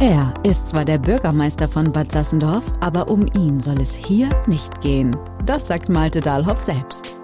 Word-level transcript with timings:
Er 0.00 0.34
ist 0.42 0.68
zwar 0.68 0.84
der 0.84 0.98
Bürgermeister 0.98 1.68
von 1.68 1.92
Bad 1.92 2.10
Sassendorf, 2.10 2.64
aber 2.80 3.08
um 3.08 3.26
ihn 3.36 3.60
soll 3.60 3.80
es 3.80 3.94
hier 3.94 4.28
nicht 4.46 4.80
gehen. 4.80 5.16
Das 5.46 5.68
sagt 5.68 5.88
Malte 5.88 6.20
Dahlhoff 6.20 6.58
selbst. 6.58 7.14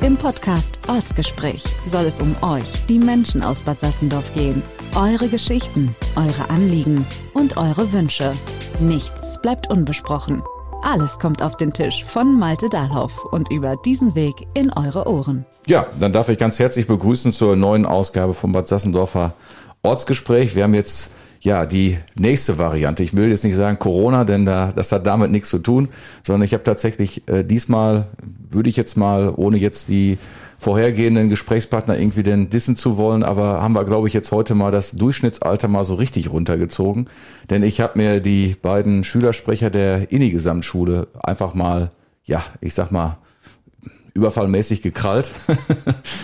Im 0.00 0.16
Podcast 0.16 0.78
Ortsgespräch 0.88 1.64
soll 1.86 2.06
es 2.06 2.20
um 2.20 2.34
euch, 2.42 2.86
die 2.86 2.98
Menschen 2.98 3.42
aus 3.42 3.60
Bad 3.60 3.78
Sassendorf 3.80 4.32
gehen. 4.32 4.62
Eure 4.96 5.28
Geschichten, 5.28 5.94
eure 6.16 6.48
Anliegen 6.48 7.06
und 7.34 7.56
eure 7.58 7.92
Wünsche. 7.92 8.32
Nichts 8.80 9.40
bleibt 9.42 9.70
unbesprochen. 9.70 10.42
Alles 10.82 11.18
kommt 11.18 11.42
auf 11.42 11.56
den 11.56 11.72
Tisch 11.72 12.04
von 12.04 12.38
Malte 12.38 12.68
Dahlhoff 12.68 13.24
und 13.26 13.50
über 13.50 13.76
diesen 13.76 14.14
Weg 14.14 14.34
in 14.54 14.72
eure 14.72 15.06
Ohren. 15.06 15.44
Ja, 15.66 15.86
dann 16.00 16.12
darf 16.12 16.30
ich 16.30 16.38
ganz 16.38 16.58
herzlich 16.58 16.86
begrüßen 16.86 17.32
zur 17.32 17.54
neuen 17.54 17.84
Ausgabe 17.84 18.32
vom 18.32 18.52
Bad 18.52 18.66
Sassendorfer 18.66 19.34
Ortsgespräch. 19.82 20.54
Wir 20.54 20.64
haben 20.64 20.74
jetzt 20.74 21.12
ja 21.40 21.66
die 21.66 21.98
nächste 22.16 22.58
Variante. 22.58 23.02
Ich 23.02 23.14
will 23.14 23.28
jetzt 23.28 23.44
nicht 23.44 23.56
sagen 23.56 23.78
Corona, 23.78 24.24
denn 24.24 24.44
da, 24.44 24.72
das 24.74 24.92
hat 24.92 25.06
damit 25.06 25.30
nichts 25.30 25.50
zu 25.50 25.58
tun, 25.58 25.88
sondern 26.22 26.42
ich 26.42 26.52
habe 26.52 26.64
tatsächlich 26.64 27.28
äh, 27.28 27.44
diesmal, 27.44 28.06
würde 28.50 28.68
ich 28.68 28.76
jetzt 28.76 28.96
mal, 28.96 29.32
ohne 29.34 29.58
jetzt 29.58 29.88
die 29.88 30.18
vorhergehenden 30.58 31.28
Gesprächspartner 31.28 31.98
irgendwie 31.98 32.24
denn 32.24 32.50
dissen 32.50 32.74
zu 32.74 32.96
wollen, 32.96 33.22
aber 33.22 33.62
haben 33.62 33.74
wir, 33.74 33.84
glaube 33.84 34.08
ich, 34.08 34.14
jetzt 34.14 34.32
heute 34.32 34.56
mal 34.56 34.72
das 34.72 34.90
Durchschnittsalter 34.90 35.68
mal 35.68 35.84
so 35.84 35.94
richtig 35.94 36.30
runtergezogen. 36.30 37.08
Denn 37.48 37.62
ich 37.62 37.80
habe 37.80 37.96
mir 37.96 38.20
die 38.20 38.56
beiden 38.60 39.04
Schülersprecher 39.04 39.70
der 39.70 40.10
Inni-Gesamtschule 40.10 41.06
einfach 41.22 41.54
mal, 41.54 41.92
ja, 42.24 42.42
ich 42.60 42.74
sag 42.74 42.90
mal, 42.90 43.18
überfallmäßig 44.14 44.82
gekrallt. 44.82 45.30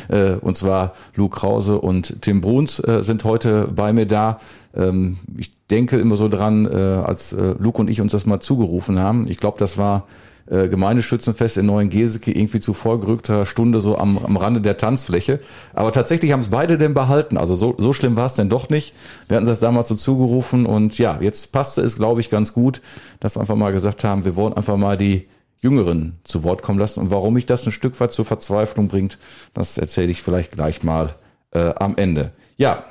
Äh, 0.08 0.34
und 0.34 0.54
zwar 0.54 0.92
Luke 1.14 1.34
Krause 1.34 1.80
und 1.80 2.20
Tim 2.20 2.42
Bruns 2.42 2.78
äh, 2.78 3.00
sind 3.00 3.24
heute 3.24 3.68
bei 3.74 3.94
mir 3.94 4.04
da. 4.04 4.38
Ähm, 4.74 5.18
ich 5.36 5.50
denke 5.66 5.98
immer 5.98 6.16
so 6.16 6.28
dran, 6.28 6.66
äh, 6.66 6.74
als 6.74 7.34
Luke 7.58 7.80
und 7.80 7.88
ich 7.88 8.00
uns 8.00 8.12
das 8.12 8.26
mal 8.26 8.40
zugerufen 8.40 8.98
haben. 8.98 9.26
Ich 9.28 9.38
glaube, 9.38 9.58
das 9.58 9.78
war 9.78 10.06
Gemeindeschützenfest 10.46 11.56
in 11.56 11.64
Neuengeseke 11.64 12.30
irgendwie 12.30 12.60
zu 12.60 12.74
vorgerückter 12.74 13.46
Stunde 13.46 13.80
so 13.80 13.96
am, 13.96 14.18
am 14.18 14.36
Rande 14.36 14.60
der 14.60 14.76
Tanzfläche. 14.76 15.40
Aber 15.72 15.90
tatsächlich 15.90 16.32
haben 16.32 16.40
es 16.40 16.50
beide 16.50 16.76
denn 16.76 16.92
behalten. 16.92 17.38
Also 17.38 17.54
so, 17.54 17.74
so 17.78 17.94
schlimm 17.94 18.14
war 18.16 18.26
es 18.26 18.34
denn 18.34 18.50
doch 18.50 18.68
nicht. 18.68 18.92
Wir 19.26 19.38
hatten 19.38 19.46
das 19.46 19.60
damals 19.60 19.88
so 19.88 19.94
zugerufen 19.94 20.66
und 20.66 20.98
ja, 20.98 21.18
jetzt 21.22 21.50
passte 21.50 21.80
es, 21.80 21.96
glaube 21.96 22.20
ich, 22.20 22.28
ganz 22.28 22.52
gut, 22.52 22.82
dass 23.20 23.36
wir 23.36 23.40
einfach 23.40 23.56
mal 23.56 23.72
gesagt 23.72 24.04
haben, 24.04 24.26
wir 24.26 24.36
wollen 24.36 24.52
einfach 24.52 24.76
mal 24.76 24.98
die 24.98 25.28
Jüngeren 25.64 26.18
zu 26.24 26.44
Wort 26.44 26.60
kommen 26.60 26.78
lassen. 26.78 27.00
Und 27.00 27.10
warum 27.10 27.34
mich 27.34 27.46
das 27.46 27.64
ein 27.66 27.72
Stück 27.72 27.98
weit 27.98 28.12
zur 28.12 28.26
Verzweiflung 28.26 28.86
bringt, 28.86 29.18
das 29.54 29.78
erzähle 29.78 30.10
ich 30.10 30.22
vielleicht 30.22 30.52
gleich 30.52 30.82
mal 30.82 31.14
äh, 31.52 31.72
am 31.76 31.96
Ende. 31.96 32.32
Ja, 32.58 32.84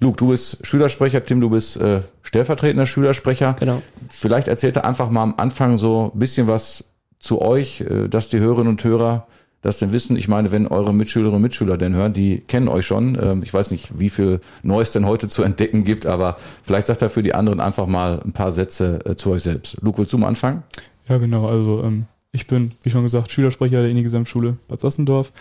Luke, 0.00 0.16
du 0.16 0.28
bist 0.28 0.66
Schülersprecher, 0.66 1.24
Tim, 1.24 1.40
du 1.40 1.50
bist 1.50 1.76
äh, 1.76 2.00
stellvertretender 2.22 2.86
Schülersprecher. 2.86 3.56
Genau. 3.58 3.82
Vielleicht 4.08 4.48
erzählt 4.48 4.76
er 4.76 4.84
einfach 4.84 5.10
mal 5.10 5.22
am 5.22 5.34
Anfang 5.36 5.78
so 5.78 6.12
ein 6.14 6.18
bisschen 6.18 6.46
was 6.46 6.84
zu 7.18 7.40
euch, 7.40 7.80
äh, 7.80 8.08
dass 8.08 8.28
die 8.28 8.38
Hörerinnen 8.38 8.68
und 8.68 8.84
Hörer 8.84 9.26
das 9.60 9.78
denn 9.78 9.92
wissen. 9.92 10.16
Ich 10.16 10.28
meine, 10.28 10.52
wenn 10.52 10.66
eure 10.66 10.94
Mitschülerinnen 10.94 11.36
und 11.36 11.42
Mitschüler 11.42 11.76
denn 11.76 11.94
hören, 11.94 12.12
die 12.12 12.40
kennen 12.40 12.68
euch 12.68 12.86
schon. 12.86 13.18
Ähm, 13.20 13.42
ich 13.42 13.52
weiß 13.52 13.70
nicht, 13.70 13.98
wie 13.98 14.08
viel 14.08 14.40
Neues 14.62 14.92
denn 14.92 15.06
heute 15.06 15.28
zu 15.28 15.42
entdecken 15.42 15.84
gibt, 15.84 16.06
aber 16.06 16.36
vielleicht 16.62 16.86
sagt 16.86 17.02
er 17.02 17.10
für 17.10 17.22
die 17.22 17.34
anderen 17.34 17.60
einfach 17.60 17.86
mal 17.86 18.20
ein 18.24 18.32
paar 18.32 18.52
Sätze 18.52 19.00
äh, 19.04 19.16
zu 19.16 19.30
euch 19.30 19.42
selbst. 19.42 19.76
Luke, 19.80 19.98
willst 19.98 20.12
du 20.12 20.18
mal 20.18 20.28
anfangen? 20.28 20.62
Ja, 21.08 21.18
genau. 21.18 21.48
Also 21.48 21.82
ähm, 21.82 22.06
ich 22.30 22.46
bin, 22.46 22.72
wie 22.82 22.90
schon 22.90 23.02
gesagt, 23.02 23.32
Schülersprecher 23.32 23.82
der 23.82 23.90
Inni-Gesamtschule 23.90 24.58
Bad 24.68 24.80
Sassendorf. 24.80 25.32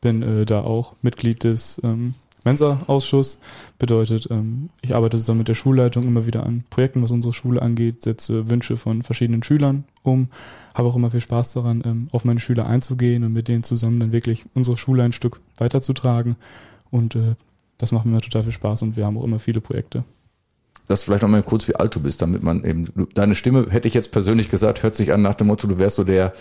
Bin 0.00 0.22
äh, 0.22 0.44
da 0.44 0.60
auch 0.60 0.94
Mitglied 1.00 1.44
des 1.44 1.80
ähm, 1.84 2.14
Mensa-Ausschuss. 2.44 3.40
Bedeutet, 3.78 4.28
ähm, 4.30 4.68
ich 4.80 4.94
arbeite 4.94 5.18
zusammen 5.18 5.38
mit 5.38 5.48
der 5.48 5.54
Schulleitung 5.54 6.04
immer 6.04 6.26
wieder 6.26 6.44
an 6.44 6.64
Projekten, 6.70 7.02
was 7.02 7.10
unsere 7.10 7.32
Schule 7.34 7.62
angeht, 7.62 8.02
setze 8.02 8.50
Wünsche 8.50 8.76
von 8.76 9.02
verschiedenen 9.02 9.42
Schülern 9.42 9.84
um, 10.02 10.28
habe 10.74 10.88
auch 10.88 10.96
immer 10.96 11.10
viel 11.10 11.20
Spaß 11.20 11.52
daran, 11.52 11.82
ähm, 11.84 12.08
auf 12.12 12.24
meine 12.24 12.40
Schüler 12.40 12.66
einzugehen 12.66 13.24
und 13.24 13.32
mit 13.32 13.48
denen 13.48 13.62
zusammen 13.62 14.00
dann 14.00 14.12
wirklich 14.12 14.44
unsere 14.54 14.76
Schule 14.76 15.02
ein 15.02 15.12
Stück 15.12 15.40
weiterzutragen. 15.58 16.36
Und 16.90 17.14
äh, 17.14 17.34
das 17.78 17.92
macht 17.92 18.04
mir 18.04 18.20
total 18.20 18.42
viel 18.42 18.52
Spaß 18.52 18.82
und 18.82 18.96
wir 18.96 19.06
haben 19.06 19.18
auch 19.18 19.24
immer 19.24 19.38
viele 19.38 19.60
Projekte 19.60 20.04
das 20.88 21.02
vielleicht 21.02 21.22
noch 21.22 21.30
mal 21.30 21.42
kurz, 21.42 21.68
wie 21.68 21.76
alt 21.76 21.94
du 21.94 22.00
bist, 22.00 22.22
damit 22.22 22.42
man 22.42 22.64
eben, 22.64 22.86
deine 23.14 23.34
Stimme, 23.34 23.66
hätte 23.70 23.88
ich 23.88 23.94
jetzt 23.94 24.12
persönlich 24.12 24.48
gesagt, 24.48 24.82
hört 24.82 24.94
sich 24.94 25.12
an 25.12 25.22
nach 25.22 25.34
dem 25.34 25.46
Motto, 25.46 25.66
du 25.66 25.78
wärst 25.78 25.96
so 25.96 26.04
der, 26.04 26.32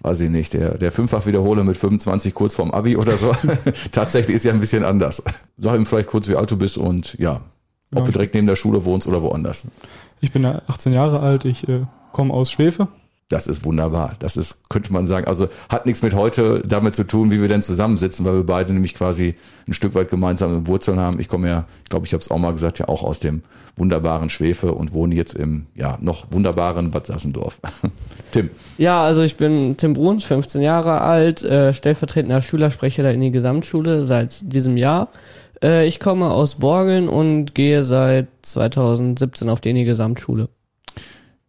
weiß 0.00 0.20
ich 0.20 0.30
nicht, 0.30 0.54
der, 0.54 0.78
der 0.78 0.92
Fünffach-Wiederholer 0.92 1.64
mit 1.64 1.76
25 1.76 2.34
kurz 2.34 2.54
vorm 2.54 2.70
Abi 2.70 2.96
oder 2.96 3.16
so. 3.16 3.34
Tatsächlich 3.92 4.36
ist 4.36 4.44
ja 4.44 4.52
ein 4.52 4.60
bisschen 4.60 4.84
anders. 4.84 5.22
Sag 5.58 5.76
ihm 5.76 5.86
vielleicht 5.86 6.08
kurz, 6.08 6.28
wie 6.28 6.36
alt 6.36 6.50
du 6.50 6.56
bist 6.56 6.78
und 6.78 7.18
ja, 7.18 7.40
ob 7.92 7.98
ja. 7.98 8.04
du 8.04 8.12
direkt 8.12 8.34
neben 8.34 8.46
der 8.46 8.56
Schule 8.56 8.84
wohnst 8.84 9.06
oder 9.06 9.22
woanders. 9.22 9.66
Ich 10.20 10.32
bin 10.32 10.44
18 10.46 10.92
Jahre 10.92 11.20
alt, 11.20 11.44
ich 11.44 11.68
äh, 11.68 11.86
komme 12.12 12.32
aus 12.32 12.50
Schwefe, 12.50 12.88
das 13.28 13.48
ist 13.48 13.64
wunderbar. 13.64 14.14
Das 14.20 14.36
ist, 14.36 14.68
könnte 14.68 14.92
man 14.92 15.06
sagen, 15.06 15.26
also 15.26 15.48
hat 15.68 15.84
nichts 15.84 16.02
mit 16.02 16.14
heute 16.14 16.62
damit 16.64 16.94
zu 16.94 17.04
tun, 17.04 17.32
wie 17.32 17.40
wir 17.40 17.48
denn 17.48 17.60
zusammensitzen, 17.60 18.24
weil 18.24 18.34
wir 18.34 18.46
beide 18.46 18.72
nämlich 18.72 18.94
quasi 18.94 19.34
ein 19.66 19.72
Stück 19.72 19.96
weit 19.96 20.10
gemeinsame 20.10 20.68
Wurzeln 20.68 21.00
haben. 21.00 21.18
Ich 21.18 21.26
komme 21.26 21.48
ja, 21.48 21.64
ich 21.82 21.90
glaube, 21.90 22.06
ich 22.06 22.12
habe 22.12 22.22
es 22.22 22.30
auch 22.30 22.38
mal 22.38 22.52
gesagt, 22.52 22.78
ja 22.78 22.88
auch 22.88 23.02
aus 23.02 23.18
dem 23.18 23.42
wunderbaren 23.74 24.30
Schwefe 24.30 24.72
und 24.72 24.92
wohne 24.92 25.16
jetzt 25.16 25.34
im 25.34 25.66
ja 25.74 25.98
noch 26.00 26.26
wunderbaren 26.30 26.92
Bad 26.92 27.06
Sassendorf. 27.06 27.60
Tim. 28.30 28.48
Ja, 28.78 29.02
also 29.02 29.22
ich 29.22 29.36
bin 29.36 29.76
Tim 29.76 29.94
Bruns, 29.94 30.24
15 30.24 30.62
Jahre 30.62 31.00
alt, 31.00 31.42
äh, 31.42 31.74
stellvertretender 31.74 32.40
Schülersprecher 32.40 33.02
der 33.02 33.14
in 33.14 33.20
die 33.20 33.32
Gesamtschule 33.32 34.04
seit 34.04 34.52
diesem 34.52 34.76
Jahr. 34.76 35.08
Äh, 35.62 35.88
ich 35.88 35.98
komme 35.98 36.30
aus 36.30 36.54
Borgeln 36.56 37.08
und 37.08 37.56
gehe 37.56 37.82
seit 37.82 38.28
2017 38.42 39.48
auf 39.48 39.60
die 39.60 39.84
Gesamtschule. 39.84 40.48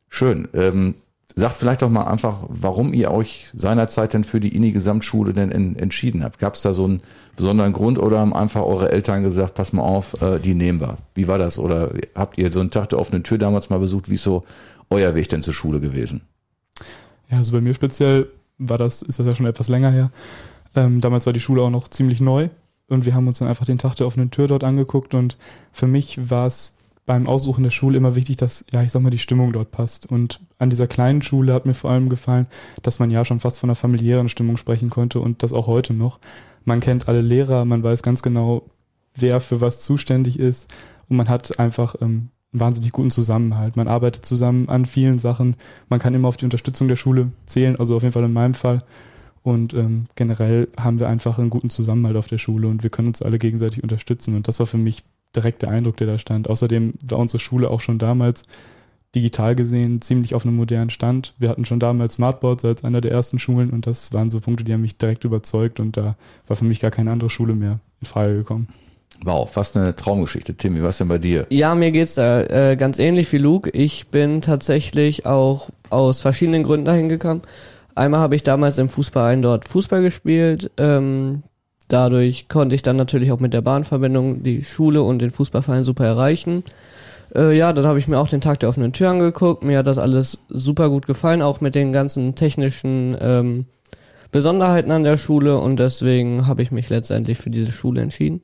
Schön. 0.09 0.47
Ähm, 0.53 0.95
Sagt 1.37 1.57
vielleicht 1.57 1.83
doch 1.83 1.89
mal 1.91 2.05
einfach, 2.05 2.45
warum 2.49 2.93
ihr 2.93 3.11
euch 3.11 3.45
seinerzeit 3.53 4.15
denn 4.15 4.23
für 4.23 4.39
die 4.39 4.55
INI-Gesamtschule 4.55 5.33
denn 5.33 5.51
in, 5.51 5.75
entschieden 5.75 6.23
habt. 6.23 6.39
Gab 6.39 6.55
es 6.55 6.63
da 6.63 6.73
so 6.73 6.85
einen 6.85 7.01
besonderen 7.35 7.73
Grund 7.73 7.99
oder 7.99 8.17
haben 8.17 8.33
einfach 8.33 8.63
eure 8.63 8.91
Eltern 8.91 9.21
gesagt, 9.21 9.53
pass 9.53 9.71
mal 9.71 9.83
auf, 9.83 10.19
äh, 10.19 10.39
die 10.39 10.55
nehmen 10.55 10.81
wir? 10.81 10.97
Wie 11.13 11.27
war 11.27 11.37
das? 11.37 11.59
Oder 11.59 11.91
habt 12.15 12.39
ihr 12.39 12.51
so 12.51 12.59
einen 12.59 12.71
Tag 12.71 12.89
der 12.89 12.97
offenen 12.97 13.21
Tür 13.21 13.37
damals 13.37 13.69
mal 13.69 13.77
besucht? 13.77 14.09
Wie 14.09 14.15
ist 14.15 14.23
so 14.23 14.45
euer 14.89 15.13
Weg 15.13 15.29
denn 15.29 15.43
zur 15.43 15.53
Schule 15.53 15.79
gewesen? 15.79 16.21
Ja, 17.29 17.37
also 17.37 17.51
bei 17.51 17.61
mir 17.61 17.75
speziell 17.75 18.29
war 18.57 18.79
das, 18.79 19.03
ist 19.03 19.19
das 19.19 19.25
ja 19.27 19.35
schon 19.35 19.45
etwas 19.45 19.67
länger 19.67 19.91
her. 19.91 20.11
Ähm, 20.75 21.01
damals 21.01 21.27
war 21.27 21.33
die 21.33 21.39
Schule 21.39 21.61
auch 21.61 21.69
noch 21.69 21.87
ziemlich 21.87 22.19
neu 22.19 22.49
und 22.87 23.05
wir 23.05 23.13
haben 23.13 23.27
uns 23.27 23.37
dann 23.37 23.47
einfach 23.47 23.67
den 23.67 23.77
Tag 23.77 23.93
der 23.97 24.07
offenen 24.07 24.31
Tür 24.31 24.47
dort 24.47 24.63
angeguckt 24.63 25.13
und 25.13 25.37
für 25.71 25.85
mich 25.85 26.31
war 26.31 26.47
es 26.47 26.76
beim 27.07 27.25
Aussuchen 27.25 27.63
der 27.63 27.72
Schule 27.72 27.97
immer 27.97 28.16
wichtig, 28.16 28.35
dass, 28.35 28.66
ja, 28.72 28.84
ich 28.84 28.91
sag 28.91 29.01
mal, 29.01 29.09
die 29.09 29.18
Stimmung 29.18 29.53
dort 29.53 29.72
passt. 29.72 30.06
Und 30.06 30.41
an 30.59 30.69
dieser 30.69 30.88
kleinen 30.88 31.22
Schule 31.22 31.53
hat 31.53 31.66
mir 31.66 31.73
vor 31.73 31.90
allem 31.90 32.09
gefallen, 32.09 32.47
dass 32.84 33.00
man 33.00 33.09
ja 33.09 33.25
schon 33.25 33.40
fast 33.40 33.59
von 33.59 33.69
einer 33.69 33.75
familiären 33.75 34.29
Stimmung 34.29 34.57
sprechen 34.57 34.90
konnte 34.90 35.22
und 35.22 35.41
das 35.41 35.53
auch 35.53 35.67
heute 35.67 35.94
noch. 35.94 36.19
Man 36.66 36.81
kennt 36.81 37.07
alle 37.07 37.22
Lehrer, 37.22 37.63
man 37.63 37.81
weiß 37.81 38.03
ganz 38.03 38.22
genau, 38.22 38.63
wer 39.16 39.40
für 39.40 39.62
was 39.62 39.79
zuständig 39.81 40.38
ist 40.38 40.72
und 41.07 41.16
man 41.16 41.29
hat 41.29 41.59
einfach 41.59 41.96
ähm, 42.01 42.29
einen 42.51 42.59
wahnsinnig 42.59 42.91
guten 42.91 43.09
Zusammenhalt. 43.09 43.78
Man 43.78 43.88
arbeitet 43.88 44.25
zusammen 44.25 44.67
an 44.67 44.85
vielen 44.85 45.19
Sachen. 45.19 45.56
Man 45.88 46.00
kann 46.00 46.13
immer 46.13 46.28
auf 46.28 46.38
die 46.38 46.46
Unterstützung 46.46 46.90
der 46.90 46.97
Schule 46.97 47.31
zählen, 47.46 47.78
also 47.79 47.96
auf 47.96 48.03
jeden 48.03 48.13
Fall 48.13 48.25
in 48.25 48.34
meinem 48.34 48.53
Fall. 48.53 48.84
Und 49.44 49.73
ähm, 49.73 50.07
generell 50.16 50.67
haben 50.78 51.00
wir 51.00 51.07
einfach 51.07 51.40
einen 51.40 51.50
guten 51.50 51.69
Zusammenhalt 51.69 52.17
auf 52.17 52.28
der 52.28 52.38
Schule 52.38 52.67
und 52.67 52.84
wir 52.84 52.90
können 52.90 53.07
uns 53.07 53.22
alle 53.22 53.38
gegenseitig 53.38 53.81
unterstützen. 53.81 54.35
Und 54.35 54.50
das 54.50 54.59
war 54.59 54.67
für 54.67 54.78
mich 54.78 55.06
direkt 55.37 55.61
der 55.61 55.69
Eindruck, 55.69 55.97
der 55.97 56.07
da 56.07 56.17
stand. 56.17 56.49
Außerdem 56.49 56.93
war 57.07 57.19
unsere 57.19 57.39
Schule 57.39 57.69
auch 57.69 57.81
schon 57.81 57.99
damals 57.99 58.43
digital 59.15 59.55
gesehen 59.55 60.01
ziemlich 60.01 60.35
auf 60.35 60.45
einem 60.45 60.55
modernen 60.55 60.89
Stand. 60.89 61.33
Wir 61.37 61.49
hatten 61.49 61.65
schon 61.65 61.79
damals 61.79 62.15
Smartboards 62.15 62.65
als 62.65 62.83
einer 62.83 63.01
der 63.01 63.11
ersten 63.11 63.39
Schulen 63.39 63.69
und 63.69 63.87
das 63.87 64.13
waren 64.13 64.31
so 64.31 64.39
Punkte, 64.39 64.63
die 64.63 64.73
haben 64.73 64.81
mich 64.81 64.97
direkt 64.97 65.23
überzeugt 65.23 65.79
und 65.79 65.97
da 65.97 66.15
war 66.47 66.57
für 66.57 66.65
mich 66.65 66.79
gar 66.79 66.91
keine 66.91 67.11
andere 67.11 67.29
Schule 67.29 67.55
mehr 67.55 67.79
in 68.01 68.07
Frage 68.07 68.35
gekommen. 68.35 68.67
Wow, 69.23 69.51
fast 69.51 69.75
eine 69.75 69.95
Traumgeschichte. 69.95 70.55
Tim, 70.55 70.75
wie 70.75 70.81
war 70.81 70.89
es 70.89 70.99
denn 70.99 71.07
bei 71.07 71.17
dir? 71.17 71.47
Ja, 71.49 71.73
mir 71.73 71.91
geht's 71.91 72.16
da 72.16 72.41
äh, 72.43 72.75
ganz 72.75 72.99
ähnlich 72.99 73.31
wie 73.33 73.40
Luke. 73.40 73.69
Ich 73.72 74.09
bin 74.09 74.41
tatsächlich 74.41 75.25
auch 75.25 75.69
aus 75.90 76.22
verschiedenen 76.22 76.63
Gründen 76.63 76.85
dahin 76.85 77.09
gekommen. 77.09 77.41
Einmal 77.95 78.19
habe 78.19 78.35
ich 78.35 78.43
damals 78.43 78.78
im 78.78 78.90
Fußballverein 78.90 79.41
dort 79.41 79.67
Fußball 79.67 80.03
gespielt. 80.03 80.69
Ähm, 80.78 81.41
Dadurch 81.87 82.49
konnte 82.49 82.75
ich 82.75 82.81
dann 82.81 82.97
natürlich 82.97 83.31
auch 83.31 83.39
mit 83.39 83.53
der 83.53 83.61
Bahnverbindung 83.61 84.43
die 84.43 84.66
Schule 84.66 85.01
und 85.01 85.19
den 85.19 85.31
Fußballverein 85.31 85.85
super 85.85 86.05
erreichen. 86.05 86.63
Äh, 87.34 87.57
ja, 87.57 87.72
dann 87.72 87.85
habe 87.85 87.99
ich 87.99 88.07
mir 88.07 88.19
auch 88.19 88.28
den 88.28 88.41
Tag 88.41 88.59
der 88.59 88.69
offenen 88.69 88.93
Tür 88.93 89.09
angeguckt. 89.09 89.63
Mir 89.63 89.79
hat 89.79 89.87
das 89.87 89.97
alles 89.97 90.39
super 90.49 90.89
gut 90.89 91.07
gefallen, 91.07 91.41
auch 91.41 91.61
mit 91.61 91.75
den 91.75 91.93
ganzen 91.93 92.35
technischen 92.35 93.16
ähm, 93.22 93.66
Besonderheiten 94.31 94.91
an 94.91 95.03
der 95.03 95.17
Schule 95.17 95.57
und 95.57 95.78
deswegen 95.79 96.47
habe 96.47 96.61
ich 96.61 96.72
mich 96.72 96.89
letztendlich 96.89 97.37
für 97.37 97.49
diese 97.49 97.72
Schule 97.72 98.01
entschieden. 98.01 98.41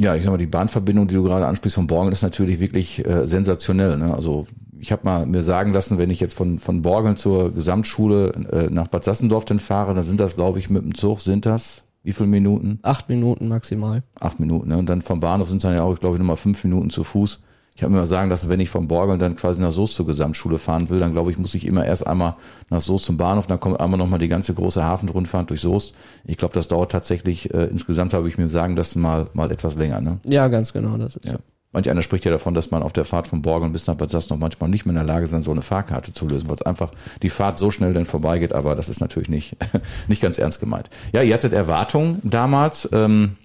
Ja, 0.00 0.16
ich 0.16 0.24
sag 0.24 0.32
mal, 0.32 0.38
die 0.38 0.46
Bahnverbindung, 0.46 1.06
die 1.06 1.14
du 1.14 1.22
gerade 1.22 1.46
ansprichst 1.46 1.76
von 1.76 1.86
Borgeln, 1.86 2.12
ist 2.12 2.22
natürlich 2.22 2.58
wirklich 2.58 3.06
äh, 3.06 3.28
sensationell. 3.28 3.96
Ne? 3.96 4.12
Also 4.12 4.48
ich 4.80 4.90
habe 4.90 5.02
mal 5.04 5.24
mir 5.24 5.44
sagen 5.44 5.72
lassen, 5.72 5.98
wenn 5.98 6.10
ich 6.10 6.18
jetzt 6.18 6.34
von, 6.34 6.58
von 6.58 6.82
Borgeln 6.82 7.16
zur 7.16 7.54
Gesamtschule 7.54 8.32
äh, 8.50 8.66
nach 8.72 8.88
Bad 8.88 9.04
Sassendorf 9.04 9.44
dann 9.44 9.60
fahre, 9.60 9.94
dann 9.94 10.02
sind 10.02 10.18
das, 10.18 10.34
glaube 10.34 10.58
ich, 10.58 10.68
mit 10.68 10.82
dem 10.82 10.96
Zug 10.96 11.20
sind 11.20 11.46
das 11.46 11.83
wie 12.04 12.12
viele 12.12 12.28
Minuten? 12.28 12.78
Acht 12.82 13.08
Minuten 13.08 13.48
maximal. 13.48 14.02
Acht 14.20 14.38
Minuten, 14.38 14.68
ne? 14.68 14.78
Und 14.78 14.88
dann 14.88 15.02
vom 15.02 15.18
Bahnhof 15.20 15.48
sind 15.48 15.56
es 15.58 15.62
dann 15.62 15.74
ja 15.76 15.82
auch, 15.82 15.94
ich 15.94 16.00
glaube, 16.00 16.18
nochmal 16.18 16.36
fünf 16.36 16.62
Minuten 16.62 16.90
zu 16.90 17.02
Fuß. 17.02 17.40
ich 17.74 17.82
habe 17.82 17.92
mir 17.92 17.98
mal 17.98 18.06
sagen 18.06 18.30
lassen, 18.30 18.48
wenn 18.50 18.60
ich 18.60 18.70
vom 18.70 18.86
Borgeln 18.86 19.18
dann 19.18 19.34
quasi 19.34 19.60
nach 19.60 19.72
Soest 19.72 19.94
zur 19.94 20.06
Gesamtschule 20.06 20.58
fahren 20.58 20.90
will, 20.90 21.00
dann 21.00 21.12
glaube 21.12 21.32
ich, 21.32 21.38
muss 21.38 21.54
ich 21.56 21.66
immer 21.66 21.84
erst 21.84 22.06
einmal 22.06 22.36
nach 22.70 22.80
Soest 22.80 23.06
zum 23.06 23.16
Bahnhof, 23.16 23.46
dann 23.48 23.58
kommt 23.58 23.80
einmal 23.80 23.98
nochmal 23.98 24.20
die 24.20 24.28
ganze 24.28 24.54
große 24.54 24.84
Hafenrundfahrt 24.84 25.50
durch 25.50 25.60
Soest. 25.60 25.94
Ich 26.24 26.36
glaube, 26.36 26.54
das 26.54 26.68
dauert 26.68 26.92
tatsächlich, 26.92 27.52
äh, 27.52 27.64
insgesamt 27.64 28.14
habe 28.14 28.28
ich 28.28 28.38
mir 28.38 28.46
sagen 28.48 28.76
lassen, 28.76 29.00
mal, 29.02 29.26
mal 29.32 29.50
etwas 29.50 29.74
länger. 29.74 30.00
Ne? 30.00 30.18
Ja, 30.24 30.46
ganz 30.48 30.72
genau, 30.72 30.96
das 30.98 31.16
ist 31.16 31.24
Ja. 31.32 31.32
so. 31.38 31.38
Manch 31.74 31.90
einer 31.90 32.02
spricht 32.02 32.24
ja 32.24 32.30
davon, 32.30 32.54
dass 32.54 32.70
man 32.70 32.82
auf 32.84 32.92
der 32.92 33.04
Fahrt 33.04 33.26
von 33.26 33.42
Borgeln 33.42 33.72
bis 33.72 33.88
nach 33.88 33.96
Bad 33.96 34.10
Sass 34.10 34.30
noch 34.30 34.38
manchmal 34.38 34.70
nicht 34.70 34.86
mehr 34.86 34.92
in 34.92 35.06
der 35.06 35.14
Lage 35.14 35.24
ist, 35.24 35.44
so 35.44 35.50
eine 35.50 35.60
Fahrkarte 35.60 36.12
zu 36.12 36.26
lösen, 36.26 36.48
weil 36.48 36.54
es 36.54 36.62
einfach 36.62 36.92
die 37.22 37.28
Fahrt 37.28 37.58
so 37.58 37.72
schnell 37.72 37.92
dann 37.92 38.04
vorbeigeht, 38.04 38.52
aber 38.52 38.76
das 38.76 38.88
ist 38.88 39.00
natürlich 39.00 39.28
nicht, 39.28 39.56
nicht 40.08 40.22
ganz 40.22 40.38
ernst 40.38 40.60
gemeint. 40.60 40.88
Ja, 41.12 41.22
ihr 41.22 41.34
hattet 41.34 41.52
Erwartungen 41.52 42.20
damals. 42.22 42.88
Ähm, 42.92 43.36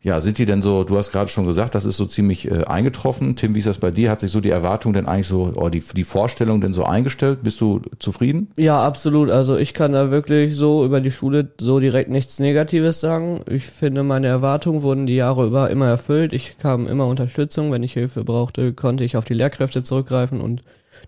ja, 0.00 0.20
sind 0.20 0.38
die 0.38 0.46
denn 0.46 0.62
so, 0.62 0.84
du 0.84 0.96
hast 0.96 1.10
gerade 1.10 1.28
schon 1.28 1.44
gesagt, 1.44 1.74
das 1.74 1.84
ist 1.84 1.96
so 1.96 2.06
ziemlich 2.06 2.48
äh, 2.48 2.64
eingetroffen. 2.64 3.34
Tim, 3.34 3.56
wie 3.56 3.58
ist 3.58 3.66
das 3.66 3.78
bei 3.78 3.90
dir? 3.90 4.10
Hat 4.10 4.20
sich 4.20 4.30
so 4.30 4.40
die 4.40 4.50
Erwartung 4.50 4.92
denn 4.92 5.06
eigentlich 5.06 5.26
so, 5.26 5.52
oder 5.56 5.70
die, 5.70 5.82
die 5.94 6.04
Vorstellung 6.04 6.60
denn 6.60 6.72
so 6.72 6.84
eingestellt? 6.84 7.40
Bist 7.42 7.60
du 7.60 7.80
zufrieden? 7.98 8.52
Ja, 8.56 8.80
absolut. 8.80 9.28
Also 9.28 9.56
ich 9.56 9.74
kann 9.74 9.92
da 9.92 10.12
wirklich 10.12 10.54
so 10.54 10.84
über 10.84 11.00
die 11.00 11.10
Schule 11.10 11.50
so 11.60 11.80
direkt 11.80 12.10
nichts 12.10 12.38
Negatives 12.38 13.00
sagen. 13.00 13.42
Ich 13.50 13.66
finde, 13.66 14.04
meine 14.04 14.28
Erwartungen 14.28 14.82
wurden 14.82 15.06
die 15.06 15.16
Jahre 15.16 15.46
über 15.46 15.68
immer 15.68 15.88
erfüllt. 15.88 16.32
Ich 16.32 16.56
bekam 16.56 16.86
immer 16.86 17.08
Unterstützung. 17.08 17.72
Wenn 17.72 17.82
ich 17.82 17.94
Hilfe 17.94 18.22
brauchte, 18.22 18.74
konnte 18.74 19.02
ich 19.02 19.16
auf 19.16 19.24
die 19.24 19.34
Lehrkräfte 19.34 19.82
zurückgreifen 19.82 20.40
und 20.40 20.62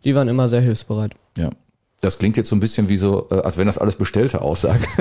die 0.05 0.17
waren 0.17 0.27
immer 0.27 0.49
sehr 0.49 0.63
hilfsbereit. 0.63 1.15
Ja. 1.39 1.51
Das 2.01 2.19
klingt 2.19 2.39
jetzt 2.39 2.49
so 2.49 2.57
ein 2.57 2.61
bisschen 2.61 2.89
wie 2.89 2.97
so, 2.97 3.29
äh, 3.31 3.35
als 3.35 3.59
wenn 3.59 3.67
das 3.67 3.77
alles 3.77 3.97
bestellte 3.97 4.41
Aussagen. 4.41 4.83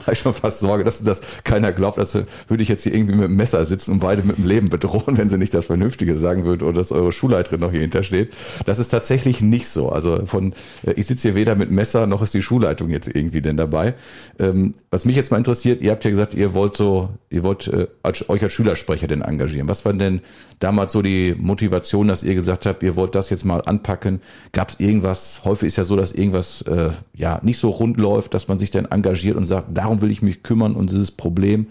Habe 0.00 0.12
ich 0.12 0.18
schon 0.18 0.34
fast 0.34 0.58
Sorge, 0.58 0.82
dass 0.82 1.00
das 1.00 1.20
keiner 1.44 1.72
glaubt, 1.72 1.98
als 1.98 2.14
würde 2.48 2.62
ich 2.62 2.68
jetzt 2.68 2.82
hier 2.82 2.92
irgendwie 2.92 3.14
mit 3.14 3.28
dem 3.28 3.36
Messer 3.36 3.64
sitzen 3.64 3.92
und 3.92 4.00
beide 4.00 4.22
mit 4.22 4.36
dem 4.36 4.46
Leben 4.46 4.68
bedrohen, 4.68 5.16
wenn 5.18 5.30
sie 5.30 5.38
nicht 5.38 5.54
das 5.54 5.66
Vernünftige 5.66 6.16
sagen 6.16 6.44
würden 6.44 6.66
oder 6.66 6.78
dass 6.78 6.90
eure 6.90 7.12
Schulleiterin 7.12 7.60
noch 7.60 7.70
hier 7.70 7.82
hintersteht. 7.82 8.32
Das 8.66 8.80
ist 8.80 8.88
tatsächlich 8.88 9.40
nicht 9.40 9.68
so. 9.68 9.90
Also 9.90 10.26
von, 10.26 10.54
äh, 10.84 10.92
ich 10.92 11.06
sitze 11.06 11.28
hier 11.28 11.34
weder 11.36 11.54
mit 11.54 11.70
Messer 11.70 12.08
noch 12.08 12.22
ist 12.22 12.34
die 12.34 12.42
Schulleitung 12.42 12.90
jetzt 12.90 13.08
irgendwie 13.08 13.40
denn 13.40 13.56
dabei. 13.56 13.94
Ähm, 14.40 14.74
was 14.90 15.04
mich 15.04 15.14
jetzt 15.14 15.30
mal 15.30 15.38
interessiert, 15.38 15.80
ihr 15.82 15.92
habt 15.92 16.04
ja 16.04 16.10
gesagt, 16.10 16.34
ihr 16.34 16.52
wollt 16.52 16.76
so, 16.76 17.10
ihr 17.30 17.44
wollt 17.44 17.68
äh, 17.68 17.86
euch 18.02 18.42
als 18.42 18.52
Schülersprecher 18.52 19.06
denn 19.06 19.22
engagieren. 19.22 19.68
Was 19.68 19.84
war 19.84 19.92
denn 19.92 20.20
damals 20.58 20.92
so 20.92 21.02
die 21.02 21.34
Motivation, 21.38 22.08
dass 22.08 22.22
ihr 22.22 22.34
gesagt 22.34 22.66
habt, 22.66 22.82
ihr 22.82 22.96
wollt 22.96 23.14
das 23.14 23.30
jetzt 23.30 23.44
mal 23.44 23.60
anpacken? 23.60 24.20
Gab 24.52 24.70
es 24.70 24.80
irgendwas? 24.80 25.42
Häufig 25.44 25.68
ist 25.68 25.76
ja 25.76 25.84
so, 25.84 25.94
dass 25.94 26.07
irgendwas 26.12 26.62
äh, 26.62 26.90
ja 27.14 27.40
nicht 27.42 27.58
so 27.58 27.70
rund 27.70 27.96
läuft, 27.98 28.34
dass 28.34 28.48
man 28.48 28.58
sich 28.58 28.70
dann 28.70 28.86
engagiert 28.86 29.36
und 29.36 29.44
sagt, 29.44 29.76
darum 29.76 30.00
will 30.02 30.10
ich 30.10 30.22
mich 30.22 30.42
kümmern 30.42 30.74
und 30.74 30.90
dieses 30.90 31.10
Problem. 31.10 31.66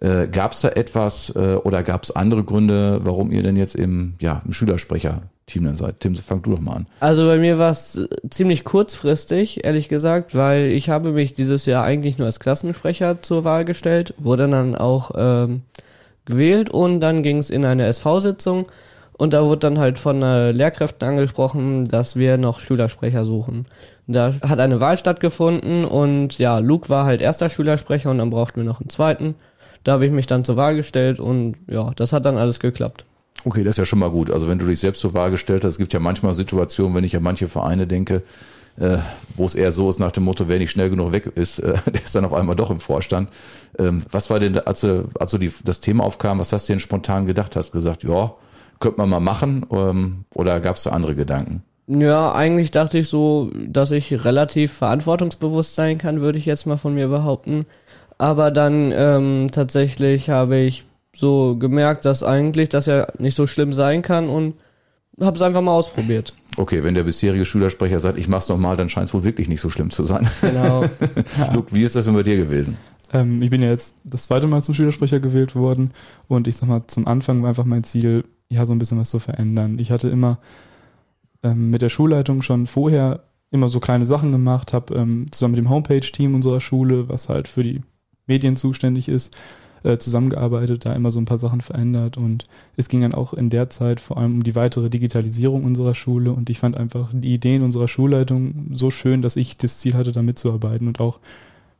Äh, 0.00 0.28
gab 0.28 0.52
es 0.52 0.60
da 0.60 0.68
etwas 0.70 1.30
äh, 1.34 1.56
oder 1.62 1.82
gab 1.82 2.02
es 2.02 2.14
andere 2.14 2.44
Gründe, 2.44 3.00
warum 3.04 3.30
ihr 3.30 3.42
denn 3.42 3.56
jetzt 3.56 3.74
im, 3.74 4.14
ja, 4.20 4.42
im 4.44 4.52
Schülersprecher-Team 4.52 5.64
dann 5.64 5.76
seid? 5.76 6.00
Tim, 6.00 6.14
fang 6.16 6.42
du 6.42 6.50
doch 6.50 6.60
mal 6.60 6.74
an. 6.74 6.86
Also 7.00 7.26
bei 7.26 7.38
mir 7.38 7.58
war 7.58 7.70
es 7.70 7.96
äh, 7.96 8.08
ziemlich 8.28 8.64
kurzfristig, 8.64 9.64
ehrlich 9.64 9.88
gesagt, 9.88 10.34
weil 10.34 10.66
ich 10.66 10.90
habe 10.90 11.12
mich 11.12 11.32
dieses 11.32 11.64
Jahr 11.64 11.84
eigentlich 11.84 12.18
nur 12.18 12.26
als 12.26 12.40
Klassensprecher 12.40 13.22
zur 13.22 13.44
Wahl 13.44 13.64
gestellt, 13.64 14.14
wurde 14.18 14.48
dann 14.48 14.74
auch 14.74 15.12
ähm, 15.16 15.62
gewählt 16.26 16.70
und 16.70 17.00
dann 17.00 17.22
ging 17.22 17.38
es 17.38 17.50
in 17.50 17.64
eine 17.64 17.86
SV-Sitzung 17.86 18.66
und 19.16 19.32
da 19.32 19.42
wurde 19.44 19.60
dann 19.60 19.78
halt 19.78 19.98
von 19.98 20.22
äh, 20.22 20.50
Lehrkräften 20.52 21.06
angesprochen, 21.08 21.86
dass 21.86 22.16
wir 22.16 22.36
noch 22.36 22.60
Schülersprecher 22.60 23.24
suchen. 23.24 23.66
Da 24.06 24.32
hat 24.42 24.58
eine 24.60 24.80
Wahl 24.80 24.96
stattgefunden 24.98 25.84
und 25.84 26.38
ja, 26.38 26.58
Luke 26.58 26.88
war 26.88 27.04
halt 27.06 27.20
erster 27.20 27.48
Schülersprecher 27.48 28.10
und 28.10 28.18
dann 28.18 28.30
brauchten 28.30 28.56
wir 28.60 28.64
noch 28.64 28.80
einen 28.80 28.90
zweiten. 28.90 29.34
Da 29.82 29.92
habe 29.92 30.06
ich 30.06 30.12
mich 30.12 30.26
dann 30.26 30.44
zur 30.44 30.56
Wahl 30.56 30.76
gestellt 30.76 31.20
und 31.20 31.56
ja, 31.68 31.90
das 31.96 32.12
hat 32.12 32.24
dann 32.24 32.36
alles 32.36 32.60
geklappt. 32.60 33.04
Okay, 33.44 33.62
das 33.64 33.72
ist 33.72 33.78
ja 33.78 33.84
schon 33.86 33.98
mal 33.98 34.10
gut. 34.10 34.30
Also 34.30 34.48
wenn 34.48 34.58
du 34.58 34.66
dich 34.66 34.80
selbst 34.80 35.00
zur 35.00 35.12
Wahl 35.14 35.30
gestellt 35.30 35.64
hast, 35.64 35.72
es 35.74 35.78
gibt 35.78 35.92
ja 35.92 36.00
manchmal 36.00 36.34
Situationen, 36.34 36.94
wenn 36.94 37.04
ich 37.04 37.14
an 37.16 37.22
manche 37.22 37.48
Vereine 37.48 37.86
denke, 37.86 38.22
äh, 38.78 38.96
wo 39.36 39.44
es 39.44 39.54
eher 39.54 39.70
so 39.72 39.88
ist 39.90 39.98
nach 40.00 40.12
dem 40.12 40.24
Motto, 40.24 40.48
wer 40.48 40.58
nicht 40.58 40.70
schnell 40.70 40.90
genug 40.90 41.12
weg 41.12 41.30
ist, 41.34 41.58
äh, 41.60 41.74
der 41.86 42.02
ist 42.04 42.14
dann 42.14 42.24
auf 42.24 42.32
einmal 42.32 42.56
doch 42.56 42.70
im 42.70 42.80
Vorstand. 42.80 43.28
Ähm, 43.78 44.02
was 44.10 44.30
war 44.30 44.40
denn, 44.40 44.58
als, 44.58 44.80
du- 44.80 45.08
als 45.18 45.30
so 45.30 45.38
die, 45.38 45.52
das 45.64 45.80
Thema 45.80 46.04
aufkam, 46.04 46.38
was 46.40 46.52
hast 46.52 46.68
du 46.68 46.72
denn 46.72 46.80
spontan 46.80 47.26
gedacht? 47.26 47.54
Hast 47.56 47.72
gesagt, 47.72 48.02
ja, 48.04 48.32
könnte 48.80 48.98
man 48.98 49.10
mal 49.10 49.20
machen 49.20 49.66
ähm, 49.70 50.24
oder 50.34 50.60
gab 50.60 50.76
es 50.76 50.84
da 50.84 50.90
andere 50.90 51.14
Gedanken? 51.14 51.62
Ja, 51.86 52.32
eigentlich 52.32 52.70
dachte 52.70 52.98
ich 52.98 53.08
so, 53.08 53.50
dass 53.54 53.90
ich 53.90 54.24
relativ 54.24 54.72
verantwortungsbewusst 54.72 55.74
sein 55.74 55.98
kann, 55.98 56.20
würde 56.20 56.38
ich 56.38 56.46
jetzt 56.46 56.66
mal 56.66 56.78
von 56.78 56.94
mir 56.94 57.08
behaupten. 57.08 57.66
Aber 58.16 58.50
dann 58.50 58.92
ähm, 58.94 59.48
tatsächlich 59.52 60.30
habe 60.30 60.56
ich 60.56 60.84
so 61.14 61.56
gemerkt, 61.56 62.04
dass 62.04 62.22
eigentlich 62.22 62.70
das 62.70 62.86
ja 62.86 63.06
nicht 63.18 63.34
so 63.34 63.46
schlimm 63.46 63.72
sein 63.72 64.02
kann 64.02 64.28
und 64.28 64.54
habe 65.20 65.36
es 65.36 65.42
einfach 65.42 65.60
mal 65.60 65.72
ausprobiert. 65.72 66.32
Okay, 66.56 66.84
wenn 66.84 66.94
der 66.94 67.02
bisherige 67.02 67.44
Schülersprecher 67.44 68.00
sagt, 68.00 68.18
ich 68.18 68.28
mach's 68.28 68.48
noch 68.48 68.58
mal, 68.58 68.76
dann 68.76 68.88
scheint 68.88 69.08
es 69.08 69.14
wohl 69.14 69.24
wirklich 69.24 69.48
nicht 69.48 69.60
so 69.60 69.70
schlimm 69.70 69.90
zu 69.90 70.04
sein. 70.04 70.28
Genau. 70.40 70.84
Luke, 71.52 71.74
wie 71.74 71.82
ist 71.82 71.96
das 71.96 72.04
denn 72.04 72.14
bei 72.14 72.22
dir 72.22 72.36
gewesen? 72.36 72.76
Ähm, 73.12 73.42
ich 73.42 73.50
bin 73.50 73.62
ja 73.62 73.70
jetzt 73.70 73.94
das 74.04 74.24
zweite 74.24 74.46
Mal 74.46 74.62
zum 74.62 74.74
Schülersprecher 74.74 75.20
gewählt 75.20 75.54
worden 75.54 75.92
und 76.28 76.48
ich 76.48 76.56
sag 76.56 76.68
mal, 76.68 76.82
zum 76.86 77.06
Anfang 77.06 77.42
war 77.42 77.48
einfach 77.48 77.64
mein 77.64 77.84
Ziel, 77.84 78.24
ja, 78.48 78.66
so 78.66 78.72
ein 78.72 78.78
bisschen 78.78 78.98
was 78.98 79.10
zu 79.10 79.18
verändern. 79.18 79.78
Ich 79.78 79.90
hatte 79.90 80.08
immer 80.08 80.38
ähm, 81.42 81.70
mit 81.70 81.82
der 81.82 81.88
Schulleitung 81.88 82.42
schon 82.42 82.66
vorher 82.66 83.24
immer 83.50 83.68
so 83.68 83.80
kleine 83.80 84.06
Sachen 84.06 84.32
gemacht, 84.32 84.72
habe 84.72 84.94
ähm, 84.94 85.26
zusammen 85.30 85.52
mit 85.54 85.64
dem 85.64 85.70
Homepage-Team 85.70 86.34
unserer 86.34 86.60
Schule, 86.60 87.08
was 87.08 87.28
halt 87.28 87.46
für 87.46 87.62
die 87.62 87.82
Medien 88.26 88.56
zuständig 88.56 89.08
ist, 89.08 89.36
äh, 89.84 89.98
zusammengearbeitet, 89.98 90.86
da 90.86 90.94
immer 90.94 91.10
so 91.10 91.20
ein 91.20 91.26
paar 91.26 91.38
Sachen 91.38 91.60
verändert 91.60 92.16
und 92.16 92.46
es 92.76 92.88
ging 92.88 93.02
dann 93.02 93.14
auch 93.14 93.34
in 93.34 93.50
der 93.50 93.70
Zeit 93.70 94.00
vor 94.00 94.16
allem 94.16 94.36
um 94.36 94.42
die 94.42 94.56
weitere 94.56 94.90
Digitalisierung 94.90 95.64
unserer 95.64 95.94
Schule 95.94 96.32
und 96.32 96.50
ich 96.50 96.58
fand 96.58 96.76
einfach 96.76 97.10
die 97.12 97.34
Ideen 97.34 97.62
unserer 97.62 97.86
Schulleitung 97.86 98.70
so 98.72 98.90
schön, 98.90 99.22
dass 99.22 99.36
ich 99.36 99.56
das 99.56 99.78
Ziel 99.78 99.94
hatte, 99.94 100.10
da 100.10 100.22
mitzuarbeiten 100.22 100.88
und 100.88 101.00
auch 101.00 101.20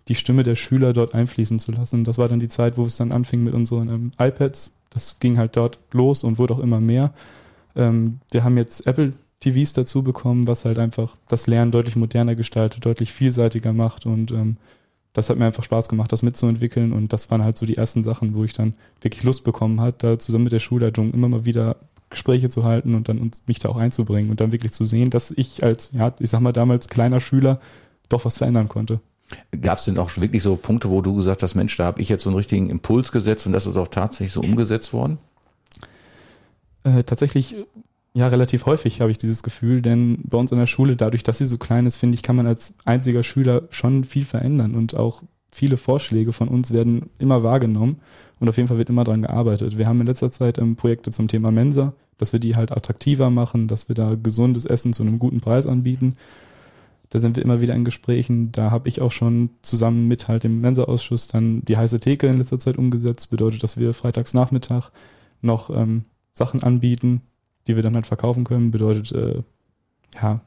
die 0.09 0.15
Stimme 0.15 0.43
der 0.43 0.55
Schüler 0.55 0.93
dort 0.93 1.15
einfließen 1.15 1.59
zu 1.59 1.73
lassen. 1.73 2.05
Das 2.05 2.19
war 2.19 2.29
dann 2.29 2.41
die 2.41 2.49
Zeit, 2.49 2.77
wo 2.77 2.85
es 2.85 2.97
dann 2.97 3.11
anfing 3.11 3.43
mit 3.43 3.55
unseren 3.55 3.89
ähm, 3.89 4.11
iPads. 4.19 4.77
Das 4.95 5.19
ging 5.21 5.37
halt 5.37 5.57
dort 5.57 5.79
los 5.93 6.25
und 6.25 6.39
wurde 6.39 6.55
auch 6.55 6.61
immer 6.61 6.81
mehr. 6.81 7.13
Ähm, 7.77 8.21
wir 8.31 8.45
haben 8.45 8.57
jetzt 8.57 8.87
Apple 8.87 9.13
TVs 9.41 9.75
dazu 9.75 10.03
bekommen, 10.03 10.47
was 10.47 10.65
halt 10.65 10.79
einfach 10.79 11.17
das 11.29 11.47
Lernen 11.47 11.71
deutlich 11.71 11.97
moderner 11.97 12.35
gestaltet, 12.35 12.87
deutlich 12.87 13.13
vielseitiger 13.13 13.73
macht 13.73 14.07
und 14.07 14.31
ähm, 14.31 14.57
das 15.13 15.31
hat 15.31 15.39
mir 15.39 15.47
einfach 15.47 15.63
Spaß 15.63 15.89
gemacht, 15.89 16.13
das 16.13 16.23
mitzuentwickeln 16.23 16.93
und 16.93 17.13
das 17.13 17.31
waren 17.31 17.45
halt 17.45 17.57
so 17.57 17.67
die 17.67 17.77
ersten 17.77 18.03
Sachen, 18.03 18.35
wo 18.35 18.45
ich 18.45 18.53
dann 18.53 18.75
wirklich 19.01 19.23
Lust 19.23 19.45
bekommen 19.45 19.81
hat, 19.81 20.03
da 20.03 20.19
zusammen 20.19 20.45
mit 20.45 20.53
der 20.53 20.59
Schulleitung 20.59 21.13
immer 21.13 21.29
mal 21.29 21.45
wieder 21.45 21.77
Gespräche 22.11 22.49
zu 22.49 22.65
halten 22.65 22.95
und 22.95 23.09
dann 23.09 23.19
uns, 23.19 23.43
mich 23.47 23.59
da 23.59 23.69
auch 23.69 23.77
einzubringen 23.77 24.31
und 24.31 24.41
dann 24.41 24.53
wirklich 24.53 24.73
zu 24.73 24.85
sehen, 24.85 25.11
dass 25.11 25.31
ich 25.31 25.63
als, 25.63 25.91
ja, 25.93 26.13
ich 26.19 26.31
sag 26.31 26.41
mal 26.41 26.53
damals 26.53 26.89
kleiner 26.89 27.21
Schüler 27.21 27.61
doch 28.09 28.25
was 28.25 28.39
verändern 28.39 28.69
konnte. 28.69 29.01
Gab 29.61 29.79
es 29.79 29.87
denn 29.87 29.99
auch 29.99 30.11
wirklich 30.17 30.43
so 30.43 30.57
Punkte, 30.57 30.91
wo 30.91 31.01
du 31.01 31.15
gesagt 31.15 31.43
hast, 31.43 31.55
Mensch, 31.55 31.77
da 31.77 31.85
habe 31.85 32.01
ich 32.01 32.09
jetzt 32.09 32.25
so 32.25 32.31
einen 32.31 32.37
richtigen 32.37 32.69
Impuls 32.69 33.11
gesetzt 33.11 33.47
und 33.47 33.53
das 33.53 33.67
ist 33.67 33.77
auch 33.77 33.89
tatsächlich 33.89 34.33
so 34.33 34.41
umgesetzt 34.41 34.93
worden? 34.93 35.19
Äh, 36.85 37.05
tatsächlich, 37.05 37.57
ja, 38.13 38.29
relativ 38.29 38.67
häufig 38.67 39.01
habe 39.01 39.11
ich 39.11 39.19
dieses 39.19 39.43
Gefühl, 39.43 39.81
denn 39.81 40.19
bei 40.25 40.37
uns 40.37 40.53
an 40.53 40.59
der 40.59 40.67
Schule, 40.67 40.97
dadurch, 40.97 41.23
dass 41.23 41.39
sie 41.39 41.47
so 41.47 41.57
klein 41.57 41.87
ist, 41.87 41.97
finde 41.97 42.17
ich, 42.17 42.23
kann 42.23 42.37
man 42.37 42.47
als 42.47 42.75
einziger 42.85 43.23
Schüler 43.23 43.63
schon 43.71 44.05
viel 44.05 44.25
verändern 44.25 44.75
und 44.75 44.95
auch 44.95 45.23
viele 45.51 45.77
Vorschläge 45.77 46.33
von 46.33 46.49
uns 46.49 46.73
werden 46.73 47.09
immer 47.19 47.43
wahrgenommen 47.43 48.01
und 48.41 48.49
auf 48.49 48.57
jeden 48.57 48.69
Fall 48.69 48.79
wird 48.79 48.91
immer 48.91 49.05
dran 49.05 49.23
gearbeitet. 49.23 49.79
Wir 49.79 49.87
haben 49.87 50.01
in 50.01 50.07
letzter 50.07 50.31
Zeit 50.31 50.59
ähm, 50.59 50.77
Projekte 50.77 51.13
zum 51.13 51.29
Thema 51.29 51.51
Mensa, 51.51 51.95
dass 52.19 52.33
wir 52.33 52.41
die 52.41 52.57
halt 52.57 52.73
attraktiver 52.73 53.31
machen, 53.31 53.69
dass 53.69 53.89
wir 53.89 53.95
da 53.95 54.15
gesundes 54.17 54.65
Essen 54.65 54.93
zu 54.93 55.03
einem 55.03 55.19
guten 55.19 55.41
Preis 55.41 55.67
anbieten. 55.67 56.17
Da 57.15 57.21
sind 57.21 57.37
wir 57.37 57.45
immer 57.45 57.61
wieder 57.61 57.77
in 57.77 57.85
Gesprächen. 57.85 58.51
Da 58.51 58.73
habe 58.73 58.89
ich 58.89 59.01
auch 59.01 59.13
schon 59.13 59.51
zusammen 59.63 60.09
mit 60.09 60.27
halt 60.27 60.43
dem 60.43 60.61
Mensa-Ausschuss 60.61 61.29
dann 61.29 61.65
die 61.65 61.77
heiße 61.77 62.01
Theke 62.01 62.27
in 62.27 62.39
letzter 62.39 62.59
Zeit 62.59 62.77
umgesetzt. 62.77 63.31
Bedeutet, 63.31 63.63
dass 63.63 63.79
wir 63.79 63.95
freitags 63.95 64.35
Nachmittag 64.35 64.91
noch 65.41 65.71
ähm, 65.71 66.07
Sachen 66.33 66.65
anbieten, 66.65 67.21
die 67.69 67.77
wir 67.77 67.85
dann 67.85 67.95
halt 67.95 68.09
verkaufen 68.09 68.43
können. 68.43 68.73
Bedeutet, 68.73 69.13
äh, 69.13 69.45
ja, 70.21 70.41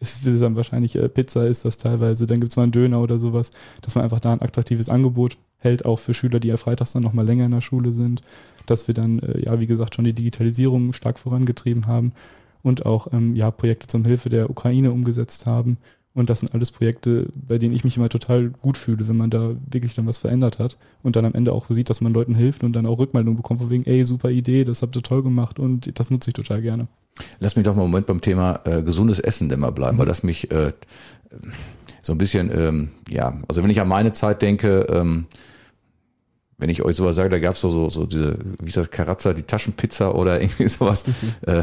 ist, 0.00 0.26
ist 0.26 0.40
dann 0.40 0.56
wahrscheinlich 0.56 0.96
äh, 0.96 1.10
Pizza 1.10 1.44
ist 1.44 1.66
das 1.66 1.76
teilweise. 1.76 2.24
Dann 2.24 2.40
gibt's 2.40 2.56
mal 2.56 2.62
einen 2.62 2.72
Döner 2.72 3.02
oder 3.02 3.20
sowas, 3.20 3.50
dass 3.82 3.94
man 3.94 4.04
einfach 4.04 4.20
da 4.20 4.32
ein 4.32 4.40
attraktives 4.40 4.88
Angebot 4.88 5.36
hält, 5.58 5.84
auch 5.84 5.98
für 5.98 6.14
Schüler, 6.14 6.40
die 6.40 6.48
ja 6.48 6.56
freitags 6.56 6.94
dann 6.94 7.02
nochmal 7.02 7.26
länger 7.26 7.44
in 7.44 7.50
der 7.50 7.60
Schule 7.60 7.92
sind. 7.92 8.22
Dass 8.64 8.88
wir 8.88 8.94
dann, 8.94 9.18
äh, 9.18 9.44
ja, 9.44 9.60
wie 9.60 9.66
gesagt, 9.66 9.94
schon 9.94 10.06
die 10.06 10.14
Digitalisierung 10.14 10.94
stark 10.94 11.18
vorangetrieben 11.18 11.86
haben 11.86 12.14
und 12.62 12.86
auch 12.86 13.12
ähm, 13.12 13.36
ja, 13.36 13.50
Projekte 13.50 13.88
zum 13.88 14.06
Hilfe 14.06 14.30
der 14.30 14.48
Ukraine 14.48 14.90
umgesetzt 14.90 15.44
haben. 15.44 15.76
Und 16.14 16.30
das 16.30 16.40
sind 16.40 16.54
alles 16.54 16.70
Projekte, 16.70 17.26
bei 17.34 17.58
denen 17.58 17.74
ich 17.74 17.82
mich 17.82 17.96
immer 17.96 18.08
total 18.08 18.50
gut 18.50 18.76
fühle, 18.76 19.08
wenn 19.08 19.16
man 19.16 19.30
da 19.30 19.56
wirklich 19.68 19.94
dann 19.94 20.06
was 20.06 20.18
verändert 20.18 20.60
hat 20.60 20.78
und 21.02 21.16
dann 21.16 21.24
am 21.24 21.34
Ende 21.34 21.52
auch 21.52 21.66
sieht, 21.68 21.90
dass 21.90 22.00
man 22.00 22.14
Leuten 22.14 22.36
hilft 22.36 22.62
und 22.62 22.72
dann 22.72 22.86
auch 22.86 22.98
Rückmeldungen 22.98 23.36
bekommt 23.36 23.60
von 23.60 23.70
wegen, 23.70 23.84
ey, 23.84 24.04
super 24.04 24.30
Idee, 24.30 24.64
das 24.64 24.82
habt 24.82 24.94
ihr 24.94 25.02
toll 25.02 25.24
gemacht 25.24 25.58
und 25.58 25.98
das 25.98 26.10
nutze 26.10 26.30
ich 26.30 26.34
total 26.34 26.62
gerne. 26.62 26.86
Lass 27.40 27.56
mich 27.56 27.64
doch 27.64 27.74
mal 27.74 27.82
einen 27.82 27.90
Moment 27.90 28.06
beim 28.06 28.20
Thema 28.20 28.60
äh, 28.64 28.82
gesundes 28.82 29.18
Essen 29.18 29.48
mal 29.58 29.70
bleiben, 29.70 29.98
weil 29.98 30.06
das 30.06 30.22
mich 30.22 30.52
äh, 30.52 30.72
so 32.00 32.12
ein 32.12 32.18
bisschen, 32.18 32.50
ähm, 32.56 32.90
ja, 33.08 33.36
also 33.48 33.64
wenn 33.64 33.70
ich 33.70 33.80
an 33.80 33.88
meine 33.88 34.12
Zeit 34.12 34.40
denke, 34.40 34.86
ähm, 34.90 35.26
wenn 36.58 36.70
ich 36.70 36.82
euch 36.82 36.96
sowas 36.96 37.16
sage, 37.16 37.28
da 37.28 37.38
gab's 37.40 37.60
so, 37.60 37.70
so, 37.70 37.88
so 37.88 38.06
diese, 38.06 38.38
wie 38.60 38.68
ist 38.68 38.76
das, 38.76 38.90
Karazza, 38.90 39.32
die 39.32 39.42
Taschenpizza 39.42 40.12
oder 40.12 40.40
irgendwie 40.40 40.68
sowas. 40.68 41.04
äh, 41.42 41.62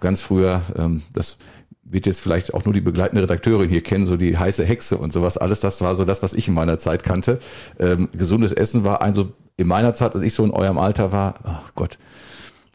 ganz 0.00 0.22
früher, 0.22 0.62
ähm, 0.76 1.02
das 1.14 1.38
wird 1.92 2.06
jetzt 2.06 2.20
vielleicht 2.20 2.54
auch 2.54 2.64
nur 2.64 2.74
die 2.74 2.80
begleitende 2.80 3.22
Redakteurin 3.22 3.68
hier 3.68 3.82
kennen, 3.82 4.06
so 4.06 4.16
die 4.16 4.36
heiße 4.36 4.64
Hexe 4.64 4.96
und 4.96 5.12
sowas. 5.12 5.36
Alles 5.36 5.60
das 5.60 5.80
war 5.82 5.94
so 5.94 6.04
das, 6.04 6.22
was 6.22 6.34
ich 6.34 6.48
in 6.48 6.54
meiner 6.54 6.78
Zeit 6.78 7.04
kannte. 7.04 7.38
Ähm, 7.78 8.08
gesundes 8.12 8.52
Essen 8.52 8.84
war 8.84 9.02
ein 9.02 9.14
so 9.14 9.32
in 9.56 9.68
meiner 9.68 9.94
Zeit, 9.94 10.14
als 10.14 10.22
ich 10.22 10.34
so 10.34 10.44
in 10.44 10.50
eurem 10.50 10.78
Alter 10.78 11.12
war, 11.12 11.34
oh 11.44 11.68
Gott, 11.74 11.98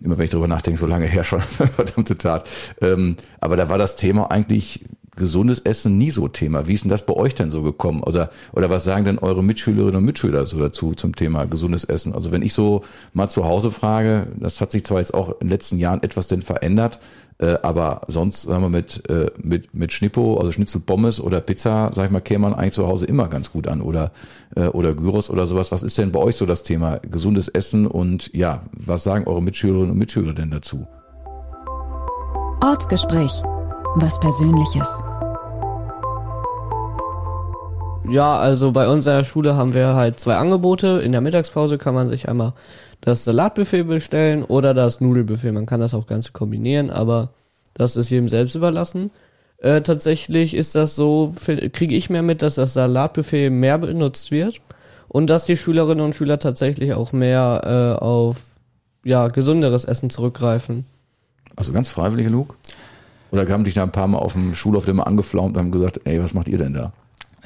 immer 0.03 0.17
wenn 0.17 0.25
ich 0.25 0.31
drüber 0.31 0.47
nachdenke, 0.47 0.79
so 0.79 0.85
lange 0.85 1.07
her 1.07 1.23
schon, 1.23 1.41
verdammte 1.75 2.17
Tat. 2.17 2.47
Ähm, 2.81 3.15
aber 3.41 3.55
da 3.55 3.69
war 3.69 3.79
das 3.79 3.95
Thema 3.95 4.29
eigentlich 4.29 4.85
gesundes 5.15 5.59
Essen 5.59 5.97
nie 5.97 6.11
so 6.11 6.27
Thema. 6.27 6.67
Wie 6.67 6.73
ist 6.73 6.83
denn 6.83 6.91
das 6.91 7.05
bei 7.05 7.13
euch 7.13 7.33
denn 7.33 7.49
so 7.49 7.63
gekommen? 7.63 8.03
Oder, 8.03 8.29
oder 8.53 8.69
was 8.69 8.83
sagen 8.83 9.03
denn 9.03 9.17
eure 9.17 9.43
Mitschülerinnen 9.43 9.95
und 9.95 10.05
Mitschüler 10.05 10.45
so 10.45 10.59
dazu 10.59 10.93
zum 10.93 11.15
Thema 11.15 11.45
gesundes 11.45 11.83
Essen? 11.83 12.13
Also 12.13 12.31
wenn 12.31 12.43
ich 12.43 12.53
so 12.53 12.83
mal 13.13 13.27
zu 13.27 13.43
Hause 13.43 13.71
frage, 13.71 14.27
das 14.37 14.61
hat 14.61 14.71
sich 14.71 14.85
zwar 14.85 14.99
jetzt 14.99 15.13
auch 15.13 15.29
in 15.29 15.47
den 15.47 15.49
letzten 15.49 15.79
Jahren 15.79 16.03
etwas 16.03 16.27
denn 16.27 16.43
verändert, 16.43 16.99
äh, 17.39 17.57
aber 17.61 18.01
sonst, 18.07 18.43
sagen 18.43 18.63
wir, 18.63 18.69
mit, 18.69 19.07
äh, 19.09 19.29
mit, 19.41 19.73
mit 19.73 19.93
Schnippo, 19.93 20.39
also 20.39 20.51
Schnitzel 20.51 20.81
Pommes 20.81 21.21
oder 21.21 21.39
Pizza, 21.39 21.91
sag 21.93 22.05
ich 22.05 22.11
mal, 22.11 22.21
käme 22.21 22.49
man 22.49 22.53
eigentlich 22.53 22.73
zu 22.73 22.87
Hause 22.87 23.05
immer 23.05 23.27
ganz 23.27 23.51
gut 23.51 23.67
an. 23.67 23.81
Oder, 23.81 24.11
äh, 24.55 24.67
oder 24.67 24.95
Gyros 24.95 25.29
oder 25.29 25.45
sowas. 25.45 25.71
Was 25.71 25.83
ist 25.83 25.97
denn 25.97 26.11
bei 26.11 26.19
euch 26.19 26.35
so 26.35 26.45
das 26.45 26.63
Thema 26.63 26.97
gesundes 26.99 27.47
Essen? 27.47 27.85
Und 27.85 28.33
ja, 28.33 28.61
was 28.71 29.03
sagen 29.03 29.27
eure 29.27 29.43
Mitschülerinnen 29.43 29.91
und 29.91 29.97
Mitschüler 29.97 30.33
denn 30.33 30.49
dazu? 30.49 30.87
Ortsgespräch. 32.63 33.43
Was 33.97 34.19
Persönliches. 34.19 34.87
Ja, 38.09 38.37
also 38.37 38.71
bei 38.71 38.87
unserer 38.87 39.25
Schule 39.25 39.57
haben 39.57 39.73
wir 39.73 39.95
halt 39.95 40.19
zwei 40.19 40.35
Angebote. 40.37 41.01
In 41.03 41.11
der 41.11 41.19
Mittagspause 41.19 41.77
kann 41.77 41.93
man 41.93 42.07
sich 42.07 42.29
einmal 42.29 42.53
das 43.01 43.25
Salatbuffet 43.25 43.83
bestellen 43.83 44.43
oder 44.43 44.73
das 44.73 45.01
Nudelbuffet. 45.01 45.51
Man 45.51 45.65
kann 45.65 45.81
das 45.81 45.93
auch 45.93 46.07
ganz 46.07 46.31
kombinieren, 46.31 46.89
aber 46.89 47.29
das 47.73 47.97
ist 47.97 48.09
jedem 48.09 48.29
selbst 48.29 48.55
überlassen. 48.55 49.11
Äh, 49.57 49.81
tatsächlich 49.81 50.53
ist 50.53 50.73
das 50.75 50.95
so, 50.95 51.35
kriege 51.73 51.95
ich 51.95 52.09
mehr 52.09 52.21
mit, 52.21 52.41
dass 52.41 52.55
das 52.55 52.73
Salatbuffet 52.73 53.49
mehr 53.49 53.77
benutzt 53.77 54.31
wird 54.31 54.61
und 55.09 55.29
dass 55.29 55.45
die 55.45 55.57
Schülerinnen 55.57 56.03
und 56.03 56.15
Schüler 56.15 56.39
tatsächlich 56.39 56.93
auch 56.93 57.11
mehr 57.11 57.97
äh, 57.99 58.03
auf 58.03 58.37
ja, 59.03 59.27
gesunderes 59.27 59.83
Essen 59.83 60.09
zurückgreifen. 60.09 60.85
Also 61.55 61.73
ganz 61.73 61.89
freiwillig, 61.89 62.29
Luke? 62.29 62.55
Oder 63.31 63.47
haben 63.49 63.65
dich 63.65 63.73
da 63.73 63.83
ein 63.83 63.91
paar 63.91 64.07
Mal 64.07 64.19
auf 64.19 64.33
dem 64.33 64.53
Schulauf 64.53 64.87
immer 64.87 65.07
angeflaumt 65.07 65.55
und 65.55 65.61
haben 65.61 65.71
gesagt, 65.71 66.01
ey, 66.05 66.21
was 66.21 66.33
macht 66.33 66.47
ihr 66.47 66.57
denn 66.57 66.73
da? 66.73 66.93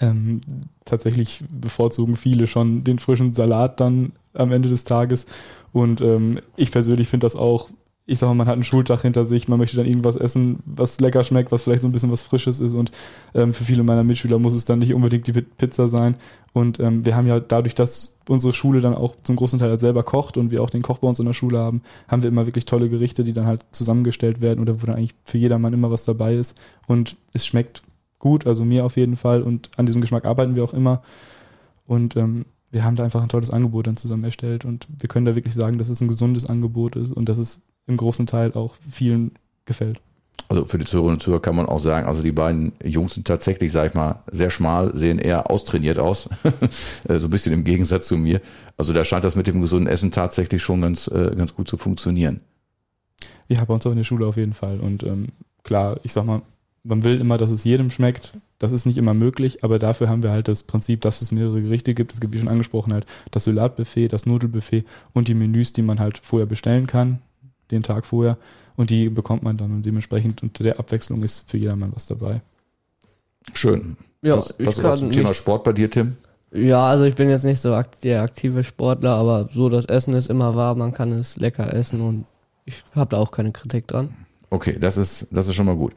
Ähm, 0.02 0.42
tatsächlich 0.84 1.44
bevorzugen 1.50 2.16
viele 2.16 2.48
schon 2.48 2.84
den 2.84 3.00
frischen 3.00 3.34
Salat 3.34 3.80
dann 3.80 4.14
am 4.34 4.52
Ende 4.52 4.68
des 4.68 4.84
Tages. 4.84 5.28
Und 5.72 6.02
ähm, 6.02 6.40
ich 6.56 6.72
persönlich 6.72 7.08
finde 7.08 7.26
das 7.26 7.36
auch, 7.36 7.70
ich 8.08 8.20
sag 8.20 8.28
mal, 8.28 8.34
man 8.34 8.48
hat 8.48 8.56
einen 8.56 8.64
Schultag 8.64 9.04
hinter 9.04 9.26
sich, 9.26 9.48
man 9.48 9.60
möchte 9.60 9.78
dann 9.78 9.86
irgendwas 9.86 10.16
essen, 10.16 10.60
was 10.66 11.00
lecker 11.00 11.24
schmeckt, 11.24 11.52
was 11.52 11.64
vielleicht 11.64 11.84
so 11.84 11.88
ein 11.88 11.92
bisschen 11.92 12.12
was 12.12 12.24
Frisches 12.24 12.60
ist. 12.60 12.74
Und 12.74 12.92
ähm, 13.36 13.54
für 13.54 13.64
viele 13.64 13.84
meiner 13.84 14.04
Mitschüler 14.04 14.40
muss 14.40 14.54
es 14.54 14.66
dann 14.66 14.80
nicht 14.80 14.94
unbedingt 14.94 15.28
die 15.28 15.34
Pizza 15.34 15.88
sein. 15.88 16.16
Und 16.52 16.80
ähm, 16.80 17.06
wir 17.06 17.16
haben 17.16 17.28
ja 17.28 17.40
dadurch, 17.40 17.76
dass 17.76 18.18
unsere 18.28 18.54
Schule 18.54 18.82
dann 18.82 18.96
auch 18.96 19.16
zum 19.22 19.36
großen 19.36 19.60
Teil 19.60 19.70
halt 19.70 19.80
selber 19.80 20.04
kocht 20.04 20.38
und 20.38 20.52
wir 20.52 20.64
auch 20.64 20.70
den 20.70 20.82
Koch 20.82 20.98
bei 20.98 21.08
uns 21.08 21.20
in 21.20 21.26
der 21.26 21.34
Schule 21.34 21.60
haben, 21.60 21.82
haben 22.08 22.24
wir 22.24 22.30
immer 22.30 22.48
wirklich 22.48 22.66
tolle 22.66 22.90
Gerichte, 22.90 23.24
die 23.24 23.34
dann 23.34 23.46
halt 23.46 23.62
zusammengestellt 23.72 24.42
werden 24.42 24.60
oder 24.60 24.82
wo 24.82 24.86
dann 24.88 24.96
eigentlich 24.96 25.16
für 25.24 25.38
jedermann 25.38 25.74
immer 25.74 25.92
was 25.92 26.04
dabei 26.04 26.36
ist. 26.36 26.60
Und 26.88 27.16
es 27.34 27.46
schmeckt 27.46 27.84
gut, 28.22 28.48
also 28.48 28.64
mir 28.64 28.86
auf 28.86 28.96
jeden 28.96 29.18
Fall. 29.18 29.42
Und 29.42 29.70
an 29.76 29.86
diesem 29.86 30.00
Geschmack 30.00 30.24
arbeiten 30.24 30.56
wir 30.56 30.64
auch 30.64 30.74
immer. 30.74 31.02
Und 31.86 32.16
ähm, 32.16 32.46
wir 32.72 32.86
haben 32.86 32.96
da 32.96 33.04
einfach 33.04 33.22
ein 33.22 33.30
tolles 33.30 33.50
Angebot 33.50 33.88
dann 33.88 33.98
zusammen 33.98 34.24
erstellt. 34.24 34.64
Und 34.64 34.88
wir 34.98 35.10
können 35.10 35.26
da 35.26 35.36
wirklich 35.36 35.54
sagen, 35.54 35.78
dass 35.78 35.90
es 35.90 36.00
ein 36.00 36.08
gesundes 36.08 36.46
Angebot 36.46 36.96
ist 36.96 37.12
und 37.12 37.28
dass 37.28 37.38
es 37.38 37.62
im 37.88 37.98
großen 37.98 38.28
Teil 38.28 38.54
auch 38.54 38.76
vielen 38.88 39.32
gefällt. 39.66 40.00
Also 40.48 40.66
für 40.66 40.78
die 40.78 40.86
Zuhörerinnen 40.86 41.16
und 41.16 41.22
Zuhörer 41.22 41.42
kann 41.42 41.56
man 41.56 41.66
auch 41.66 41.80
sagen, 41.80 42.08
also 42.08 42.22
die 42.22 42.32
beiden 42.32 42.74
Jungs 42.84 43.14
sind 43.14 43.26
tatsächlich, 43.26 43.72
sag 43.72 43.88
ich 43.88 43.94
mal, 43.94 44.22
sehr 44.32 44.50
schmal, 44.50 44.96
sehen 44.96 45.20
eher 45.20 45.50
austrainiert 45.50 45.98
aus. 45.98 46.30
so 47.08 47.28
ein 47.28 47.30
bisschen 47.30 47.54
im 47.54 47.64
Gegensatz 47.64 48.08
zu 48.08 48.18
mir. 48.18 48.42
Also 48.78 48.94
da 48.94 49.04
scheint 49.06 49.24
das 49.24 49.36
mit 49.36 49.48
dem 49.48 49.62
gesunden 49.62 49.88
Essen 49.88 50.12
tatsächlich 50.12 50.62
schon 50.62 50.82
ganz, 50.82 51.08
äh, 51.08 51.34
ganz 51.36 51.56
gut 51.56 51.68
zu 51.68 51.78
funktionieren. 51.78 52.42
Ja, 53.48 53.64
bei 53.66 53.74
uns 53.74 53.86
auch 53.86 53.92
in 53.92 53.98
der 53.98 54.04
Schule 54.04 54.26
auf 54.26 54.38
jeden 54.38 54.54
Fall. 54.54 54.80
Und 54.80 55.04
ähm, 55.04 55.30
klar, 55.64 56.00
ich 56.04 56.14
sag 56.14 56.26
mal, 56.26 56.42
man 56.84 57.04
will 57.04 57.20
immer, 57.20 57.38
dass 57.38 57.52
es 57.52 57.64
jedem 57.64 57.90
schmeckt. 57.90 58.34
Das 58.60 58.72
ist 58.72 58.86
nicht 58.86 58.98
immer 58.98 59.14
möglich, 59.14 59.64
aber 59.64 59.80
dafür 59.80 60.10
haben 60.10 60.24
wir 60.24 60.32
halt 60.32 60.48
das 60.48 60.64
Prinzip, 60.64 61.02
dass 61.02 61.22
es 61.22 61.32
mehrere 61.32 61.62
Gerichte 61.62 61.94
gibt. 61.94 62.14
Es 62.14 62.22
gibt, 62.22 62.34
wie 62.34 62.40
schon 62.40 62.48
angesprochen, 62.48 62.94
halt 62.94 63.06
das 63.32 63.44
Salatbuffet, 63.44 64.10
das 64.10 64.26
Nudelbuffet 64.26 64.86
und 65.14 65.28
die 65.28 65.34
Menüs, 65.34 65.74
die 65.74 65.82
man 65.82 66.00
halt 66.00 66.20
vorher 66.20 66.46
bestellen 66.46 66.88
kann, 66.88 67.20
den 67.72 67.84
Tag 67.84 68.06
vorher. 68.06 68.38
Und 68.76 68.90
die 68.90 69.10
bekommt 69.10 69.44
man 69.44 69.58
dann 69.58 69.72
und 69.72 69.86
dementsprechend 69.86 70.44
unter 70.44 70.64
der 70.64 70.80
Abwechslung 70.80 71.24
ist 71.24 71.50
für 71.50 71.58
jedermann 71.58 71.92
was 71.94 72.06
dabei. 72.06 72.42
Schön. 73.54 73.98
Ja, 74.24 74.38
was, 74.38 74.56
was 74.60 74.78
ist 74.78 75.00
zum 75.00 75.12
Thema 75.12 75.34
Sport 75.34 75.64
bei 75.64 75.74
dir, 75.74 75.90
Tim? 75.90 76.16
Ja, 76.54 76.86
also 76.86 77.06
ich 77.06 77.16
bin 77.16 77.30
jetzt 77.30 77.46
nicht 77.46 77.60
so 77.60 77.80
der 78.04 78.22
aktive 78.22 78.64
Sportler, 78.64 79.16
aber 79.16 79.48
so 79.52 79.70
das 79.70 79.86
Essen 79.86 80.14
ist 80.14 80.30
immer 80.30 80.56
wahr, 80.56 80.76
man 80.76 80.94
kann 80.94 81.12
es 81.12 81.38
lecker 81.38 81.74
essen 81.74 82.02
und 82.02 82.26
ich 82.66 82.84
habe 82.94 83.10
da 83.10 83.18
auch 83.18 83.32
keine 83.32 83.52
Kritik 83.52 83.88
dran. 83.88 84.14
Okay, 84.50 84.78
das 84.78 84.98
ist, 84.98 85.28
das 85.32 85.48
ist 85.48 85.56
schon 85.56 85.66
mal 85.66 85.78
gut. 85.78 85.94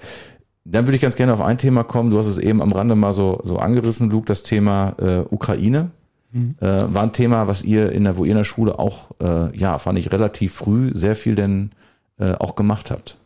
Dann 0.64 0.86
würde 0.86 0.96
ich 0.96 1.02
ganz 1.02 1.16
gerne 1.16 1.32
auf 1.32 1.40
ein 1.40 1.58
Thema 1.58 1.84
kommen. 1.84 2.10
Du 2.10 2.18
hast 2.18 2.26
es 2.26 2.38
eben 2.38 2.62
am 2.62 2.72
Rande 2.72 2.94
mal 2.94 3.12
so, 3.12 3.40
so 3.44 3.58
angerissen, 3.58 4.10
Luke, 4.10 4.26
das 4.26 4.42
Thema 4.42 4.94
äh, 4.98 5.18
Ukraine. 5.30 5.90
Mhm. 6.32 6.56
Äh, 6.60 6.94
war 6.94 7.02
ein 7.02 7.12
Thema, 7.12 7.46
was 7.48 7.62
ihr 7.62 7.92
in 7.92 8.04
der, 8.04 8.16
wo 8.16 8.24
ihr 8.24 8.30
in 8.30 8.38
der 8.38 8.44
Schule 8.44 8.78
auch, 8.78 9.10
äh, 9.20 9.56
ja, 9.56 9.78
fand 9.78 9.98
ich 9.98 10.10
relativ 10.10 10.54
früh 10.54 10.90
sehr 10.94 11.14
viel 11.16 11.34
denn 11.34 11.70
äh, 12.18 12.32
auch 12.32 12.54
gemacht 12.54 12.90
habt. 12.90 13.18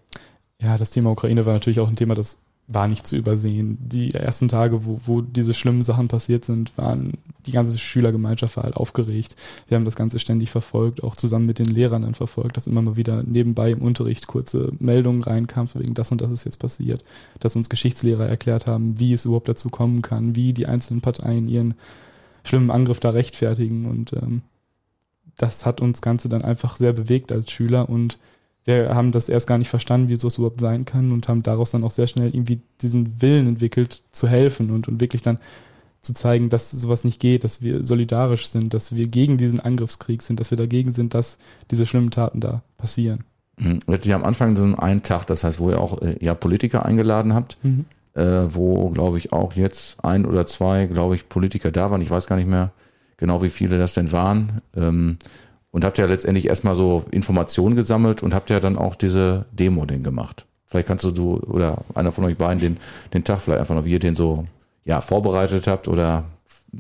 Ja, 0.61 0.77
das 0.77 0.91
Thema 0.91 1.11
Ukraine 1.11 1.47
war 1.47 1.53
natürlich 1.53 1.81
auch 1.81 1.89
ein 1.89 1.97
Thema, 1.97 2.15
das 2.15 2.39
war 2.71 2.87
nicht 2.87 3.07
zu 3.07 3.17
übersehen. 3.17 3.79
Die 3.81 4.15
ersten 4.15 4.49
Tage, 4.49 4.85
wo, 4.85 5.01
wo 5.07 5.23
diese 5.23 5.55
schlimmen 5.55 5.81
Sachen 5.81 6.09
passiert 6.09 6.45
sind, 6.45 6.77
waren 6.77 7.15
die 7.47 7.53
ganze 7.53 7.79
Schülergemeinschaft 7.79 8.59
war 8.59 8.65
halt 8.65 8.77
aufgeregt. 8.77 9.37
Wir 9.69 9.77
haben 9.77 9.87
das 9.87 9.97
Ganze 9.97 10.19
ständig 10.19 10.51
verfolgt, 10.51 11.03
auch 11.03 11.17
zusammen 11.17 11.47
mit 11.47 11.59
den 11.59 11.67
Lehrern 11.67 12.03
dann 12.03 12.15
verfolgt, 12.15 12.59
dass 12.59 12.67
immer 12.67 12.83
mal 12.83 12.97
wieder 12.97 13.23
nebenbei 13.23 13.71
im 13.71 13.81
Unterricht 13.81 14.27
kurze 14.27 14.71
Meldungen 14.79 15.23
reinkamen, 15.23 15.71
wegen 15.75 15.95
das 15.95 16.13
und 16.13 16.21
das 16.21 16.31
ist 16.31 16.45
jetzt 16.45 16.59
passiert, 16.59 17.03
dass 17.41 17.57
uns 17.57 17.71
Geschichtslehrer 17.71 18.29
erklärt 18.29 18.67
haben, 18.67 19.01
wie 19.01 19.15
es 19.15 19.25
überhaupt 19.25 19.49
dazu 19.49 19.71
kommen 19.71 20.03
kann, 20.03 20.37
wie 20.37 20.53
die 20.53 20.67
einzelnen 20.67 21.01
Parteien 21.01 21.49
ihren 21.49 21.75
schlimmen 22.45 22.71
Angriff 22.71 23.01
da 23.01 23.11
rechtfertigen 23.11 23.87
und 23.87 24.13
ähm, 24.13 24.43
das 25.39 25.65
hat 25.65 25.81
uns 25.81 26.03
Ganze 26.03 26.29
dann 26.29 26.43
einfach 26.43 26.77
sehr 26.77 26.93
bewegt 26.93 27.33
als 27.33 27.51
Schüler 27.51 27.89
und 27.89 28.19
wir 28.69 28.95
haben 28.95 29.13
das 29.13 29.31
erst 29.31 29.47
gar 29.47 29.57
nicht 29.57 29.71
verstanden, 29.71 30.09
wie 30.09 30.17
sowas 30.17 30.37
überhaupt 30.37 30.61
sein 30.61 30.85
kann 30.85 31.11
und 31.11 31.27
haben 31.27 31.43
daraus 31.43 31.71
dann 31.71 31.85
auch 31.85 31.91
sehr 31.91 32.07
schnell 32.07 32.27
irgendwie 32.27 32.61
diesen 32.83 33.23
Willen 33.23 33.47
entwickelt, 33.47 34.03
zu 34.13 34.29
helfen 34.29 34.71
und, 34.71 34.89
und 34.89 35.01
wirklich 35.01 35.23
dann 35.23 35.39
zu 36.03 36.13
zeigen, 36.13 36.51
dass 36.51 36.71
sowas 36.71 37.03
nicht 37.03 37.19
geht, 37.19 37.45
dass 37.45 37.63
wir 37.63 37.85
solidarisch 37.87 38.49
sind, 38.49 38.75
dass 38.75 38.95
wir 38.95 39.09
gegen 39.09 39.39
diesen 39.39 39.59
Angriffskrieg 39.59 40.21
sind, 40.21 40.39
dass 40.39 40.51
wir 40.51 40.59
dagegen 40.59 40.93
sind, 40.93 41.15
dass 41.15 41.39
diese 41.71 41.87
schlimmen 41.87 42.11
Taten 42.11 42.41
da 42.41 42.63
passieren. 42.77 43.25
Mhm. 43.57 43.81
Ihr 44.05 44.15
am 44.15 44.25
Anfang 44.25 44.55
so 44.55 44.65
einen 44.77 45.03
Tag, 45.03 45.27
das 45.27 45.45
heißt, 45.45 45.61
wo 45.61 45.71
ihr 45.71 45.81
auch 45.81 46.03
äh, 46.03 46.17
ja 46.21 46.35
Politiker 46.35 46.85
eingeladen 46.85 47.33
habt, 47.33 47.57
mhm. 47.63 47.87
äh, 48.13 48.55
wo, 48.55 48.91
glaube 48.91 49.17
ich, 49.17 49.33
auch 49.33 49.55
jetzt 49.55 50.05
ein 50.05 50.27
oder 50.27 50.47
zwei, 50.47 50.85
glaube 50.85 51.15
ich, 51.15 51.31
Politiker 51.31 51.71
da 51.73 51.91
waren. 51.91 52.03
Ich 52.03 52.11
weiß 52.11 52.27
gar 52.27 52.37
nicht 52.37 52.49
mehr 52.49 52.71
genau, 53.17 53.43
wie 53.43 53.51
viele 53.51 53.79
das 53.79 53.95
denn 53.95 54.13
waren. 54.13 54.61
Ähm, 54.77 55.17
und 55.79 55.85
habt 55.85 55.97
ja 55.97 56.07
letztendlich 56.07 56.49
erstmal 56.49 56.75
so 56.75 57.05
Informationen 57.13 57.77
gesammelt 57.77 58.25
und 58.25 58.35
habt 58.35 58.51
ja 58.51 58.59
dann 58.59 58.77
auch 58.77 58.97
diese 58.97 59.45
Demo 59.53 59.87
den 59.87 60.03
gemacht. 60.03 60.45
Vielleicht 60.67 60.89
kannst 60.89 61.05
du, 61.05 61.13
du 61.13 61.37
oder 61.37 61.85
einer 61.95 62.11
von 62.11 62.25
euch 62.25 62.37
beiden 62.37 62.59
den, 62.59 62.77
den 63.15 63.23
Tag 63.23 63.41
vielleicht 63.41 63.61
einfach 63.61 63.77
noch, 63.77 63.85
wie 63.85 63.93
ihr 63.93 64.01
den 64.01 64.17
so 64.17 64.45
ja, 64.85 65.01
vorbereitet 65.01 65.69
habt 65.69 65.87
oder 65.87 66.25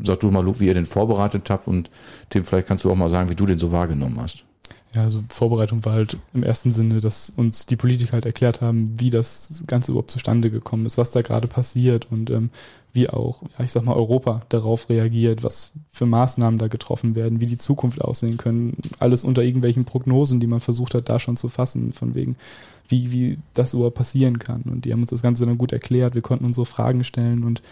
sag 0.02 0.18
du 0.18 0.32
mal, 0.32 0.44
Luke, 0.44 0.58
wie 0.58 0.66
ihr 0.66 0.74
den 0.74 0.84
vorbereitet 0.84 1.48
habt 1.48 1.68
und 1.68 1.92
Tim, 2.28 2.44
vielleicht 2.44 2.66
kannst 2.66 2.82
du 2.82 2.90
auch 2.90 2.96
mal 2.96 3.08
sagen, 3.08 3.30
wie 3.30 3.36
du 3.36 3.46
den 3.46 3.56
so 3.56 3.70
wahrgenommen 3.70 4.18
hast. 4.20 4.44
Ja, 4.94 5.02
also 5.02 5.22
Vorbereitung 5.28 5.84
war 5.84 5.92
halt 5.92 6.16
im 6.32 6.42
ersten 6.42 6.72
Sinne, 6.72 7.00
dass 7.00 7.28
uns 7.30 7.66
die 7.66 7.76
Politiker 7.76 8.12
halt 8.12 8.24
erklärt 8.24 8.62
haben, 8.62 8.98
wie 8.98 9.10
das 9.10 9.62
Ganze 9.66 9.92
überhaupt 9.92 10.10
zustande 10.10 10.50
gekommen 10.50 10.86
ist, 10.86 10.96
was 10.96 11.10
da 11.10 11.20
gerade 11.20 11.46
passiert 11.46 12.08
und 12.10 12.30
ähm, 12.30 12.48
wie 12.94 13.08
auch, 13.08 13.42
ja, 13.58 13.64
ich 13.64 13.72
sag 13.72 13.84
mal, 13.84 13.94
Europa 13.94 14.42
darauf 14.48 14.88
reagiert, 14.88 15.42
was 15.42 15.74
für 15.90 16.06
Maßnahmen 16.06 16.58
da 16.58 16.68
getroffen 16.68 17.14
werden, 17.14 17.40
wie 17.40 17.46
die 17.46 17.58
Zukunft 17.58 18.00
aussehen 18.00 18.38
können. 18.38 18.78
Alles 18.98 19.24
unter 19.24 19.42
irgendwelchen 19.42 19.84
Prognosen, 19.84 20.40
die 20.40 20.46
man 20.46 20.60
versucht 20.60 20.94
hat, 20.94 21.08
da 21.10 21.18
schon 21.18 21.36
zu 21.36 21.48
fassen, 21.48 21.92
von 21.92 22.14
wegen, 22.14 22.36
wie, 22.88 23.12
wie 23.12 23.38
das 23.52 23.74
überhaupt 23.74 23.96
passieren 23.96 24.38
kann. 24.38 24.62
Und 24.62 24.86
die 24.86 24.92
haben 24.92 25.02
uns 25.02 25.10
das 25.10 25.22
Ganze 25.22 25.44
dann 25.44 25.58
gut 25.58 25.72
erklärt. 25.72 26.14
Wir 26.14 26.22
konnten 26.22 26.46
unsere 26.46 26.66
Fragen 26.66 27.04
stellen 27.04 27.44
und 27.44 27.62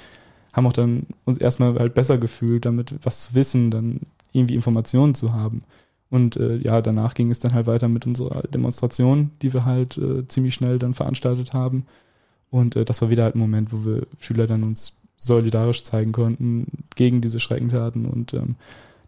haben 0.53 0.67
auch 0.67 0.73
dann 0.75 1.07
uns 1.25 1.39
erstmal 1.39 1.79
halt 1.79 1.95
besser 1.95 2.19
gefühlt, 2.19 2.67
damit 2.67 2.95
was 3.03 3.23
zu 3.23 3.35
wissen, 3.35 3.71
dann 3.71 4.01
irgendwie 4.33 4.55
Informationen 4.55 5.15
zu 5.15 5.33
haben. 5.33 5.63
Und 6.11 6.37
äh, 6.37 6.57
ja, 6.57 6.81
danach 6.83 7.15
ging 7.15 7.31
es 7.31 7.41
dann 7.41 7.53
halt 7.53 7.67
weiter 7.67 7.89
mit 7.89 8.07
unserer 8.07 8.43
Demonstration, 8.43 9.33
die 9.43 9.53
wir 9.53 9.65
halt 9.65 9.99
äh, 9.99 10.27
ziemlich 10.29 10.55
schnell 10.55 10.79
dann 10.79 10.95
veranstaltet 10.95 11.53
haben. 11.53 11.87
Und 12.51 12.77
äh, 12.77 12.85
das 12.85 13.03
war 13.03 13.11
wieder 13.11 13.25
halt 13.25 13.35
ein 13.35 13.41
Moment, 13.41 13.73
wo 13.73 13.85
wir 13.85 14.07
Schüler 14.21 14.47
dann 14.47 14.63
uns 14.63 14.97
solidarisch 15.17 15.83
zeigen 15.83 16.13
konnten 16.13 16.85
gegen 16.95 17.21
diese 17.21 17.41
Schreckentaten. 17.41 18.07
Und 18.07 18.35
ähm, 18.35 18.55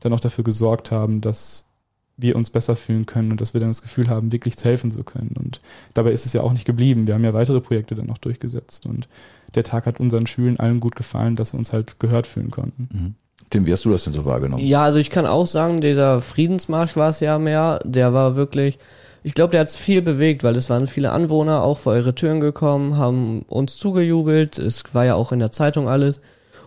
dann 0.01 0.13
auch 0.13 0.21
dafür 0.21 0.45
gesorgt 0.45 0.91
haben, 0.91 1.21
dass 1.21 1.69
wir 2.17 2.35
uns 2.35 2.51
besser 2.51 2.75
fühlen 2.75 3.07
können 3.07 3.31
und 3.31 3.41
dass 3.41 3.55
wir 3.55 3.61
dann 3.61 3.71
das 3.71 3.83
Gefühl 3.83 4.09
haben, 4.09 4.33
wirklich 4.33 4.57
helfen 4.63 4.91
zu 4.91 5.05
können. 5.05 5.37
Und 5.39 5.61
dabei 5.95 6.11
ist 6.11 6.27
es 6.27 6.33
ja 6.33 6.43
auch 6.43 6.53
nicht 6.53 6.65
geblieben. 6.65 7.07
Wir 7.07 7.15
haben 7.15 7.25
ja 7.25 7.33
weitere 7.33 7.61
Projekte 7.61 7.95
dann 7.95 8.07
noch 8.07 8.19
durchgesetzt 8.19 8.87
und 8.87 9.09
der 9.55 9.63
Tag 9.63 9.87
hat 9.87 10.01
unseren 10.01 10.27
Schülern 10.27 10.57
allen 10.57 10.81
gut 10.81 10.97
gefallen, 10.97 11.37
dass 11.37 11.55
wir 11.55 11.59
uns 11.59 11.73
halt 11.73 12.01
gehört 12.01 12.27
fühlen 12.27 12.51
konnten. 12.51 12.89
Mhm. 12.93 13.15
Tim, 13.51 13.67
wie 13.67 13.73
hast 13.73 13.85
du 13.85 13.91
das 13.91 14.05
denn 14.05 14.13
so 14.13 14.25
wahrgenommen? 14.25 14.65
Ja, 14.65 14.83
also 14.83 14.99
ich 14.99 15.11
kann 15.11 15.27
auch 15.27 15.47
sagen, 15.47 15.81
dieser 15.81 16.21
Friedensmarsch 16.21 16.97
war 16.97 17.11
es 17.11 17.21
ja 17.21 17.39
mehr, 17.39 17.81
der 17.85 18.13
war 18.13 18.37
wirklich, 18.37 18.79
ich 19.23 19.35
glaube, 19.35 19.53
der 19.53 19.61
hat 19.61 19.71
viel 19.71 20.03
bewegt, 20.03 20.45
weil 20.45 20.57
es 20.57 20.69
waren 20.69 20.87
viele 20.87 21.13
Anwohner 21.13 21.63
auch 21.63 21.79
vor 21.79 21.93
eure 21.93 22.15
Türen 22.15 22.41
gekommen, 22.41 22.97
haben 22.97 23.43
uns 23.49 23.77
zugejubelt, 23.79 24.59
es 24.59 24.85
war 24.93 25.05
ja 25.05 25.15
auch 25.15 25.33
in 25.33 25.39
der 25.39 25.51
Zeitung 25.51 25.89
alles. 25.89 26.21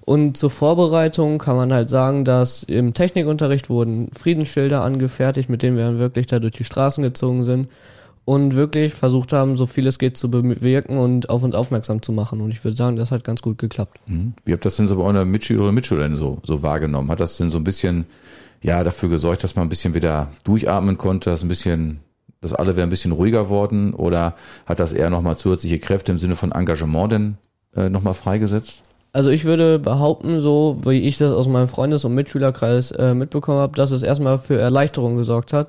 Und 0.04 0.36
zur 0.36 0.50
Vorbereitung 0.50 1.38
kann 1.38 1.56
man 1.56 1.72
halt 1.72 1.92
sagen, 1.92 2.26
dass 2.26 2.64
im 2.64 2.96
Technikunterricht 2.96 3.70
wurden 3.70 4.10
Friedensschilder 4.14 4.84
angefertigt, 4.84 5.48
mit 5.48 5.62
denen 5.62 5.78
wir 5.78 5.86
dann 5.86 6.00
wirklich 6.00 6.26
da 6.26 6.40
durch 6.40 6.56
die 6.56 6.64
Straßen 6.64 7.04
gezogen 7.04 7.44
sind 7.44 7.68
und 8.32 8.56
wirklich 8.56 8.94
versucht 8.94 9.34
haben, 9.34 9.58
so 9.58 9.66
viel 9.66 9.86
es 9.88 10.00
geht 10.00 10.16
zu 10.16 10.32
bewirken 10.32 10.98
und 10.98 11.30
auf 11.30 11.44
uns 11.44 11.54
aufmerksam 11.54 12.02
zu 12.02 12.14
machen. 12.14 12.40
Und 12.40 12.52
ich 12.52 12.64
würde 12.64 12.78
sagen, 12.78 12.96
das 12.96 13.12
hat 13.12 13.26
ganz 13.26 13.42
gut 13.42 13.58
geklappt. 13.58 14.00
Mhm. 14.08 14.32
Wie 14.46 14.54
habt 14.54 14.64
ihr 14.64 14.70
das 14.70 14.78
denn 14.78 14.88
so 14.88 14.96
bei 14.96 15.04
euren 15.04 15.30
Mitschülerinnen 15.30 15.68
und 15.68 15.76
Mitschülern 15.76 16.16
so, 16.16 16.38
so 16.44 16.64
wahrgenommen? 16.64 17.12
Hat 17.12 17.20
das 17.20 17.36
denn 17.36 17.50
so 17.50 17.58
ein 17.58 17.66
bisschen, 17.66 18.06
ja, 18.62 18.86
dafür 18.86 19.10
gesorgt, 19.10 19.44
dass 19.44 19.58
man 19.58 19.66
ein 19.66 19.70
bisschen 19.70 19.96
wieder 19.96 20.30
durchatmen 20.46 20.98
konnte, 20.98 21.30
dass 21.30 21.44
ein 21.44 21.50
bisschen, 21.50 22.00
dass 22.40 22.54
alle 22.54 22.78
wären 22.78 22.88
ein 22.88 22.90
bisschen 22.90 23.12
ruhiger 23.12 23.50
worden? 23.50 23.94
Oder 23.94 24.36
hat 24.66 24.80
das 24.80 24.94
eher 24.94 25.10
nochmal 25.10 25.36
zusätzliche 25.36 25.80
Kräfte 25.80 26.14
im 26.14 26.18
Sinne 26.18 26.38
von 26.38 26.54
Engagement 26.54 27.12
denn 27.12 27.38
äh, 27.76 27.90
nochmal 27.90 28.14
freigesetzt? 28.14 28.84
Also 29.12 29.30
ich 29.30 29.44
würde 29.44 29.78
behaupten, 29.78 30.40
so 30.40 30.78
wie 30.86 31.02
ich 31.02 31.18
das 31.18 31.34
aus 31.34 31.50
meinem 31.50 31.68
Freundes- 31.68 32.06
und 32.06 32.16
Mitschülerkreis 32.16 32.92
äh, 32.92 33.14
mitbekommen 33.14 33.60
habe, 33.60 33.76
dass 33.76 33.92
es 33.92 34.04
erstmal 34.04 34.40
für 34.40 34.58
Erleichterung 34.58 35.18
gesorgt 35.18 35.52
hat, 35.52 35.68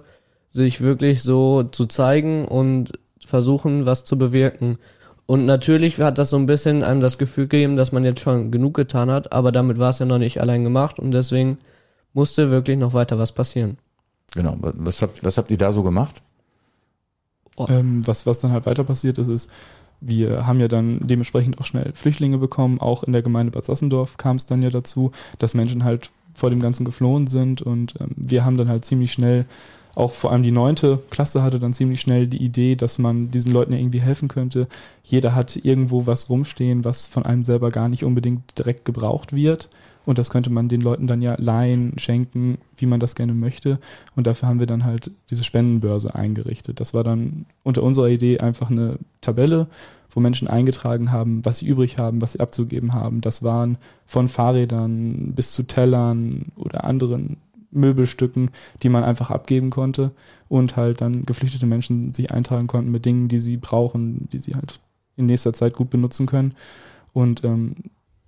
sich 0.52 0.80
wirklich 0.80 1.22
so 1.22 1.64
zu 1.64 1.86
zeigen 1.86 2.44
und 2.46 2.92
versuchen, 3.24 3.86
was 3.86 4.04
zu 4.04 4.16
bewirken. 4.16 4.78
Und 5.26 5.46
natürlich 5.46 5.98
hat 6.00 6.18
das 6.18 6.30
so 6.30 6.36
ein 6.36 6.46
bisschen 6.46 6.82
einem 6.82 7.00
das 7.00 7.18
Gefühl 7.18 7.48
gegeben, 7.48 7.76
dass 7.76 7.92
man 7.92 8.04
jetzt 8.04 8.20
schon 8.20 8.50
genug 8.50 8.74
getan 8.74 9.10
hat, 9.10 9.32
aber 9.32 9.50
damit 9.50 9.78
war 9.78 9.90
es 9.90 9.98
ja 9.98 10.06
noch 10.06 10.18
nicht 10.18 10.40
allein 10.40 10.64
gemacht 10.64 10.98
und 10.98 11.12
deswegen 11.12 11.58
musste 12.12 12.50
wirklich 12.50 12.78
noch 12.78 12.92
weiter 12.92 13.18
was 13.18 13.32
passieren. 13.32 13.78
Genau. 14.34 14.56
Was 14.60 15.02
habt, 15.02 15.24
was 15.24 15.38
habt 15.38 15.50
ihr 15.50 15.58
da 15.58 15.72
so 15.72 15.82
gemacht? 15.82 16.22
Oh. 17.56 17.66
Ähm, 17.68 18.06
was, 18.06 18.26
was 18.26 18.40
dann 18.40 18.52
halt 18.52 18.66
weiter 18.66 18.84
passiert 18.84 19.18
ist, 19.18 19.28
ist, 19.28 19.50
wir 20.00 20.46
haben 20.46 20.60
ja 20.60 20.68
dann 20.68 20.98
dementsprechend 21.00 21.58
auch 21.58 21.64
schnell 21.64 21.92
Flüchtlinge 21.94 22.38
bekommen. 22.38 22.80
Auch 22.80 23.04
in 23.04 23.12
der 23.12 23.22
Gemeinde 23.22 23.52
Bad 23.52 23.64
Sassendorf 23.64 24.16
kam 24.16 24.36
es 24.36 24.46
dann 24.46 24.62
ja 24.62 24.70
dazu, 24.70 25.12
dass 25.38 25.54
Menschen 25.54 25.84
halt 25.84 26.10
vor 26.34 26.50
dem 26.50 26.60
Ganzen 26.60 26.84
geflohen 26.84 27.26
sind. 27.26 27.62
Und 27.62 27.94
ähm, 28.00 28.10
wir 28.16 28.44
haben 28.44 28.56
dann 28.56 28.68
halt 28.68 28.84
ziemlich 28.84 29.12
schnell, 29.12 29.46
auch 29.94 30.12
vor 30.12 30.32
allem 30.32 30.42
die 30.42 30.50
neunte 30.50 31.00
Klasse 31.10 31.42
hatte 31.42 31.58
dann 31.58 31.74
ziemlich 31.74 32.00
schnell 32.00 32.26
die 32.26 32.42
Idee, 32.42 32.76
dass 32.76 32.98
man 32.98 33.30
diesen 33.30 33.52
Leuten 33.52 33.72
ja 33.72 33.78
irgendwie 33.78 34.00
helfen 34.00 34.28
könnte. 34.28 34.66
Jeder 35.02 35.34
hat 35.34 35.56
irgendwo 35.56 36.06
was 36.06 36.30
rumstehen, 36.30 36.84
was 36.84 37.06
von 37.06 37.26
einem 37.26 37.42
selber 37.42 37.70
gar 37.70 37.88
nicht 37.88 38.04
unbedingt 38.04 38.58
direkt 38.58 38.84
gebraucht 38.84 39.34
wird. 39.34 39.68
Und 40.04 40.18
das 40.18 40.30
könnte 40.30 40.50
man 40.50 40.68
den 40.68 40.80
Leuten 40.80 41.06
dann 41.06 41.20
ja 41.20 41.36
leihen, 41.38 41.98
schenken, 41.98 42.58
wie 42.76 42.86
man 42.86 43.00
das 43.00 43.14
gerne 43.14 43.34
möchte. 43.34 43.78
Und 44.16 44.26
dafür 44.26 44.48
haben 44.48 44.58
wir 44.58 44.66
dann 44.66 44.84
halt 44.84 45.12
diese 45.30 45.44
Spendenbörse 45.44 46.14
eingerichtet. 46.14 46.80
Das 46.80 46.92
war 46.92 47.04
dann 47.04 47.46
unter 47.62 47.82
unserer 47.82 48.08
Idee 48.08 48.40
einfach 48.40 48.70
eine 48.70 48.98
Tabelle, 49.20 49.68
wo 50.10 50.20
Menschen 50.20 50.48
eingetragen 50.48 51.12
haben, 51.12 51.44
was 51.44 51.58
sie 51.58 51.66
übrig 51.68 51.98
haben, 51.98 52.20
was 52.20 52.32
sie 52.32 52.40
abzugeben 52.40 52.94
haben. 52.94 53.20
Das 53.20 53.42
waren 53.42 53.78
von 54.06 54.26
Fahrrädern 54.26 55.34
bis 55.34 55.52
zu 55.52 55.62
Tellern 55.62 56.46
oder 56.56 56.84
anderen 56.84 57.36
Möbelstücken, 57.72 58.50
die 58.82 58.88
man 58.88 59.04
einfach 59.04 59.30
abgeben 59.30 59.70
konnte 59.70 60.12
und 60.48 60.76
halt 60.76 61.00
dann 61.00 61.24
geflüchtete 61.24 61.66
Menschen 61.66 62.14
sich 62.14 62.30
eintragen 62.30 62.66
konnten 62.66 62.90
mit 62.90 63.04
Dingen, 63.04 63.28
die 63.28 63.40
sie 63.40 63.56
brauchen, 63.56 64.28
die 64.32 64.38
sie 64.38 64.54
halt 64.54 64.80
in 65.16 65.26
nächster 65.26 65.52
Zeit 65.52 65.74
gut 65.74 65.90
benutzen 65.90 66.26
können. 66.26 66.54
Und 67.12 67.44
ähm, 67.44 67.74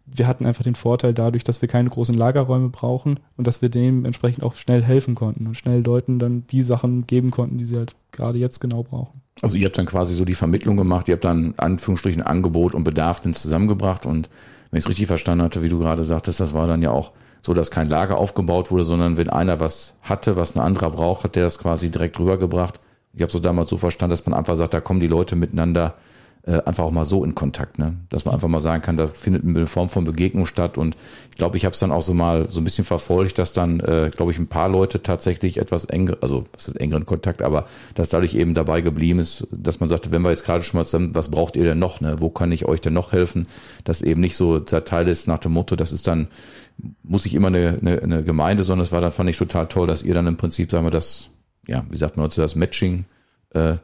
wir 0.07 0.27
hatten 0.27 0.47
einfach 0.47 0.65
den 0.65 0.75
Vorteil 0.75 1.15
dadurch, 1.15 1.45
dass 1.45 1.63
wir 1.63 1.69
keine 1.69 1.89
großen 1.89 2.15
Lagerräume 2.15 2.69
brauchen 2.69 3.21
und 3.37 3.47
dass 3.47 3.63
wir 3.63 3.69
dementsprechend 3.69 4.45
auch 4.45 4.55
schnell 4.55 4.83
helfen 4.83 5.15
konnten 5.15 5.47
und 5.47 5.57
schnell 5.57 5.83
Leuten 5.83 6.19
dann 6.19 6.47
die 6.49 6.61
Sachen 6.61 7.07
geben 7.07 7.31
konnten, 7.31 7.59
die 7.59 7.65
sie 7.65 7.77
halt 7.77 7.95
gerade 8.13 8.39
jetzt 8.39 8.61
genau 8.61 8.83
brauchen. 8.83 9.23
Also 9.41 9.57
ihr 9.57 9.67
habt 9.67 9.79
dann 9.79 9.87
quasi 9.87 10.15
so 10.15 10.25
die 10.25 10.35
Vermittlung 10.35 10.77
gemacht, 10.77 11.09
ihr 11.09 11.15
habt 11.15 11.25
dann 11.25 11.55
Anführungsstrichen 11.57 12.23
Angebot 12.23 12.75
und 12.75 12.85
Bedarf 12.85 13.21
dann 13.21 13.35
zusammengebracht 13.35 14.07
und 14.07 14.29
wenn 14.71 14.79
ich 14.79 14.85
es 14.85 14.89
richtig 14.89 15.07
verstanden 15.07 15.45
hatte, 15.45 15.63
wie 15.63 15.69
du 15.69 15.79
gerade 15.79 16.05
sagtest, 16.05 16.41
das 16.41 16.55
war 16.55 16.67
dann 16.67 16.83
ja 16.83 16.91
auch 16.91 17.13
so, 17.45 17.53
dass 17.53 17.71
kein 17.71 17.91
Lager 17.91 18.17
aufgebaut 18.17 18.71
wurde, 18.71 18.85
sondern 18.85 19.19
wenn 19.19 19.29
einer 19.29 19.61
was 19.61 19.93
hatte, 20.01 20.37
was 20.37 20.57
ein 20.57 20.61
anderer 20.61 20.91
braucht, 20.91 21.25
hat 21.25 21.37
der 21.37 21.45
das 21.45 21.59
quasi 21.59 21.91
direkt 21.91 22.19
rübergebracht. 22.19 22.81
Ich 23.13 23.21
habe 23.21 23.31
so 23.31 23.39
damals 23.39 23.69
so 23.69 23.77
verstanden, 23.77 24.13
dass 24.13 24.25
man 24.25 24.35
einfach 24.35 24.57
sagt, 24.57 24.73
da 24.73 24.81
kommen 24.81 25.01
die 25.01 25.09
Leute 25.09 25.37
miteinander 25.37 25.95
äh, 26.47 26.63
einfach 26.65 26.85
auch 26.85 26.91
mal 26.91 27.05
so 27.05 27.25
in 27.25 27.35
Kontakt, 27.35 27.79
ne? 27.79 27.97
Dass 28.11 28.25
man 28.25 28.35
einfach 28.35 28.49
mal 28.49 28.61
sagen 28.61 28.83
kann, 28.83 28.97
da 28.97 29.07
findet 29.07 29.45
eine 29.45 29.67
Form 29.67 29.89
von 29.89 30.05
Begegnung 30.05 30.45
statt. 30.45 30.77
Und 30.77 30.97
ich 31.31 31.37
glaube, 31.37 31.57
ich 31.57 31.65
habe 31.65 31.73
es 31.73 31.79
dann 31.79 31.91
auch 31.93 32.03
so 32.03 32.13
mal 32.13 32.51
so 32.51 32.61
ein 32.61 32.65
bisschen 32.65 32.85
verfolgt, 32.85 33.39
dass 33.39 33.53
dann, 33.55 33.81
äh, 33.81 34.11
glaube 34.15 34.33
ich, 34.33 34.39
ein 34.39 34.49
paar 34.49 34.69
Leute 34.69 35.03
tatsächlich 35.03 35.59
etwas 35.59 35.87
enger, 35.87 36.19
also 36.21 36.45
was 36.53 36.69
ist 36.69 36.81
engeren 36.81 37.07
Kontakt, 37.07 37.41
aber 37.41 37.67
dass 37.95 38.11
dadurch 38.11 38.35
eben 38.35 38.53
dabei 38.53 38.83
geblieben 38.83 39.21
ist, 39.21 39.47
dass 39.51 39.81
man 39.81 39.89
sagte, 39.89 40.11
wenn 40.11 40.23
wir 40.23 40.31
jetzt 40.31 40.45
gerade 40.45 40.63
schon 40.63 40.79
mal 40.79 40.85
zusammen, 40.85 41.15
was 41.15 41.31
braucht 41.31 41.57
ihr 41.57 41.65
denn 41.65 41.79
noch, 41.79 42.01
ne? 42.01 42.17
Wo 42.21 42.29
kann 42.29 42.53
ich 42.53 42.67
euch 42.67 42.83
denn 42.83 42.95
noch 42.95 43.13
helfen? 43.13 43.47
Dass 43.85 44.03
eben 44.03 44.21
nicht 44.21 44.37
so 44.37 44.61
zerteilt 44.61 45.09
ist 45.09 45.29
nach 45.29 45.39
dem 45.39 45.53
Motto, 45.53 45.77
das 45.77 45.93
ist 45.93 46.07
dann, 46.07 46.29
muss 47.03 47.27
ich 47.27 47.35
immer 47.35 47.49
eine, 47.49 47.79
eine, 47.81 48.03
eine 48.03 48.25
Gemeinde, 48.25 48.65
sondern 48.65 48.85
es 48.85 48.93
war 48.93 49.01
dann, 49.01 49.13
fand 49.13 49.31
ich 49.31 49.39
total 49.39 49.67
toll, 49.67 49.87
dass 49.87 50.03
ihr 50.03 50.15
dann 50.15 50.27
im 50.27 50.37
Prinzip, 50.37 50.71
sagen 50.71 50.87
wir, 50.87 50.91
das, 50.91 51.31
ja, 51.67 51.85
wie 51.91 51.97
sagt 51.97 52.17
man 52.17 52.29
das 52.29 52.57
Matching 52.57 53.05
äh, 53.51 53.77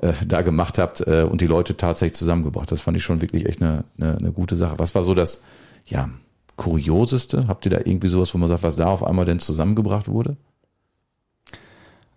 äh, 0.00 0.12
da 0.26 0.42
gemacht 0.42 0.78
habt 0.78 1.00
äh, 1.06 1.26
und 1.28 1.40
die 1.40 1.46
Leute 1.46 1.76
tatsächlich 1.76 2.18
zusammengebracht. 2.18 2.70
Das 2.70 2.80
fand 2.80 2.96
ich 2.96 3.02
schon 3.02 3.20
wirklich 3.20 3.46
echt 3.46 3.62
eine, 3.62 3.84
eine, 3.98 4.16
eine 4.18 4.32
gute 4.32 4.56
Sache. 4.56 4.78
Was 4.78 4.94
war 4.94 5.04
so 5.04 5.14
das, 5.14 5.42
ja, 5.86 6.10
kurioseste? 6.56 7.48
Habt 7.48 7.64
ihr 7.66 7.70
da 7.70 7.78
irgendwie 7.78 8.08
sowas, 8.08 8.32
wo 8.34 8.38
man 8.38 8.48
sagt, 8.48 8.62
was 8.62 8.76
da 8.76 8.86
auf 8.86 9.04
einmal 9.04 9.24
denn 9.24 9.40
zusammengebracht 9.40 10.08
wurde? 10.08 10.36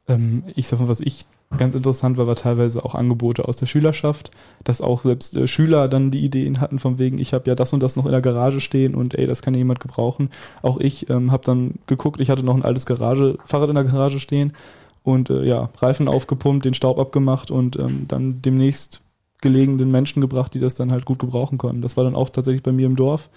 Ähm, 0.08 0.44
ich 0.56 0.68
sag 0.68 0.80
mal, 0.80 0.88
was 0.88 1.02
ich 1.02 1.26
ganz 1.58 1.76
interessant 1.76 2.18
war, 2.18 2.28
war 2.28 2.36
teilweise 2.36 2.84
auch 2.84 2.96
Angebote 2.96 3.48
aus 3.48 3.56
der 3.56 3.66
Schülerschaft, 3.66 4.32
dass 4.64 4.82
auch 4.82 5.04
selbst 5.04 5.36
äh, 5.36 5.48
Schüler 5.48 5.88
dann 5.88 6.12
die 6.12 6.24
Ideen 6.24 6.60
hatten 6.60 6.80
von 6.80 6.98
wegen, 6.98 7.18
ich 7.18 7.34
habe 7.34 7.50
ja 7.50 7.56
das 7.56 7.74
und 7.74 7.82
das 7.82 7.96
noch 7.96 8.06
in 8.06 8.12
der 8.12 8.22
Garage 8.22 8.62
stehen 8.62 8.96
und 8.96 9.14
ey, 9.14 9.28
das 9.28 9.42
kann 9.42 9.54
ja 9.54 9.60
jemand 9.60 9.80
gebrauchen. 9.80 10.30
Auch 10.62 10.80
ich 10.80 11.10
ähm, 11.10 11.32
habe 11.32 11.44
dann 11.46 11.76
geguckt, 11.88 12.20
ich 12.20 12.30
hatte 12.30 12.44
noch 12.44 12.56
ein 12.56 12.66
altes 12.66 12.86
Garage, 12.86 13.38
Fahrrad 13.46 13.70
in 13.70 13.76
der 13.76 13.86
Garage 13.86 14.20
stehen 14.20 14.54
und 15.04 15.30
äh, 15.30 15.44
ja, 15.44 15.70
Reifen 15.78 16.08
aufgepumpt, 16.08 16.66
den 16.66 16.74
Staub 16.74 17.00
abgemacht 17.00 17.52
und 17.52 17.78
ähm, 17.78 18.06
dann 18.08 18.42
demnächst 18.42 19.02
gelegenen 19.42 19.92
Menschen 19.92 20.22
gebracht, 20.22 20.54
die 20.54 20.60
das 20.60 20.76
dann 20.76 20.92
halt 20.92 21.06
gut 21.06 21.20
gebrauchen 21.20 21.58
konnten. 21.58 21.82
Das 21.82 21.98
war 21.98 22.04
dann 22.04 22.16
auch 22.16 22.30
tatsächlich 22.30 22.64
bei 22.64 22.72
mir 22.72 22.88
im 22.88 22.96
Dorf. 22.96 23.30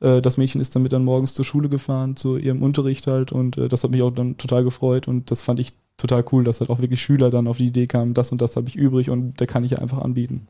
Äh, 0.00 0.20
das 0.20 0.36
Mädchen 0.36 0.60
ist 0.60 0.74
damit 0.74 0.92
dann 0.92 1.04
morgens 1.04 1.34
zur 1.34 1.44
Schule 1.44 1.68
gefahren, 1.68 2.16
zu 2.16 2.36
ihrem 2.36 2.62
Unterricht 2.62 3.06
halt 3.06 3.32
und 3.32 3.56
äh, 3.56 3.68
das 3.68 3.84
hat 3.84 3.90
mich 3.90 4.02
auch 4.02 4.10
dann 4.10 4.36
total 4.36 4.64
gefreut 4.64 5.08
und 5.08 5.30
das 5.30 5.42
fand 5.42 5.60
ich 5.60 5.74
total 5.96 6.24
cool, 6.32 6.44
dass 6.44 6.60
halt 6.60 6.70
auch 6.70 6.80
wirklich 6.80 7.02
Schüler 7.02 7.30
dann 7.30 7.46
auf 7.46 7.58
die 7.58 7.66
Idee 7.66 7.86
kamen, 7.86 8.14
das 8.14 8.32
und 8.32 8.42
das 8.42 8.56
habe 8.56 8.68
ich 8.68 8.76
übrig 8.76 9.10
und 9.10 9.40
da 9.40 9.46
kann 9.46 9.64
ich 9.64 9.72
ja 9.72 9.78
einfach 9.78 9.98
anbieten. 9.98 10.48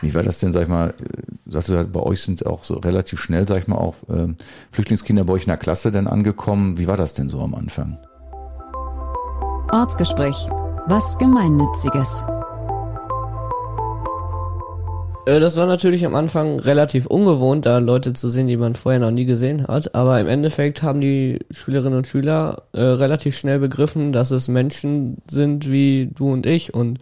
Wie 0.00 0.14
war 0.14 0.22
das 0.22 0.38
denn, 0.38 0.52
sag 0.52 0.62
ich 0.62 0.68
mal, 0.68 0.90
äh, 0.90 0.92
sagst 1.46 1.68
du 1.68 1.76
halt, 1.76 1.92
bei 1.92 2.00
euch 2.00 2.22
sind 2.22 2.44
auch 2.46 2.64
so 2.64 2.74
relativ 2.74 3.20
schnell, 3.20 3.46
sag 3.46 3.58
ich 3.58 3.68
mal, 3.68 3.76
auch 3.76 3.96
äh, 4.08 4.28
Flüchtlingskinder 4.70 5.24
bei 5.24 5.34
euch 5.34 5.42
in 5.42 5.48
der 5.48 5.56
Klasse 5.56 5.92
denn 5.92 6.06
angekommen. 6.06 6.78
Wie 6.78 6.88
war 6.88 6.96
das 6.96 7.14
denn 7.14 7.28
so 7.28 7.40
am 7.40 7.54
Anfang? 7.54 7.98
Ortsgespräch. 9.70 10.48
Was 10.86 11.18
Gemeinnütziges. 11.18 12.37
Äh, 15.28 15.40
das 15.40 15.56
war 15.56 15.66
natürlich 15.66 16.06
am 16.06 16.14
Anfang 16.14 16.58
relativ 16.58 17.06
ungewohnt, 17.06 17.66
da 17.66 17.78
Leute 17.78 18.14
zu 18.14 18.30
sehen, 18.30 18.46
die 18.46 18.56
man 18.56 18.74
vorher 18.74 19.00
noch 19.00 19.10
nie 19.10 19.26
gesehen 19.26 19.66
hat. 19.68 19.94
Aber 19.94 20.18
im 20.20 20.26
Endeffekt 20.26 20.82
haben 20.82 21.02
die 21.02 21.40
Schülerinnen 21.50 21.98
und 21.98 22.06
Schüler 22.06 22.62
äh, 22.72 22.80
relativ 22.80 23.36
schnell 23.36 23.58
begriffen, 23.58 24.12
dass 24.12 24.30
es 24.30 24.48
Menschen 24.48 25.18
sind 25.30 25.70
wie 25.70 26.10
du 26.14 26.32
und 26.32 26.46
ich. 26.46 26.72
Und 26.72 26.98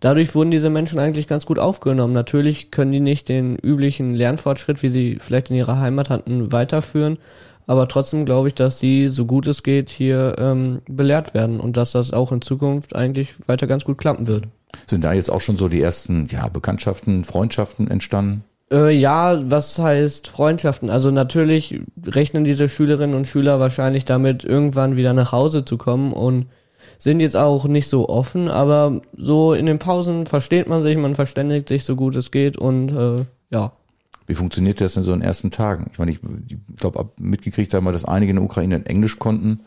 dadurch 0.00 0.34
wurden 0.34 0.50
diese 0.50 0.70
Menschen 0.70 0.98
eigentlich 0.98 1.26
ganz 1.26 1.44
gut 1.44 1.58
aufgenommen. 1.58 2.14
Natürlich 2.14 2.70
können 2.70 2.92
die 2.92 3.00
nicht 3.00 3.28
den 3.28 3.56
üblichen 3.56 4.14
Lernfortschritt, 4.14 4.82
wie 4.82 4.88
sie 4.88 5.18
vielleicht 5.20 5.50
in 5.50 5.56
ihrer 5.56 5.78
Heimat 5.78 6.08
hatten, 6.08 6.52
weiterführen. 6.52 7.18
Aber 7.66 7.88
trotzdem 7.88 8.24
glaube 8.24 8.48
ich, 8.48 8.54
dass 8.54 8.78
die, 8.78 9.08
so 9.08 9.26
gut 9.26 9.46
es 9.48 9.62
geht, 9.62 9.90
hier 9.90 10.36
ähm, 10.38 10.80
belehrt 10.88 11.34
werden 11.34 11.60
und 11.60 11.76
dass 11.76 11.92
das 11.92 12.12
auch 12.12 12.32
in 12.32 12.40
Zukunft 12.40 12.96
eigentlich 12.96 13.34
weiter 13.48 13.66
ganz 13.66 13.84
gut 13.84 13.98
klappen 13.98 14.28
wird. 14.28 14.44
Sind 14.86 15.04
da 15.04 15.12
jetzt 15.12 15.30
auch 15.30 15.40
schon 15.40 15.56
so 15.56 15.68
die 15.68 15.80
ersten 15.80 16.26
ja, 16.30 16.48
Bekanntschaften, 16.48 17.24
Freundschaften 17.24 17.90
entstanden? 17.90 18.44
Äh, 18.70 18.90
ja, 18.96 19.48
was 19.50 19.78
heißt 19.78 20.28
Freundschaften? 20.28 20.90
Also 20.90 21.10
natürlich 21.10 21.80
rechnen 22.04 22.44
diese 22.44 22.68
Schülerinnen 22.68 23.14
und 23.14 23.26
Schüler 23.26 23.60
wahrscheinlich 23.60 24.04
damit, 24.04 24.44
irgendwann 24.44 24.96
wieder 24.96 25.12
nach 25.12 25.32
Hause 25.32 25.64
zu 25.64 25.78
kommen 25.78 26.12
und 26.12 26.46
sind 26.98 27.20
jetzt 27.20 27.36
auch 27.36 27.66
nicht 27.66 27.88
so 27.88 28.08
offen, 28.08 28.48
aber 28.48 29.00
so 29.16 29.54
in 29.54 29.66
den 29.66 29.78
Pausen 29.78 30.26
versteht 30.26 30.68
man 30.68 30.82
sich, 30.82 30.96
man 30.96 31.14
verständigt 31.14 31.68
sich 31.68 31.84
so 31.84 31.94
gut 31.94 32.16
es 32.16 32.30
geht 32.30 32.56
und 32.56 32.90
äh, 32.90 33.24
ja. 33.50 33.72
Wie 34.26 34.34
funktioniert 34.34 34.80
das 34.80 34.96
in 34.96 35.04
so 35.04 35.12
den 35.12 35.22
ersten 35.22 35.50
Tagen? 35.50 35.86
Ich 35.92 35.98
meine, 35.98 36.10
ich, 36.10 36.18
ich 36.48 36.56
glaube, 36.76 37.10
mitgekriegt 37.18 37.72
haben 37.74 37.84
wir, 37.84 37.92
dass 37.92 38.04
einige 38.04 38.30
in 38.30 38.36
der 38.36 38.44
Ukraine 38.44 38.76
in 38.76 38.86
Englisch 38.86 39.18
konnten. 39.20 39.60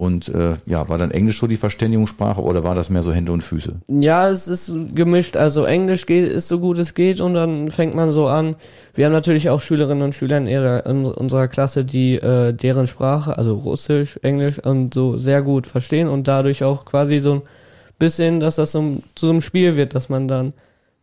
Und 0.00 0.30
äh, 0.30 0.54
ja, 0.64 0.88
war 0.88 0.96
dann 0.96 1.10
Englisch 1.10 1.40
so 1.40 1.46
die 1.46 1.58
Verständigungssprache 1.58 2.40
oder 2.40 2.64
war 2.64 2.74
das 2.74 2.88
mehr 2.88 3.02
so 3.02 3.12
Hände 3.12 3.32
und 3.32 3.42
Füße? 3.42 3.82
Ja, 3.88 4.30
es 4.30 4.48
ist 4.48 4.72
gemischt. 4.94 5.36
Also 5.36 5.66
Englisch 5.66 6.06
geht, 6.06 6.32
ist 6.32 6.48
so 6.48 6.58
gut 6.58 6.78
es 6.78 6.94
geht 6.94 7.20
und 7.20 7.34
dann 7.34 7.70
fängt 7.70 7.94
man 7.94 8.10
so 8.10 8.26
an. 8.26 8.56
Wir 8.94 9.04
haben 9.04 9.12
natürlich 9.12 9.50
auch 9.50 9.60
Schülerinnen 9.60 10.02
und 10.02 10.14
Schüler 10.14 10.38
in, 10.38 10.46
ihrer, 10.46 10.86
in 10.86 11.04
unserer 11.04 11.48
Klasse, 11.48 11.84
die 11.84 12.14
äh, 12.14 12.54
deren 12.54 12.86
Sprache, 12.86 13.36
also 13.36 13.52
Russisch, 13.56 14.18
Englisch 14.22 14.58
und 14.60 14.94
so 14.94 15.18
sehr 15.18 15.42
gut 15.42 15.66
verstehen 15.66 16.08
und 16.08 16.26
dadurch 16.26 16.64
auch 16.64 16.86
quasi 16.86 17.18
so 17.18 17.34
ein 17.34 17.42
bisschen, 17.98 18.40
dass 18.40 18.56
das 18.56 18.72
so, 18.72 19.02
zu 19.14 19.26
so 19.26 19.32
einem 19.32 19.42
Spiel 19.42 19.76
wird, 19.76 19.94
dass 19.94 20.08
man 20.08 20.28
dann 20.28 20.54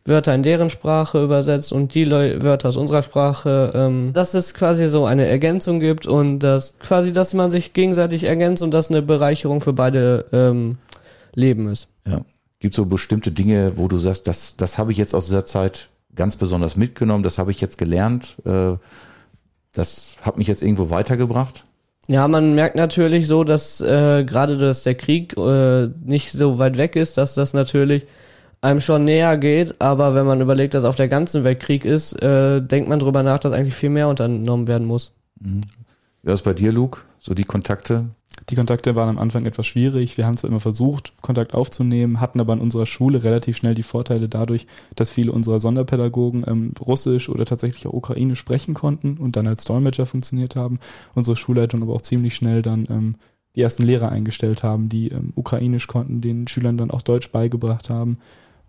Wörter 0.08 0.34
in 0.34 0.42
deren 0.42 0.70
Sprache 0.70 1.22
übersetzt 1.22 1.72
und 1.72 1.94
die 1.94 2.04
Leu 2.04 2.40
Wörter 2.42 2.70
aus 2.70 2.76
unserer 2.76 3.02
Sprache, 3.02 3.72
ähm, 3.74 4.12
dass 4.14 4.34
es 4.34 4.54
quasi 4.54 4.88
so 4.88 5.04
eine 5.04 5.26
Ergänzung 5.26 5.80
gibt 5.80 6.06
und 6.06 6.40
dass 6.40 6.78
quasi, 6.78 7.12
dass 7.12 7.34
man 7.34 7.50
sich 7.50 7.74
gegenseitig 7.74 8.24
ergänzt 8.24 8.62
und 8.62 8.72
das 8.72 8.90
eine 8.90 9.02
Bereicherung 9.02 9.60
für 9.60 9.72
beide 9.72 10.24
ähm, 10.32 10.78
Leben 11.34 11.68
ist. 11.70 11.88
Ja. 12.06 12.22
Gibt 12.60 12.74
so 12.74 12.86
bestimmte 12.86 13.30
Dinge, 13.30 13.76
wo 13.76 13.86
du 13.86 13.98
sagst, 13.98 14.26
das, 14.26 14.56
das 14.56 14.78
habe 14.78 14.90
ich 14.90 14.98
jetzt 14.98 15.14
aus 15.14 15.26
dieser 15.26 15.44
Zeit 15.44 15.88
ganz 16.16 16.34
besonders 16.34 16.74
mitgenommen, 16.74 17.22
das 17.22 17.38
habe 17.38 17.52
ich 17.52 17.60
jetzt 17.60 17.78
gelernt, 17.78 18.36
äh, 18.44 18.72
das 19.72 20.16
hat 20.22 20.38
mich 20.38 20.48
jetzt 20.48 20.62
irgendwo 20.62 20.90
weitergebracht? 20.90 21.64
Ja, 22.08 22.26
man 22.26 22.54
merkt 22.54 22.74
natürlich 22.74 23.28
so, 23.28 23.44
dass 23.44 23.80
äh, 23.82 24.24
gerade 24.24 24.56
dass 24.56 24.82
der 24.82 24.94
Krieg 24.94 25.36
äh, 25.36 25.88
nicht 26.02 26.32
so 26.32 26.58
weit 26.58 26.78
weg 26.78 26.96
ist, 26.96 27.18
dass 27.18 27.34
das 27.34 27.52
natürlich 27.52 28.06
einem 28.60 28.80
schon 28.80 29.04
näher 29.04 29.36
geht, 29.38 29.80
aber 29.80 30.14
wenn 30.14 30.26
man 30.26 30.40
überlegt, 30.40 30.74
dass 30.74 30.84
auf 30.84 30.96
der 30.96 31.08
ganzen 31.08 31.44
Welt 31.44 31.60
Krieg 31.60 31.84
ist, 31.84 32.12
äh, 32.22 32.60
denkt 32.60 32.88
man 32.88 32.98
drüber 32.98 33.22
nach, 33.22 33.38
dass 33.38 33.52
eigentlich 33.52 33.74
viel 33.74 33.90
mehr 33.90 34.08
unternommen 34.08 34.66
werden 34.66 34.86
muss. 34.86 35.12
Mhm. 35.40 35.60
Was 36.22 36.42
bei 36.42 36.54
dir, 36.54 36.72
Luke? 36.72 37.00
So 37.20 37.34
die 37.34 37.44
Kontakte? 37.44 38.06
Die 38.50 38.54
Kontakte 38.54 38.96
waren 38.96 39.08
am 39.08 39.18
Anfang 39.18 39.46
etwas 39.46 39.66
schwierig. 39.66 40.16
Wir 40.16 40.26
haben 40.26 40.36
zwar 40.36 40.48
immer 40.48 40.60
versucht, 40.60 41.12
Kontakt 41.20 41.54
aufzunehmen, 41.54 42.20
hatten 42.20 42.40
aber 42.40 42.52
in 42.54 42.60
unserer 42.60 42.86
Schule 42.86 43.22
relativ 43.24 43.56
schnell 43.56 43.74
die 43.74 43.82
Vorteile 43.82 44.28
dadurch, 44.28 44.66
dass 44.94 45.10
viele 45.10 45.32
unserer 45.32 45.60
Sonderpädagogen 45.60 46.44
ähm, 46.46 46.72
Russisch 46.80 47.28
oder 47.28 47.44
tatsächlich 47.44 47.86
auch 47.86 47.92
Ukrainisch 47.92 48.38
sprechen 48.38 48.74
konnten 48.74 49.18
und 49.18 49.36
dann 49.36 49.46
als 49.46 49.64
Dolmetscher 49.64 50.06
funktioniert 50.06 50.56
haben. 50.56 50.78
Unsere 51.14 51.36
Schulleitung 51.36 51.82
aber 51.82 51.94
auch 51.94 52.02
ziemlich 52.02 52.34
schnell 52.34 52.62
dann 52.62 52.86
ähm, 52.90 53.14
die 53.54 53.62
ersten 53.62 53.82
Lehrer 53.82 54.10
eingestellt 54.10 54.62
haben, 54.62 54.88
die 54.88 55.08
ähm, 55.08 55.32
Ukrainisch 55.34 55.86
konnten, 55.86 56.20
den 56.20 56.48
Schülern 56.48 56.78
dann 56.78 56.90
auch 56.90 57.02
Deutsch 57.02 57.30
beigebracht 57.30 57.90
haben. 57.90 58.18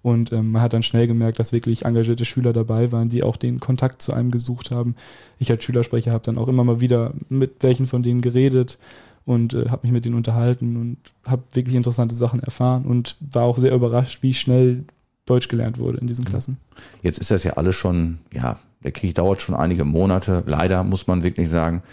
Und 0.02 0.32
ähm, 0.32 0.52
man 0.52 0.62
hat 0.62 0.74
dann 0.74 0.84
schnell 0.84 1.08
gemerkt, 1.08 1.40
dass 1.40 1.52
wirklich 1.52 1.86
engagierte 1.86 2.26
Schüler 2.26 2.54
dabei 2.54 2.92
waren, 2.92 3.10
die 3.10 3.24
auch 3.24 3.36
den 3.36 3.60
Kontakt 3.60 4.02
zu 4.02 4.14
einem 4.14 4.32
gesucht 4.32 4.72
haben. 4.72 4.96
Ich 5.40 5.52
als 5.52 5.64
Schülersprecher 5.64 6.12
habe 6.12 6.24
dann 6.24 6.38
auch 6.38 6.48
immer 6.48 6.64
mal 6.64 6.80
wieder 6.80 7.14
mit 7.28 7.64
welchen 7.64 7.86
von 7.86 8.02
denen 8.02 8.22
geredet 8.22 8.78
und 9.26 9.54
äh, 9.54 9.70
habe 9.70 9.82
mich 9.84 9.92
mit 9.92 10.06
denen 10.06 10.16
unterhalten 10.16 10.78
und 10.78 10.98
habe 11.26 11.44
wirklich 11.54 11.76
interessante 11.76 12.16
Sachen 12.16 12.40
erfahren 12.40 12.86
und 12.86 13.18
war 13.20 13.44
auch 13.44 13.58
sehr 13.58 13.74
überrascht, 13.74 14.24
wie 14.24 14.34
schnell 14.34 14.86
Deutsch 15.26 15.50
gelernt 15.50 15.78
wurde 15.78 16.00
in 16.00 16.08
diesen 16.08 16.26
Klassen. 16.26 16.58
Jetzt 17.04 17.20
ist 17.20 17.30
das 17.30 17.44
ja 17.44 17.54
alles 17.54 17.76
schon, 17.76 18.20
ja, 18.34 18.58
der 18.84 18.92
Krieg 18.92 19.16
dauert 19.16 19.42
schon 19.42 19.56
einige 19.56 19.86
Monate. 19.86 20.44
Leider 20.48 20.84
muss 20.84 21.08
man 21.08 21.24
wirklich 21.24 21.50
sagen. 21.50 21.84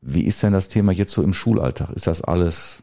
Wie 0.00 0.22
ist 0.22 0.42
denn 0.42 0.54
das 0.54 0.68
Thema 0.68 0.92
jetzt 0.92 1.12
so 1.12 1.22
im 1.22 1.34
Schulalltag? 1.34 1.90
Ist 1.90 2.06
das 2.06 2.22
alles 2.22 2.82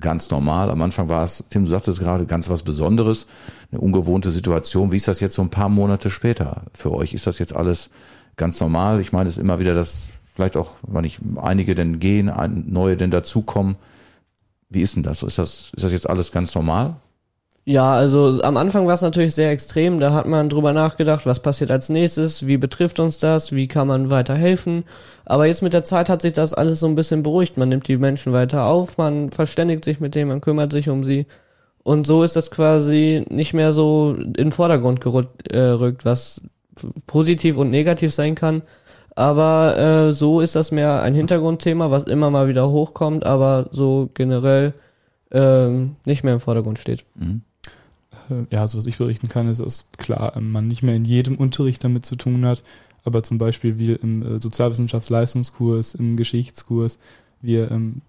ganz 0.00 0.30
normal. 0.30 0.70
Am 0.70 0.82
Anfang 0.82 1.08
war 1.08 1.24
es, 1.24 1.44
Tim, 1.50 1.64
du 1.64 1.70
sagtest 1.70 2.00
gerade, 2.00 2.26
ganz 2.26 2.50
was 2.50 2.62
Besonderes, 2.62 3.26
eine 3.70 3.80
ungewohnte 3.80 4.30
Situation. 4.30 4.92
Wie 4.92 4.96
ist 4.96 5.08
das 5.08 5.20
jetzt 5.20 5.34
so 5.34 5.42
ein 5.42 5.50
paar 5.50 5.68
Monate 5.68 6.10
später 6.10 6.62
für 6.72 6.92
euch? 6.92 7.14
Ist 7.14 7.26
das 7.26 7.38
jetzt 7.38 7.54
alles 7.54 7.90
ganz 8.36 8.60
normal? 8.60 9.00
Ich 9.00 9.12
meine, 9.12 9.28
es 9.28 9.36
ist 9.36 9.42
immer 9.42 9.58
wieder, 9.58 9.74
dass 9.74 10.10
vielleicht 10.34 10.56
auch, 10.56 10.74
wenn 10.86 11.02
nicht 11.02 11.20
einige 11.36 11.74
denn 11.74 12.00
gehen, 12.00 12.32
neue 12.66 12.96
denn 12.96 13.10
dazukommen. 13.10 13.76
Wie 14.68 14.82
ist 14.82 14.96
denn 14.96 15.02
das? 15.02 15.22
Ist 15.22 15.38
das, 15.38 15.70
ist 15.74 15.84
das 15.84 15.92
jetzt 15.92 16.08
alles 16.08 16.32
ganz 16.32 16.54
normal? 16.54 16.96
Ja, 17.66 17.92
also 17.92 18.42
am 18.42 18.58
Anfang 18.58 18.86
war 18.86 18.92
es 18.92 19.00
natürlich 19.00 19.34
sehr 19.34 19.50
extrem. 19.50 19.98
Da 19.98 20.12
hat 20.12 20.26
man 20.26 20.50
drüber 20.50 20.74
nachgedacht, 20.74 21.24
was 21.24 21.40
passiert 21.40 21.70
als 21.70 21.88
nächstes, 21.88 22.46
wie 22.46 22.58
betrifft 22.58 23.00
uns 23.00 23.18
das, 23.18 23.52
wie 23.52 23.68
kann 23.68 23.88
man 23.88 24.10
weiter 24.10 24.34
helfen. 24.34 24.84
Aber 25.24 25.46
jetzt 25.46 25.62
mit 25.62 25.72
der 25.72 25.82
Zeit 25.82 26.10
hat 26.10 26.20
sich 26.20 26.34
das 26.34 26.52
alles 26.52 26.80
so 26.80 26.86
ein 26.86 26.94
bisschen 26.94 27.22
beruhigt. 27.22 27.56
Man 27.56 27.70
nimmt 27.70 27.88
die 27.88 27.96
Menschen 27.96 28.34
weiter 28.34 28.66
auf, 28.66 28.98
man 28.98 29.30
verständigt 29.30 29.84
sich 29.84 29.98
mit 29.98 30.14
denen, 30.14 30.28
man 30.28 30.42
kümmert 30.42 30.72
sich 30.72 30.90
um 30.90 31.04
sie. 31.04 31.26
Und 31.82 32.06
so 32.06 32.22
ist 32.22 32.36
das 32.36 32.50
quasi 32.50 33.24
nicht 33.30 33.54
mehr 33.54 33.72
so 33.72 34.14
in 34.14 34.34
den 34.34 34.52
Vordergrund 34.52 35.00
gerückt, 35.00 35.52
äh, 35.54 35.78
was 36.04 36.42
positiv 37.06 37.56
und 37.56 37.70
negativ 37.70 38.12
sein 38.12 38.34
kann. 38.34 38.62
Aber 39.16 39.78
äh, 39.78 40.12
so 40.12 40.40
ist 40.42 40.54
das 40.54 40.70
mehr 40.70 41.02
ein 41.02 41.14
Hintergrundthema, 41.14 41.90
was 41.90 42.04
immer 42.04 42.30
mal 42.30 42.48
wieder 42.48 42.70
hochkommt, 42.70 43.24
aber 43.24 43.68
so 43.70 44.10
generell 44.12 44.74
ähm, 45.30 45.96
nicht 46.04 46.24
mehr 46.24 46.34
im 46.34 46.40
Vordergrund 46.40 46.78
steht. 46.78 47.04
Mhm. 47.14 47.42
Äh, 48.30 48.44
ja, 48.50 48.66
so 48.68 48.78
was 48.78 48.86
ich 48.86 48.98
berichten 48.98 49.28
kann, 49.28 49.48
ist, 49.48 49.60
dass 49.60 49.90
klar 49.98 50.36
ähm, 50.36 50.52
man 50.52 50.68
nicht 50.68 50.82
mehr 50.82 50.94
in 50.94 51.04
jedem 51.04 51.36
Unterricht 51.36 51.84
damit 51.84 52.06
zu 52.06 52.16
tun 52.16 52.44
hat, 52.46 52.62
aber 53.04 53.22
zum 53.22 53.38
Beispiel 53.38 53.78
wie 53.78 53.92
im 53.92 54.22
äh, 54.22 54.40
Sozialwissenschaftsleistungskurs, 54.40 55.94
im 55.94 56.16
Geschichtskurs, 56.16 56.98
wir 57.40 57.70
ähm, 57.70 58.00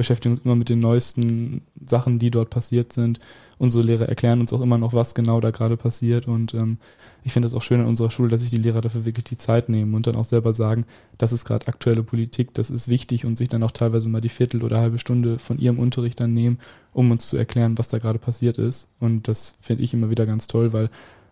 beschäftigen 0.00 0.32
uns 0.32 0.46
immer 0.46 0.56
mit 0.56 0.70
den 0.70 0.78
neuesten 0.78 1.60
Sachen, 1.84 2.18
die 2.18 2.30
dort 2.30 2.48
passiert 2.48 2.90
sind. 2.90 3.20
Unsere 3.58 3.84
Lehrer 3.84 4.08
erklären 4.08 4.40
uns 4.40 4.50
auch 4.50 4.62
immer 4.62 4.78
noch, 4.78 4.94
was 4.94 5.14
genau 5.14 5.42
da 5.42 5.50
gerade 5.50 5.76
passiert. 5.76 6.26
Und 6.26 6.54
ähm, 6.54 6.78
ich 7.22 7.34
finde 7.34 7.44
es 7.44 7.52
auch 7.52 7.60
schön 7.60 7.80
an 7.80 7.86
unserer 7.86 8.10
Schule, 8.10 8.30
dass 8.30 8.40
sich 8.40 8.48
die 8.48 8.56
Lehrer 8.56 8.80
dafür 8.80 9.04
wirklich 9.04 9.24
die 9.24 9.36
Zeit 9.36 9.68
nehmen 9.68 9.92
und 9.92 10.06
dann 10.06 10.16
auch 10.16 10.24
selber 10.24 10.54
sagen, 10.54 10.86
das 11.18 11.32
ist 11.32 11.44
gerade 11.44 11.68
aktuelle 11.68 12.02
Politik, 12.02 12.54
das 12.54 12.70
ist 12.70 12.88
wichtig 12.88 13.26
und 13.26 13.36
sich 13.36 13.50
dann 13.50 13.62
auch 13.62 13.72
teilweise 13.72 14.08
mal 14.08 14.22
die 14.22 14.30
Viertel 14.30 14.62
oder 14.62 14.80
halbe 14.80 14.96
Stunde 14.96 15.38
von 15.38 15.58
ihrem 15.58 15.78
Unterricht 15.78 16.18
dann 16.18 16.32
nehmen, 16.32 16.58
um 16.94 17.10
uns 17.10 17.28
zu 17.28 17.36
erklären, 17.36 17.76
was 17.76 17.88
da 17.88 17.98
gerade 17.98 18.18
passiert 18.18 18.56
ist. 18.56 18.88
Und 19.00 19.28
das 19.28 19.56
finde 19.60 19.82
ich 19.82 19.92
immer 19.92 20.08
wieder 20.08 20.24
ganz 20.24 20.46
toll, 20.46 20.72
weil 20.72 20.88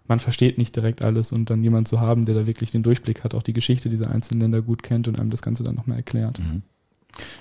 man 0.09 0.19
versteht 0.19 0.59
nicht 0.59 0.77
direkt 0.77 1.03
alles 1.03 1.33
und 1.33 1.49
dann 1.49 1.63
jemand 1.63 1.89
zu 1.89 2.01
haben, 2.01 2.27
der 2.27 2.35
da 2.35 2.47
wirklich 2.47 2.71
den 2.71 2.83
Durchblick 2.83 3.25
hat, 3.25 3.35
auch 3.35 3.43
die 3.43 3.55
Geschichte 3.55 3.89
dieser 3.89 4.11
einzelnen 4.11 4.43
Länder 4.43 4.61
gut 4.61 4.83
kennt 4.83 5.09
und 5.09 5.19
einem 5.19 5.31
das 5.31 5.41
Ganze 5.41 5.65
dann 5.65 5.75
nochmal 5.75 5.97
erklärt. 5.97 6.39
Mhm. 6.39 6.63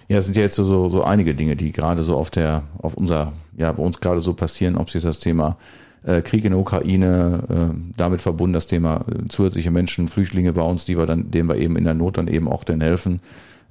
Ja, 0.08 0.18
es 0.18 0.26
sind 0.26 0.38
ja 0.38 0.44
jetzt 0.44 0.56
so, 0.56 0.90
so 0.90 1.04
einige 1.04 1.36
Dinge, 1.36 1.56
die 1.56 1.72
gerade 1.72 2.02
so 2.04 2.16
auf 2.16 2.30
der, 2.30 2.64
auf 2.78 2.94
unser, 2.94 3.34
ja, 3.58 3.72
bei 3.72 3.84
uns 3.84 4.00
gerade 4.00 4.22
so 4.22 4.34
passieren, 4.34 4.78
ob 4.78 4.88
es 4.88 4.94
jetzt 4.94 5.06
das 5.06 5.20
Thema 5.20 5.58
äh, 6.04 6.22
Krieg 6.22 6.46
in 6.46 6.52
der 6.52 6.60
Ukraine, 6.60 7.44
äh, 7.50 7.94
damit 7.98 8.22
verbunden 8.22 8.54
das 8.54 8.68
Thema 8.68 9.06
äh, 9.12 9.28
zusätzliche 9.28 9.72
Menschen, 9.72 10.08
Flüchtlinge 10.08 10.54
bei 10.54 10.62
uns, 10.62 10.86
die 10.86 10.98
wir 10.98 11.06
dann, 11.06 11.30
denen 11.32 11.50
wir 11.50 11.58
eben 11.58 11.76
in 11.76 11.84
der 11.84 11.94
Not 11.94 12.18
dann 12.18 12.28
eben 12.28 12.48
auch 12.48 12.64
dann 12.64 12.82
helfen. 12.82 13.20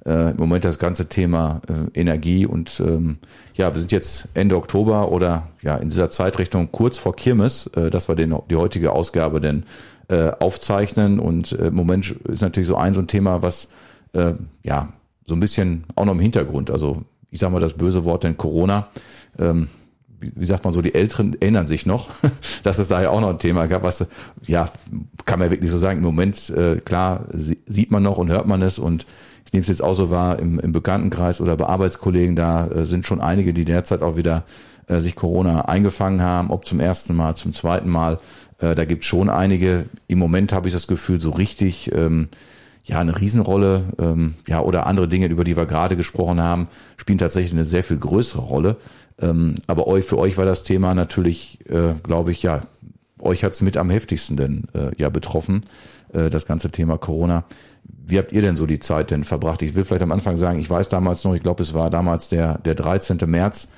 Äh, 0.05 0.31
Im 0.31 0.37
Moment 0.37 0.63
das 0.63 0.77
ganze 0.77 1.09
Thema 1.09 1.61
äh, 1.67 1.99
Energie 1.99 2.45
und 2.45 2.79
ähm, 2.85 3.17
ja, 3.55 3.73
wir 3.73 3.79
sind 3.79 3.91
jetzt 3.91 4.29
Ende 4.35 4.55
Oktober 4.55 5.11
oder 5.11 5.47
ja 5.63 5.75
in 5.77 5.89
dieser 5.89 6.11
Zeitrichtung 6.11 6.71
kurz 6.71 6.99
vor 6.99 7.15
Kirmes, 7.15 7.67
äh, 7.75 7.89
dass 7.89 8.07
wir 8.07 8.15
den, 8.15 8.35
die 8.49 8.55
heutige 8.55 8.91
Ausgabe 8.91 9.41
denn 9.41 9.63
äh, 10.07 10.29
aufzeichnen 10.39 11.19
und 11.19 11.51
äh, 11.53 11.67
im 11.67 11.75
Moment 11.75 12.11
ist 12.11 12.41
natürlich 12.41 12.67
so 12.67 12.75
ein 12.75 12.93
so 12.93 13.01
ein 13.01 13.07
Thema, 13.07 13.41
was 13.41 13.69
äh, 14.13 14.33
ja 14.63 14.93
so 15.27 15.35
ein 15.35 15.39
bisschen 15.39 15.83
auch 15.95 16.05
noch 16.05 16.13
im 16.13 16.19
Hintergrund. 16.19 16.71
Also 16.71 17.03
ich 17.29 17.39
sage 17.39 17.53
mal 17.53 17.59
das 17.59 17.73
böse 17.73 18.05
Wort 18.05 18.23
denn 18.23 18.37
Corona. 18.37 18.87
Ähm, 19.37 19.67
wie, 20.19 20.45
sagt 20.45 20.63
man 20.63 20.73
so, 20.73 20.81
die 20.81 20.95
Älteren 20.95 21.39
erinnern 21.39 21.67
sich 21.67 21.85
noch, 21.85 22.09
dass 22.63 22.79
es 22.79 22.87
da 22.87 23.01
ja 23.01 23.11
auch 23.11 23.21
noch 23.21 23.29
ein 23.29 23.37
Thema 23.37 23.67
gab, 23.67 23.83
was, 23.83 24.07
ja, 24.47 24.67
kann 25.25 25.37
man 25.37 25.51
wirklich 25.51 25.69
so 25.69 25.77
sagen, 25.77 25.99
im 25.99 26.05
Moment, 26.05 26.49
äh, 26.49 26.77
klar, 26.77 27.25
sieht 27.31 27.91
man 27.91 28.01
noch 28.01 28.17
und 28.17 28.29
hört 28.29 28.47
man 28.47 28.63
es 28.63 28.79
und 28.79 29.05
ich 29.45 29.53
nehme 29.53 29.61
es 29.61 29.67
jetzt 29.67 29.83
auch 29.83 29.93
so 29.93 30.09
wahr, 30.09 30.39
im, 30.39 30.59
im 30.59 30.71
Bekanntenkreis 30.71 31.39
oder 31.39 31.55
bei 31.55 31.67
Arbeitskollegen, 31.67 32.35
da 32.35 32.67
äh, 32.67 32.85
sind 32.85 33.05
schon 33.05 33.21
einige, 33.21 33.53
die 33.53 33.63
derzeit 33.63 34.01
auch 34.01 34.17
wieder 34.17 34.43
äh, 34.87 34.99
sich 34.99 35.15
Corona 35.15 35.65
eingefangen 35.65 36.21
haben, 36.21 36.49
ob 36.49 36.65
zum 36.65 36.79
ersten 36.79 37.15
Mal, 37.15 37.35
zum 37.35 37.53
zweiten 37.53 37.89
Mal. 37.89 38.17
Äh, 38.59 38.73
da 38.73 38.85
gibt 38.85 39.03
schon 39.03 39.29
einige. 39.29 39.85
Im 40.07 40.19
Moment 40.19 40.51
habe 40.51 40.67
ich 40.67 40.73
das 40.73 40.87
Gefühl, 40.87 41.21
so 41.21 41.29
richtig 41.29 41.91
ähm, 41.93 42.29
ja 42.87 42.99
eine 42.99 43.19
Riesenrolle, 43.19 43.83
ähm, 43.99 44.35
ja, 44.47 44.61
oder 44.61 44.87
andere 44.87 45.07
Dinge, 45.07 45.27
über 45.27 45.43
die 45.43 45.57
wir 45.57 45.65
gerade 45.65 45.95
gesprochen 45.95 46.41
haben, 46.41 46.67
spielen 46.95 47.17
tatsächlich 47.17 47.51
eine 47.51 47.65
sehr 47.65 47.83
viel 47.83 47.97
größere 47.97 48.41
Rolle. 48.41 48.77
Ähm, 49.19 49.55
aber 49.67 49.87
euch, 49.87 50.05
für 50.05 50.17
euch 50.17 50.37
war 50.37 50.45
das 50.45 50.63
Thema 50.63 50.93
natürlich, 50.93 51.59
äh, 51.69 51.93
glaube 52.01 52.31
ich, 52.31 52.43
ja, 52.43 52.61
euch 53.19 53.43
hat's 53.43 53.61
mit 53.61 53.77
am 53.77 53.89
heftigsten 53.89 54.37
denn 54.37 54.63
äh, 54.73 54.91
ja 54.97 55.09
betroffen, 55.09 55.65
äh, 56.13 56.29
das 56.29 56.45
ganze 56.45 56.71
Thema 56.71 56.97
Corona. 56.97 57.43
Wie 57.83 58.17
habt 58.17 58.31
ihr 58.31 58.41
denn 58.41 58.55
so 58.55 58.65
die 58.65 58.79
Zeit 58.79 59.11
denn 59.11 59.23
verbracht? 59.23 59.61
Ich 59.63 59.75
will 59.75 59.83
vielleicht 59.83 60.03
am 60.03 60.11
Anfang 60.11 60.37
sagen, 60.37 60.59
ich 60.59 60.69
weiß 60.69 60.87
damals 60.87 61.23
noch, 61.23 61.35
ich 61.35 61.43
glaube, 61.43 61.63
es 61.63 61.73
war 61.73 61.89
damals 61.89 62.29
der, 62.29 62.57
der 62.59 62.75
13. 62.75 63.17
März, 63.25 63.69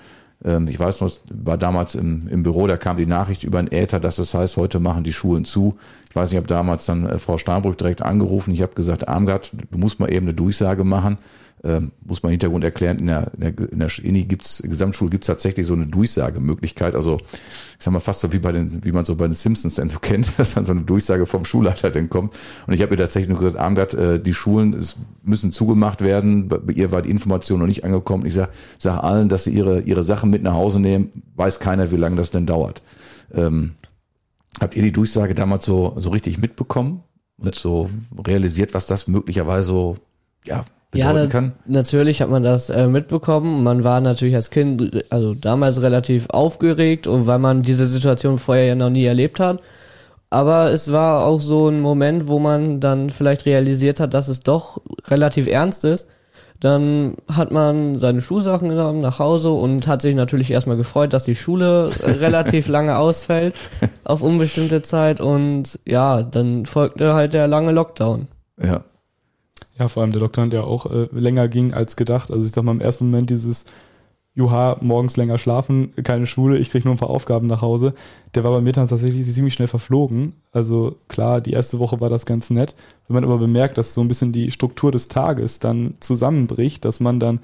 ich 0.42 0.80
weiß 0.80 1.02
noch, 1.02 1.12
war 1.30 1.58
damals 1.58 1.96
im, 1.96 2.30
im 2.30 2.44
Büro, 2.44 2.66
da 2.66 2.78
kam 2.78 2.96
die 2.96 3.06
Nachricht 3.06 3.44
über 3.44 3.62
den 3.62 3.74
Äther, 3.74 4.00
dass 4.00 4.20
es 4.20 4.32
das 4.32 4.40
heißt, 4.40 4.58
heute 4.58 4.80
machen 4.80 5.04
die 5.04 5.12
Schulen 5.12 5.44
zu. 5.44 5.78
Ich 6.10 6.16
weiß 6.16 6.30
nicht, 6.30 6.34
ich 6.34 6.38
habe 6.38 6.48
damals 6.48 6.86
dann 6.86 7.06
äh, 7.08 7.18
Frau 7.18 7.38
Steinbrück 7.38 7.78
direkt 7.78 8.02
angerufen. 8.02 8.54
Ich 8.54 8.62
habe 8.62 8.74
gesagt, 8.74 9.10
Armgard, 9.10 9.52
du 9.70 9.78
musst 9.78 10.00
mal 10.00 10.12
eben 10.12 10.28
eine 10.28 10.34
Durchsage 10.34 10.86
machen. 10.86 11.18
Ähm, 11.64 11.92
muss 12.06 12.24
man 12.24 12.32
Hintergrund 12.32 12.64
erklären, 12.64 12.98
in 13.00 13.08
der, 13.08 13.32
in 13.34 13.42
der, 13.42 13.72
in 13.72 13.80
der 13.80 13.90
INI 14.02 14.24
gibt's, 14.24 14.62
Gesamtschule 14.64 15.10
gibt's 15.10 15.28
tatsächlich 15.28 15.68
so 15.68 15.74
eine 15.74 15.88
Durchsagemöglichkeit. 15.88 16.96
Also 16.96 17.18
ich 17.18 17.84
sag 17.84 17.92
mal 17.92 18.00
fast 18.00 18.22
so 18.22 18.32
wie 18.32 18.40
bei 18.40 18.52
den, 18.52 18.84
wie 18.86 18.92
man 18.92 19.04
so 19.04 19.16
bei 19.16 19.26
den 19.26 19.34
Simpsons 19.34 19.76
dann 19.76 19.90
so 19.90 20.00
kennt, 20.02 20.32
dass 20.38 20.54
dann 20.54 20.66
so 20.66 20.72
eine 20.72 20.82
Durchsage 20.82 21.26
vom 21.26 21.46
Schulleiter 21.46 21.90
dann 21.90 22.10
kommt. 22.10 22.38
Und 22.66 22.74
ich 22.74 22.82
habe 22.82 22.92
mir 22.92 22.98
tatsächlich 22.98 23.30
nur 23.30 23.40
gesagt, 23.40 23.58
Armgard, 23.58 23.94
äh, 23.94 24.20
die 24.20 24.34
Schulen 24.34 24.74
es 24.74 24.98
müssen 25.24 25.52
zugemacht 25.52 26.02
werden. 26.02 26.48
Bei 26.48 26.74
ihr 26.74 26.92
war 26.92 27.02
die 27.02 27.10
Information 27.10 27.60
noch 27.60 27.68
nicht 27.68 27.84
angekommen. 27.84 28.26
Ich 28.26 28.36
sag, 28.36 28.50
sag 28.78 29.04
allen, 29.04 29.28
dass 29.28 29.44
sie 29.44 29.52
ihre, 29.52 29.82
ihre 29.82 30.04
Sachen 30.04 30.30
mit 30.30 30.44
nach 30.44 30.54
Hause 30.54 30.80
nehmen. 30.80 31.24
Weiß 31.36 31.60
keiner, 31.60 31.92
wie 31.92 31.98
lange 31.98 32.16
das 32.16 32.32
denn 32.32 32.46
dauert. 32.46 32.82
Ähm, 33.34 33.72
habt 34.62 34.76
ihr 34.76 34.84
die 34.84 34.92
Durchsage 34.92 35.36
damals 35.36 35.66
so, 35.66 35.94
so 35.98 36.10
richtig 36.10 36.38
mitbekommen 36.38 37.04
und 37.38 37.56
so 37.56 37.90
realisiert, 38.26 38.74
was 38.74 38.86
das 38.86 39.08
möglicherweise 39.08 39.68
so, 39.68 39.98
ja, 40.46 40.64
ja, 40.94 41.14
das, 41.14 41.30
kann? 41.30 41.54
natürlich 41.66 42.22
hat 42.22 42.30
man 42.30 42.44
das 42.44 42.70
äh, 42.70 42.88
mitbekommen. 42.88 43.64
Man 43.64 43.84
war 43.84 44.02
natürlich 44.02 44.36
als 44.36 44.50
Kind, 44.50 45.04
also 45.12 45.36
damals 45.36 45.82
relativ 45.82 46.28
aufgeregt 46.32 47.06
und 47.06 47.28
weil 47.28 47.40
man 47.40 47.62
diese 47.62 47.86
Situation 47.86 48.40
vorher 48.40 48.66
ja 48.66 48.76
noch 48.76 48.90
nie 48.90 49.06
erlebt 49.06 49.40
hat. 49.40 49.62
Aber 50.32 50.72
es 50.72 50.92
war 50.92 51.26
auch 51.26 51.42
so 51.42 51.70
ein 51.70 51.82
Moment, 51.82 52.28
wo 52.28 52.40
man 52.40 52.80
dann 52.80 53.10
vielleicht 53.10 53.46
realisiert 53.46 54.00
hat, 54.00 54.14
dass 54.14 54.28
es 54.28 54.42
doch 54.42 54.82
relativ 55.08 55.48
ernst 55.48 55.86
ist. 55.86 56.08
Dann 56.60 57.16
hat 57.32 57.52
man 57.52 57.98
seine 57.98 58.22
Schulsachen 58.22 58.70
genommen 58.70 59.00
nach 59.00 59.20
Hause 59.20 59.50
und 59.52 59.88
hat 59.88 60.02
sich 60.02 60.14
natürlich 60.14 60.52
erstmal 60.52 60.76
gefreut, 60.76 61.14
dass 61.14 61.24
die 61.24 61.36
Schule 61.36 61.92
relativ 62.04 62.68
lange 62.68 62.98
ausfällt 62.98 63.56
auf 64.04 64.22
unbestimmte 64.22 64.82
Zeit 64.82 65.22
und 65.22 65.80
ja, 65.86 66.22
dann 66.22 66.66
folgte 66.66 67.14
halt 67.14 67.34
der 67.34 67.48
lange 67.48 67.72
Lockdown. 67.72 68.28
Ja. 68.62 68.84
Ja, 69.80 69.88
vor 69.88 70.04
allem 70.04 70.12
der 70.12 70.20
Lockdown, 70.20 70.50
der 70.50 70.66
auch 70.66 70.92
äh, 70.92 71.08
länger 71.12 71.48
ging 71.48 71.74
als 71.74 71.96
gedacht. 71.96 72.32
Also 72.32 72.46
ich 72.46 72.52
sag 72.52 72.64
mal 72.64 72.74
im 72.74 72.82
ersten 72.82 73.06
Moment 73.10 73.30
dieses 73.30 73.66
Juha, 74.36 74.78
morgens 74.82 75.18
länger 75.18 75.38
schlafen, 75.38 75.94
keine 76.04 76.28
Schule, 76.28 76.58
ich 76.58 76.70
kriege 76.70 76.86
nur 76.86 76.96
ein 76.96 77.00
paar 77.00 77.10
Aufgaben 77.10 77.48
nach 77.48 77.62
Hause. 77.62 77.94
Der 78.36 78.44
war 78.44 78.52
bei 78.52 78.62
mir 78.62 78.74
dann 78.74 78.88
tatsächlich 78.88 79.26
ziemlich 79.26 79.54
schnell 79.54 79.68
verflogen. 79.68 80.34
Also 80.52 80.98
klar, 81.08 81.42
die 81.42 81.54
erste 81.54 81.80
Woche 81.80 82.00
war 82.02 82.10
das 82.10 82.26
ganz 82.26 82.50
nett. 82.50 82.76
Wenn 83.08 83.16
man 83.16 83.24
aber 83.24 83.38
bemerkt, 83.38 83.78
dass 83.78 83.94
so 83.94 84.02
ein 84.02 84.08
bisschen 84.08 84.34
die 84.34 84.52
Struktur 84.52 84.92
des 84.92 85.08
Tages 85.08 85.60
dann 85.60 85.96
zusammenbricht, 86.02 86.84
dass 86.86 87.00
man 87.00 87.20
dann 87.20 87.40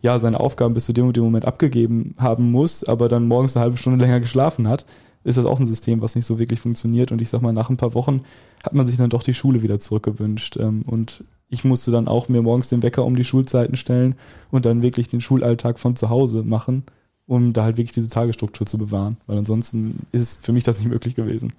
ja 0.00 0.18
seine 0.18 0.40
Aufgaben 0.40 0.74
bis 0.74 0.86
zu 0.86 0.92
dem 0.92 1.08
und 1.08 1.16
dem 1.16 1.24
Moment 1.24 1.44
abgegeben 1.44 2.14
haben 2.18 2.50
muss, 2.50 2.84
aber 2.84 3.08
dann 3.08 3.28
morgens 3.28 3.56
eine 3.56 3.64
halbe 3.64 3.76
Stunde 3.76 3.98
länger 4.04 4.20
geschlafen 4.20 4.68
hat, 4.68 4.86
ist 5.24 5.38
das 5.38 5.44
auch 5.44 5.60
ein 5.60 5.66
System, 5.66 6.00
was 6.00 6.14
nicht 6.14 6.26
so 6.26 6.38
wirklich 6.38 6.60
funktioniert. 6.60 7.12
Und 7.12 7.20
ich 7.20 7.28
sag 7.28 7.42
mal, 7.42 7.52
nach 7.52 7.68
ein 7.68 7.76
paar 7.76 7.94
Wochen 7.94 8.22
hat 8.64 8.74
man 8.74 8.86
sich 8.86 8.96
dann 8.96 9.10
doch 9.10 9.22
die 9.22 9.34
Schule 9.34 9.60
wieder 9.60 9.78
zurückgewünscht. 9.78 10.56
Ähm, 10.56 10.82
Und 10.86 11.24
ich 11.50 11.64
musste 11.64 11.90
dann 11.90 12.08
auch 12.08 12.28
mir 12.28 12.42
morgens 12.42 12.68
den 12.68 12.82
Wecker 12.82 13.04
um 13.04 13.16
die 13.16 13.24
Schulzeiten 13.24 13.76
stellen 13.76 14.14
und 14.50 14.64
dann 14.64 14.82
wirklich 14.82 15.08
den 15.08 15.20
Schulalltag 15.20 15.78
von 15.78 15.96
zu 15.96 16.08
Hause 16.08 16.44
machen, 16.44 16.84
um 17.26 17.52
da 17.52 17.64
halt 17.64 17.76
wirklich 17.76 17.92
diese 17.92 18.08
Tagesstruktur 18.08 18.66
zu 18.66 18.78
bewahren. 18.78 19.16
Weil 19.26 19.38
ansonsten 19.38 20.06
ist 20.12 20.46
für 20.46 20.52
mich 20.52 20.64
das 20.64 20.78
nicht 20.78 20.88
möglich 20.88 21.16
gewesen. 21.16 21.52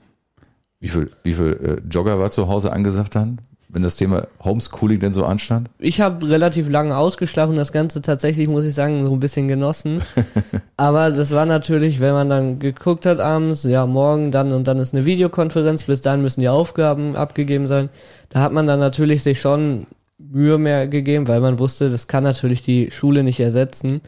Wie 0.80 0.88
viel, 0.88 1.12
wie 1.24 1.34
viel 1.34 1.60
äh, 1.86 1.88
Jogger 1.90 2.20
war 2.20 2.32
zu 2.32 2.48
Hause 2.48 2.74
angesagt 2.74 3.16
dann, 3.16 3.40
wenn 3.74 3.84
das 3.84 3.96
Thema 3.96 4.28
Homeschooling 4.44 5.00
denn 5.00 5.14
so 5.14 5.26
anstand? 5.26 5.70
Ich 5.80 6.02
habe 6.02 6.28
relativ 6.30 6.70
lange 6.70 6.96
ausgeschlafen, 6.98 7.56
das 7.56 7.72
Ganze 7.72 8.02
tatsächlich, 8.02 8.50
muss 8.50 8.66
ich 8.66 8.74
sagen, 8.74 9.08
so 9.08 9.14
ein 9.14 9.20
bisschen 9.20 9.48
genossen. 9.48 10.02
Aber 10.78 11.12
das 11.12 11.32
war 11.32 11.46
natürlich, 11.46 12.00
wenn 12.00 12.14
man 12.14 12.30
dann 12.30 12.60
geguckt 12.60 13.06
hat 13.06 13.20
abends, 13.20 13.64
ja, 13.64 13.86
morgen 13.86 14.32
dann 14.32 14.52
und 14.52 14.68
dann 14.68 14.80
ist 14.80 14.94
eine 14.94 15.06
Videokonferenz, 15.06 15.84
bis 15.84 16.02
dann 16.02 16.22
müssen 16.22 16.42
die 16.42 16.50
Aufgaben 16.50 17.16
abgegeben 17.16 17.68
sein. 17.68 17.90
Da 18.30 18.42
hat 18.42 18.52
man 18.52 18.68
dann 18.68 18.80
natürlich 18.80 19.24
sich 19.24 19.40
schon 19.40 19.88
Mühe 20.18 20.58
mehr 20.58 20.88
gegeben, 20.88 21.28
weil 21.28 21.40
man 21.40 21.60
wusste, 21.60 21.90
das 21.90 22.08
kann 22.08 22.24
natürlich 22.24 22.64
die 22.64 22.92
Schule 22.92 23.24
nicht 23.24 23.40
ersetzen. 23.40 24.02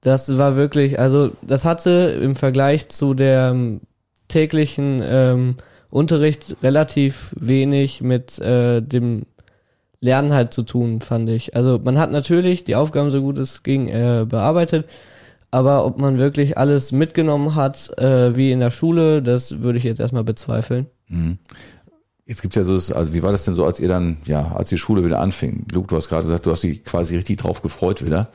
Das 0.00 0.36
war 0.38 0.56
wirklich, 0.56 0.98
also 0.98 1.30
das 1.42 1.64
hatte 1.64 2.18
im 2.20 2.34
Vergleich 2.34 2.88
zu 2.88 3.14
der 3.14 3.50
ähm, 3.50 3.80
täglichen 4.28 5.00
ähm, 5.04 5.56
Unterricht 5.92 6.56
relativ 6.62 7.34
wenig 7.38 8.00
mit 8.00 8.38
äh, 8.38 8.80
dem 8.80 9.24
Lernen 10.00 10.32
halt 10.32 10.52
zu 10.52 10.62
tun, 10.62 11.02
fand 11.02 11.28
ich. 11.28 11.54
Also 11.54 11.78
man 11.82 11.98
hat 11.98 12.10
natürlich 12.10 12.64
die 12.64 12.76
Aufgaben 12.76 13.10
so 13.10 13.20
gut 13.20 13.38
es 13.38 13.62
ging 13.62 13.88
äh, 13.88 14.24
bearbeitet, 14.26 14.88
aber 15.50 15.84
ob 15.84 15.98
man 15.98 16.18
wirklich 16.18 16.56
alles 16.56 16.92
mitgenommen 16.92 17.54
hat, 17.54 17.96
äh, 17.98 18.34
wie 18.34 18.52
in 18.52 18.60
der 18.60 18.70
Schule, 18.70 19.22
das 19.22 19.60
würde 19.60 19.78
ich 19.78 19.84
jetzt 19.84 20.00
erstmal 20.00 20.24
bezweifeln. 20.24 20.86
Jetzt 22.24 22.40
gibt's 22.40 22.56
ja 22.56 22.64
so, 22.64 22.72
also 22.94 23.12
wie 23.12 23.22
war 23.22 23.30
das 23.30 23.44
denn 23.44 23.54
so, 23.54 23.66
als 23.66 23.78
ihr 23.78 23.88
dann, 23.88 24.16
ja, 24.24 24.52
als 24.52 24.70
die 24.70 24.78
Schule 24.78 25.04
wieder 25.04 25.20
anfing? 25.20 25.66
Luke, 25.72 25.88
du 25.88 25.96
hast 25.96 26.08
gerade 26.08 26.24
gesagt, 26.24 26.46
du 26.46 26.52
hast 26.52 26.62
dich 26.62 26.82
quasi 26.84 27.16
richtig 27.16 27.36
drauf 27.36 27.60
gefreut 27.60 28.02
wieder. 28.04 28.30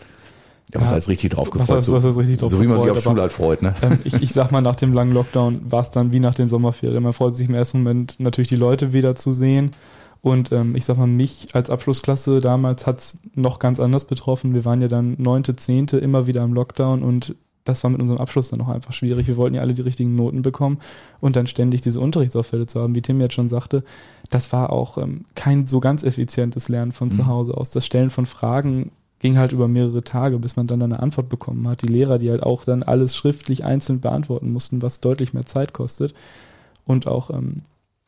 Ja, 0.73 0.81
was 0.81 0.89
Ja, 0.89 0.95
heißt 0.95 1.07
richtig 1.09 1.31
drauf 1.31 1.47
was 1.47 1.51
gefreut? 1.61 1.77
heißt- 1.83 1.91
was 1.91 2.03
heißt 2.03 2.17
richtig 2.17 2.37
drauf 2.37 2.49
so 2.49 2.61
wie 2.61 2.67
man 2.67 2.77
sich 2.77 2.85
gefreut, 2.85 2.97
auf 2.97 3.03
Schule 3.03 3.21
halt 3.21 3.31
freut, 3.31 3.61
ne? 3.61 3.73
ähm, 3.81 3.99
ich, 4.03 4.13
ich 4.21 4.33
sag 4.33 4.51
mal, 4.51 4.61
nach 4.61 4.75
dem 4.75 4.91
langen 4.93 5.13
Lockdown 5.13 5.61
war 5.71 5.81
es 5.81 5.91
dann 5.91 6.11
wie 6.11 6.19
nach 6.19 6.35
den 6.35 6.49
Sommerferien. 6.49 7.01
Man 7.03 7.13
freut 7.13 7.35
sich 7.35 7.47
im 7.47 7.55
ersten 7.55 7.83
Moment 7.83 8.19
natürlich 8.19 8.49
die 8.49 8.55
Leute 8.57 8.91
wieder 8.93 9.15
zu 9.15 9.31
sehen. 9.31 9.71
Und 10.21 10.51
ähm, 10.51 10.75
ich 10.75 10.83
sag 10.83 10.97
mal, 10.97 11.07
mich 11.07 11.49
als 11.53 11.69
Abschlussklasse 11.69 12.39
damals 12.39 12.85
hat's 12.85 13.19
noch 13.35 13.59
ganz 13.59 13.79
anders 13.79 14.05
betroffen. 14.05 14.55
Wir 14.55 14.65
waren 14.65 14.81
ja 14.81 14.87
dann 14.89 15.15
neunte, 15.19 15.55
zehnte 15.55 15.99
immer 15.99 16.27
wieder 16.27 16.43
im 16.43 16.53
Lockdown 16.53 17.01
und 17.03 17.35
das 17.63 17.83
war 17.83 17.91
mit 17.91 18.01
unserem 18.01 18.19
Abschluss 18.19 18.49
dann 18.49 18.59
auch 18.61 18.69
einfach 18.69 18.93
schwierig. 18.93 19.27
Wir 19.27 19.37
wollten 19.37 19.55
ja 19.55 19.61
alle 19.61 19.73
die 19.73 19.81
richtigen 19.81 20.15
Noten 20.15 20.41
bekommen 20.41 20.79
und 21.21 21.35
dann 21.35 21.47
ständig 21.47 21.81
diese 21.81 21.99
Unterrichtsauffälle 21.99 22.65
zu 22.65 22.81
haben, 22.81 22.95
wie 22.95 23.01
Tim 23.01 23.21
jetzt 23.21 23.35
schon 23.35 23.47
sagte, 23.49 23.83
das 24.29 24.51
war 24.53 24.71
auch 24.71 24.97
ähm, 24.97 25.23
kein 25.35 25.67
so 25.67 25.79
ganz 25.79 26.03
effizientes 26.03 26.67
Lernen 26.67 26.91
von 26.93 27.11
zu 27.11 27.27
Hause 27.27 27.55
aus. 27.55 27.69
Das 27.69 27.85
Stellen 27.85 28.09
von 28.09 28.25
Fragen 28.25 28.91
ging 29.19 29.37
halt 29.37 29.51
über 29.51 29.67
mehrere 29.67 30.03
Tage, 30.03 30.37
bis 30.39 30.55
man 30.55 30.67
dann 30.67 30.81
eine 30.81 30.99
Antwort 30.99 31.29
bekommen 31.29 31.67
hat. 31.67 31.81
Die 31.81 31.91
Lehrer, 31.91 32.17
die 32.17 32.29
halt 32.29 32.43
auch 32.43 32.63
dann 32.63 32.83
alles 32.83 33.15
schriftlich 33.15 33.63
einzeln 33.63 33.99
beantworten 33.99 34.51
mussten, 34.51 34.81
was 34.81 34.99
deutlich 34.99 35.33
mehr 35.33 35.45
Zeit 35.45 35.73
kostet. 35.73 36.13
Und 36.85 37.07
auch, 37.07 37.31
ähm, 37.31 37.63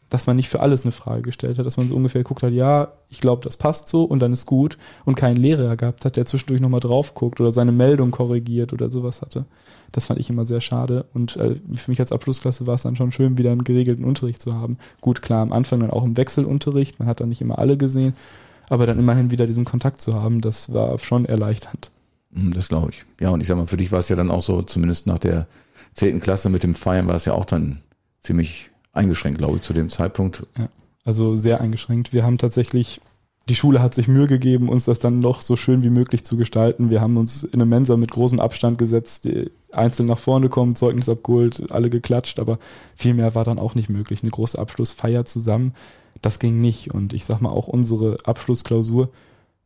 dass 0.09 0.27
man 0.27 0.35
nicht 0.35 0.49
für 0.49 0.59
alles 0.59 0.83
eine 0.83 0.91
Frage 0.91 1.21
gestellt 1.21 1.57
hat, 1.57 1.65
dass 1.65 1.77
man 1.77 1.87
so 1.87 1.95
ungefähr 1.95 2.23
geguckt 2.23 2.43
hat, 2.43 2.51
ja, 2.51 2.93
ich 3.09 3.19
glaube, 3.19 3.43
das 3.43 3.57
passt 3.57 3.89
so 3.89 4.03
und 4.03 4.19
dann 4.19 4.33
ist 4.33 4.45
gut 4.45 4.77
und 5.05 5.15
keinen 5.15 5.37
Lehrer 5.37 5.75
gehabt 5.77 6.03
hat, 6.03 6.15
der 6.15 6.25
zwischendurch 6.25 6.61
nochmal 6.61 6.79
drauf 6.79 7.13
guckt 7.13 7.39
oder 7.39 7.51
seine 7.51 7.71
Meldung 7.71 8.09
korrigiert 8.11 8.73
oder 8.73 8.91
sowas 8.91 9.21
hatte. 9.21 9.45
Das 9.91 10.07
fand 10.07 10.19
ich 10.19 10.29
immer 10.29 10.45
sehr 10.45 10.61
schade 10.61 11.05
und 11.13 11.37
äh, 11.37 11.55
für 11.73 11.91
mich 11.91 11.99
als 11.99 12.11
Abschlussklasse 12.11 12.65
war 12.65 12.75
es 12.75 12.83
dann 12.83 12.95
schon 12.95 13.11
schön, 13.11 13.37
wieder 13.37 13.51
einen 13.51 13.63
geregelten 13.63 14.05
Unterricht 14.05 14.41
zu 14.41 14.55
haben. 14.55 14.77
Gut, 14.99 15.21
klar, 15.21 15.41
am 15.41 15.53
Anfang 15.53 15.79
dann 15.79 15.91
auch 15.91 16.03
im 16.03 16.17
Wechselunterricht, 16.17 16.99
man 16.99 17.07
hat 17.07 17.19
dann 17.19 17.29
nicht 17.29 17.41
immer 17.41 17.59
alle 17.59 17.77
gesehen, 17.77 18.13
aber 18.69 18.85
dann 18.85 18.99
immerhin 18.99 19.31
wieder 19.31 19.47
diesen 19.47 19.65
Kontakt 19.65 20.01
zu 20.01 20.13
haben, 20.13 20.41
das 20.41 20.71
war 20.73 20.97
schon 20.99 21.25
erleichternd. 21.25 21.91
Mhm, 22.31 22.53
Das 22.53 22.69
glaube 22.69 22.91
ich. 22.91 23.05
Ja, 23.19 23.29
und 23.29 23.41
ich 23.41 23.47
sag 23.47 23.57
mal, 23.57 23.67
für 23.67 23.77
dich 23.77 23.91
war 23.91 23.99
es 23.99 24.09
ja 24.09 24.15
dann 24.15 24.31
auch 24.31 24.41
so, 24.41 24.61
zumindest 24.61 25.07
nach 25.07 25.19
der 25.19 25.47
zehnten 25.93 26.21
Klasse 26.21 26.49
mit 26.49 26.63
dem 26.63 26.75
Feiern 26.75 27.07
war 27.07 27.15
es 27.15 27.25
ja 27.25 27.33
auch 27.33 27.45
dann 27.45 27.81
ziemlich 28.21 28.69
eingeschränkt, 28.93 29.39
glaube 29.39 29.57
ich, 29.57 29.61
zu 29.63 29.73
dem 29.73 29.89
Zeitpunkt. 29.89 30.45
Also 31.03 31.35
sehr 31.35 31.61
eingeschränkt. 31.61 32.13
Wir 32.13 32.23
haben 32.23 32.37
tatsächlich, 32.37 33.01
die 33.47 33.55
Schule 33.55 33.81
hat 33.81 33.95
sich 33.95 34.07
Mühe 34.07 34.27
gegeben, 34.27 34.69
uns 34.69 34.85
das 34.85 34.99
dann 34.99 35.19
noch 35.19 35.41
so 35.41 35.55
schön 35.55 35.81
wie 35.81 35.89
möglich 35.89 36.23
zu 36.23 36.37
gestalten. 36.37 36.89
Wir 36.89 37.01
haben 37.01 37.17
uns 37.17 37.43
in 37.43 37.53
eine 37.55 37.65
Mensa 37.65 37.97
mit 37.97 38.11
großem 38.11 38.39
Abstand 38.39 38.77
gesetzt, 38.77 39.27
einzeln 39.71 40.07
nach 40.07 40.19
vorne 40.19 40.49
kommen, 40.49 40.75
Zeugnis 40.75 41.09
abgeholt, 41.09 41.71
alle 41.71 41.89
geklatscht, 41.89 42.39
aber 42.39 42.59
viel 42.95 43.13
mehr 43.13 43.33
war 43.35 43.45
dann 43.45 43.59
auch 43.59 43.75
nicht 43.75 43.89
möglich. 43.89 44.21
Eine 44.21 44.31
große 44.31 44.59
Abschlussfeier 44.59 45.25
zusammen, 45.25 45.73
das 46.21 46.39
ging 46.39 46.61
nicht. 46.61 46.93
Und 46.93 47.13
ich 47.13 47.25
sag 47.25 47.41
mal, 47.41 47.49
auch 47.49 47.67
unsere 47.67 48.17
Abschlussklausur, 48.23 49.09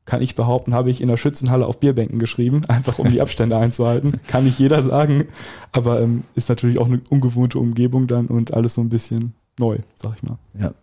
kann 0.05 0.21
ich 0.21 0.35
behaupten, 0.35 0.73
habe 0.73 0.91
ich 0.91 0.99
in 0.99 1.07
der 1.07 1.17
Schützenhalle 1.17 1.65
auf 1.65 1.79
Bierbänken 1.79 2.19
geschrieben, 2.19 2.61
einfach 2.67 2.99
um 2.99 3.09
die 3.09 3.21
Abstände 3.21 3.57
einzuhalten. 3.57 4.19
Kann 4.27 4.43
nicht 4.43 4.59
jeder 4.59 4.83
sagen, 4.83 5.25
aber 5.71 6.01
ähm, 6.01 6.23
ist 6.35 6.49
natürlich 6.49 6.79
auch 6.79 6.87
eine 6.87 7.01
ungewohnte 7.09 7.59
Umgebung 7.59 8.07
dann 8.07 8.27
und 8.27 8.53
alles 8.53 8.75
so 8.75 8.81
ein 8.81 8.89
bisschen 8.89 9.33
neu, 9.57 9.79
sag 9.95 10.15
ich 10.15 10.23
mal. 10.23 10.37
Ja. 10.59 10.73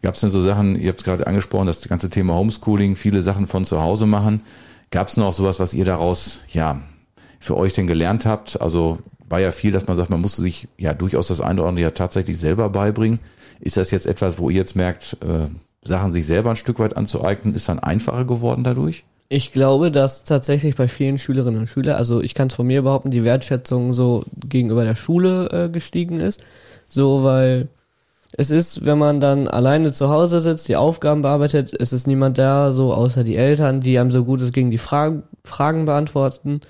Gab 0.00 0.14
es 0.14 0.20
denn 0.20 0.30
so 0.30 0.40
Sachen, 0.40 0.80
ihr 0.80 0.88
habt 0.88 1.00
es 1.00 1.04
gerade 1.04 1.26
angesprochen, 1.26 1.66
das 1.66 1.86
ganze 1.88 2.08
Thema 2.08 2.34
Homeschooling, 2.34 2.96
viele 2.96 3.20
Sachen 3.20 3.46
von 3.46 3.64
zu 3.64 3.80
Hause 3.80 4.06
machen. 4.06 4.40
Gab 4.90 5.08
es 5.08 5.16
noch 5.16 5.32
sowas, 5.32 5.58
was 5.58 5.74
ihr 5.74 5.84
daraus, 5.84 6.40
ja, 6.50 6.80
für 7.40 7.56
euch 7.56 7.72
denn 7.72 7.86
gelernt 7.86 8.24
habt? 8.24 8.60
Also 8.60 8.98
war 9.28 9.40
ja 9.40 9.50
viel, 9.50 9.72
dass 9.72 9.86
man 9.86 9.96
sagt, 9.96 10.10
man 10.10 10.20
musste 10.20 10.42
sich 10.42 10.68
ja 10.78 10.94
durchaus 10.94 11.28
das 11.28 11.40
eine 11.40 11.60
oder 11.60 11.70
andere 11.70 11.84
ja 11.84 11.90
tatsächlich 11.90 12.38
selber 12.38 12.68
beibringen. 12.68 13.18
Ist 13.62 13.76
das 13.76 13.92
jetzt 13.92 14.06
etwas, 14.06 14.40
wo 14.40 14.50
ihr 14.50 14.56
jetzt 14.56 14.74
merkt, 14.74 15.16
äh, 15.22 15.46
Sachen 15.86 16.12
sich 16.12 16.26
selber 16.26 16.50
ein 16.50 16.56
Stück 16.56 16.80
weit 16.80 16.96
anzueignen, 16.96 17.54
ist 17.54 17.68
dann 17.68 17.78
einfacher 17.78 18.24
geworden 18.24 18.64
dadurch? 18.64 19.04
Ich 19.28 19.52
glaube, 19.52 19.92
dass 19.92 20.24
tatsächlich 20.24 20.74
bei 20.74 20.88
vielen 20.88 21.16
Schülerinnen 21.16 21.60
und 21.60 21.66
Schülern, 21.68 21.94
also 21.96 22.20
ich 22.20 22.34
kann 22.34 22.48
es 22.48 22.54
von 22.54 22.66
mir 22.66 22.82
behaupten, 22.82 23.12
die 23.12 23.24
Wertschätzung 23.24 23.92
so 23.92 24.24
gegenüber 24.48 24.84
der 24.84 24.96
Schule 24.96 25.48
äh, 25.50 25.68
gestiegen 25.68 26.20
ist. 26.20 26.44
So, 26.88 27.22
weil 27.22 27.68
es 28.32 28.50
ist, 28.50 28.84
wenn 28.84 28.98
man 28.98 29.20
dann 29.20 29.46
alleine 29.46 29.92
zu 29.92 30.10
Hause 30.10 30.40
sitzt, 30.40 30.66
die 30.66 30.76
Aufgaben 30.76 31.22
bearbeitet, 31.22 31.72
es 31.78 31.92
ist 31.92 32.06
niemand 32.08 32.38
da, 32.38 32.72
so 32.72 32.92
außer 32.92 33.22
die 33.22 33.36
Eltern, 33.36 33.80
die 33.80 33.98
einem 33.98 34.10
so 34.10 34.24
gut 34.24 34.40
es 34.40 34.52
ging 34.52 34.70
die 34.72 34.78
Fragen, 34.78 35.22
Fragen 35.44 35.84
beantworten. 35.84 36.60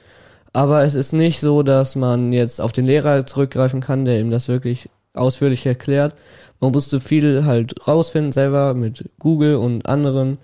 Aber 0.52 0.84
es 0.84 0.94
ist 0.94 1.12
nicht 1.12 1.40
so, 1.40 1.62
dass 1.62 1.96
man 1.96 2.32
jetzt 2.32 2.60
auf 2.60 2.72
den 2.72 2.84
Lehrer 2.84 3.24
zurückgreifen 3.24 3.80
kann, 3.80 4.04
der 4.04 4.20
ihm 4.20 4.30
das 4.30 4.48
wirklich 4.48 4.90
ausführlich 5.14 5.64
erklärt. 5.66 6.14
Man 6.62 6.70
musste 6.70 7.00
viel 7.00 7.44
halt 7.44 7.88
rausfinden 7.88 8.30
selber 8.30 8.74
mit 8.74 9.10
Google 9.18 9.56
und 9.56 9.86
anderen 9.86 10.38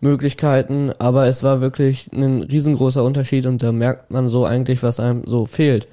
Möglichkeiten, 0.00 0.92
aber 0.98 1.26
es 1.26 1.42
war 1.42 1.60
wirklich 1.60 2.10
ein 2.10 2.42
riesengroßer 2.42 3.04
Unterschied 3.04 3.44
und 3.44 3.62
da 3.62 3.70
merkt 3.70 4.10
man 4.10 4.30
so 4.30 4.46
eigentlich, 4.46 4.82
was 4.82 4.98
einem 4.98 5.24
so 5.26 5.44
fehlt. 5.44 5.86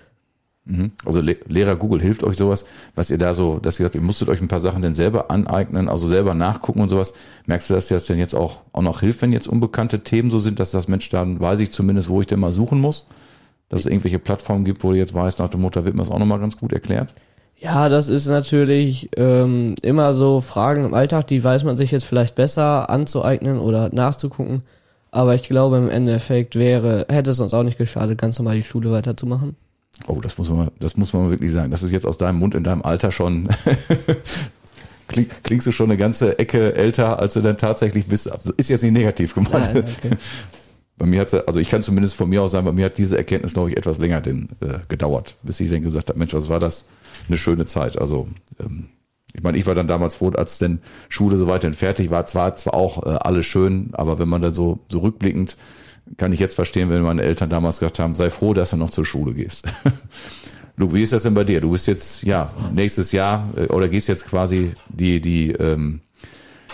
Mhm. 0.63 0.91
Also 1.03 1.19
Le 1.19 1.35
Lehrer 1.47 1.75
Google 1.75 2.01
hilft 2.01 2.23
euch 2.23 2.37
sowas, 2.37 2.65
was 2.95 3.11
ihr 3.11 3.17
da 3.17 3.33
so, 3.33 3.59
dass 3.59 3.77
ihr 3.77 3.83
sagt, 3.83 3.95
ihr 3.95 4.01
musstet 4.01 4.29
euch 4.29 4.39
ein 4.39 4.47
paar 4.47 4.61
Sachen 4.61 4.81
denn 4.81 4.93
selber 4.93 5.29
aneignen, 5.29 5.89
also 5.89 6.07
selber 6.07 6.35
nachgucken 6.35 6.79
und 6.79 6.87
sowas. 6.87 7.13
Merkst 7.45 7.69
du, 7.69 7.73
dass 7.73 7.89
das 7.89 8.05
denn 8.05 8.17
jetzt 8.17 8.33
auch, 8.33 8.61
auch 8.71 8.81
noch 8.81 9.01
hilft, 9.01 9.23
wenn 9.23 9.33
jetzt 9.33 9.49
unbekannte 9.49 10.05
Themen 10.05 10.31
so 10.31 10.39
sind, 10.39 10.61
dass 10.61 10.71
das 10.71 10.87
Mensch, 10.87 11.09
dann 11.09 11.41
weiß 11.41 11.59
ich 11.59 11.71
zumindest, 11.71 12.07
wo 12.07 12.21
ich 12.21 12.27
denn 12.27 12.39
mal 12.39 12.53
suchen 12.53 12.79
muss? 12.79 13.07
Dass 13.67 13.81
es 13.81 13.87
irgendwelche 13.87 14.19
Plattformen 14.19 14.63
gibt, 14.63 14.85
wo 14.85 14.93
du 14.93 14.97
jetzt 14.97 15.13
weißt, 15.13 15.39
nach 15.39 15.49
dem 15.49 15.59
Motto 15.59 15.83
wird 15.83 15.95
mir 15.95 16.01
das 16.01 16.11
auch 16.11 16.19
nochmal 16.19 16.39
ganz 16.39 16.55
gut 16.55 16.71
erklärt? 16.71 17.13
Ja, 17.59 17.89
das 17.89 18.09
ist 18.09 18.27
natürlich 18.27 19.09
ähm, 19.15 19.75
immer 19.81 20.13
so 20.13 20.41
Fragen 20.41 20.85
im 20.85 20.93
Alltag, 20.93 21.27
die 21.27 21.43
weiß 21.43 21.63
man 21.63 21.77
sich 21.77 21.91
jetzt 21.91 22.05
vielleicht 22.05 22.35
besser 22.35 22.89
anzueignen 22.89 23.59
oder 23.59 23.89
nachzugucken. 23.93 24.61
Aber 25.11 25.33
ich 25.33 25.43
glaube, 25.43 25.77
im 25.77 25.89
Endeffekt 25.89 26.55
wäre, 26.55 27.05
hätte 27.09 27.31
es 27.31 27.39
uns 27.39 27.53
auch 27.53 27.63
nicht 27.63 27.77
geschadet, 27.77 28.19
ganz 28.19 28.37
normal 28.37 28.57
die 28.57 28.63
Schule 28.63 28.91
weiterzumachen. 28.91 29.55
Oh, 30.07 30.19
das 30.21 30.37
muss 30.37 30.49
man, 30.49 30.69
das 30.79 30.97
muss 30.97 31.13
man 31.13 31.29
wirklich 31.29 31.53
sagen. 31.53 31.71
Das 31.71 31.83
ist 31.83 31.91
jetzt 31.91 32.05
aus 32.05 32.17
deinem 32.17 32.39
Mund 32.39 32.53
in 32.53 32.63
deinem 32.65 32.81
Alter 32.81 33.11
schon. 33.11 33.47
Kling, 35.07 35.29
klingst 35.43 35.67
du 35.67 35.71
schon 35.71 35.89
eine 35.89 35.97
ganze 35.97 36.37
Ecke 36.39 36.75
älter, 36.75 37.19
als 37.19 37.35
du 37.35 37.41
dann 37.41 37.57
tatsächlich 37.57 38.07
bist. 38.07 38.29
Also 38.29 38.51
ist 38.57 38.69
jetzt 38.69 38.83
nicht 38.83 38.91
negativ 38.91 39.33
gemeint. 39.33 39.73
Nein, 39.73 39.77
okay. 39.77 40.17
Bei 40.97 41.05
mir 41.05 41.21
hat 41.21 41.47
also 41.47 41.59
ich 41.59 41.69
kann 41.69 41.83
zumindest 41.83 42.15
von 42.15 42.29
mir 42.29 42.41
aus 42.41 42.51
sagen, 42.51 42.65
bei 42.65 42.71
mir 42.71 42.85
hat 42.85 42.97
diese 42.97 43.17
Erkenntnis, 43.17 43.53
glaube 43.53 43.69
ich, 43.69 43.77
etwas 43.77 43.97
länger 43.97 44.21
denn, 44.21 44.49
äh, 44.61 44.79
gedauert, 44.87 45.35
bis 45.43 45.59
ich 45.59 45.69
dann 45.69 45.81
gesagt 45.81 46.09
habe, 46.09 46.17
Mensch, 46.17 46.33
was 46.33 46.47
war 46.47 46.59
das? 46.59 46.85
Eine 47.27 47.37
schöne 47.37 47.65
Zeit. 47.65 47.99
Also 47.99 48.29
ähm, 48.59 48.87
ich 49.33 49.43
meine, 49.43 49.57
ich 49.57 49.65
war 49.65 49.75
dann 49.75 49.87
damals 49.87 50.15
froh, 50.15 50.29
als 50.29 50.57
denn 50.57 50.79
Schule 51.09 51.35
so 51.35 51.47
weit 51.47 51.65
fertig 51.75 52.09
war. 52.11 52.25
Zwar 52.25 52.55
zwar 52.55 52.73
auch 52.75 53.05
äh, 53.05 53.09
alles 53.09 53.45
schön, 53.45 53.89
aber 53.93 54.19
wenn 54.19 54.29
man 54.29 54.41
dann 54.41 54.53
so, 54.53 54.79
so 54.87 54.99
rückblickend 54.99 55.57
kann 56.17 56.31
ich 56.31 56.39
jetzt 56.39 56.55
verstehen, 56.55 56.89
wenn 56.89 57.01
meine 57.01 57.23
Eltern 57.23 57.49
damals 57.49 57.79
gesagt 57.79 57.99
haben, 57.99 58.15
sei 58.15 58.29
froh, 58.29 58.53
dass 58.53 58.69
du 58.69 58.77
noch 58.77 58.91
zur 58.91 59.05
Schule 59.05 59.33
gehst. 59.33 59.65
Luke, 60.77 60.93
wie 60.93 61.01
ist 61.01 61.13
das 61.13 61.23
denn 61.23 61.33
bei 61.33 61.43
dir? 61.43 61.61
Du 61.61 61.71
bist 61.71 61.87
jetzt, 61.87 62.23
ja, 62.23 62.53
nächstes 62.71 63.11
Jahr 63.11 63.49
äh, 63.57 63.65
oder 63.67 63.89
gehst 63.89 64.07
jetzt 64.07 64.27
quasi 64.27 64.71
die, 64.89 65.19
die, 65.19 65.51
ähm, 65.51 66.01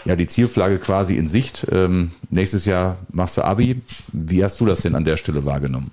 ja, 0.06 0.16
die 0.16 0.28
Zielflagge 0.28 0.78
quasi 0.78 1.16
in 1.16 1.28
Sicht. 1.28 1.68
Ähm, 1.72 2.12
nächstes 2.30 2.66
Jahr 2.66 2.98
machst 3.12 3.38
du 3.38 3.44
Abi. 3.44 3.82
Wie 4.12 4.44
hast 4.44 4.60
du 4.60 4.66
das 4.66 4.82
denn 4.82 4.96
an 4.96 5.06
der 5.06 5.18
Stelle 5.18 5.46
wahrgenommen? 5.46 5.92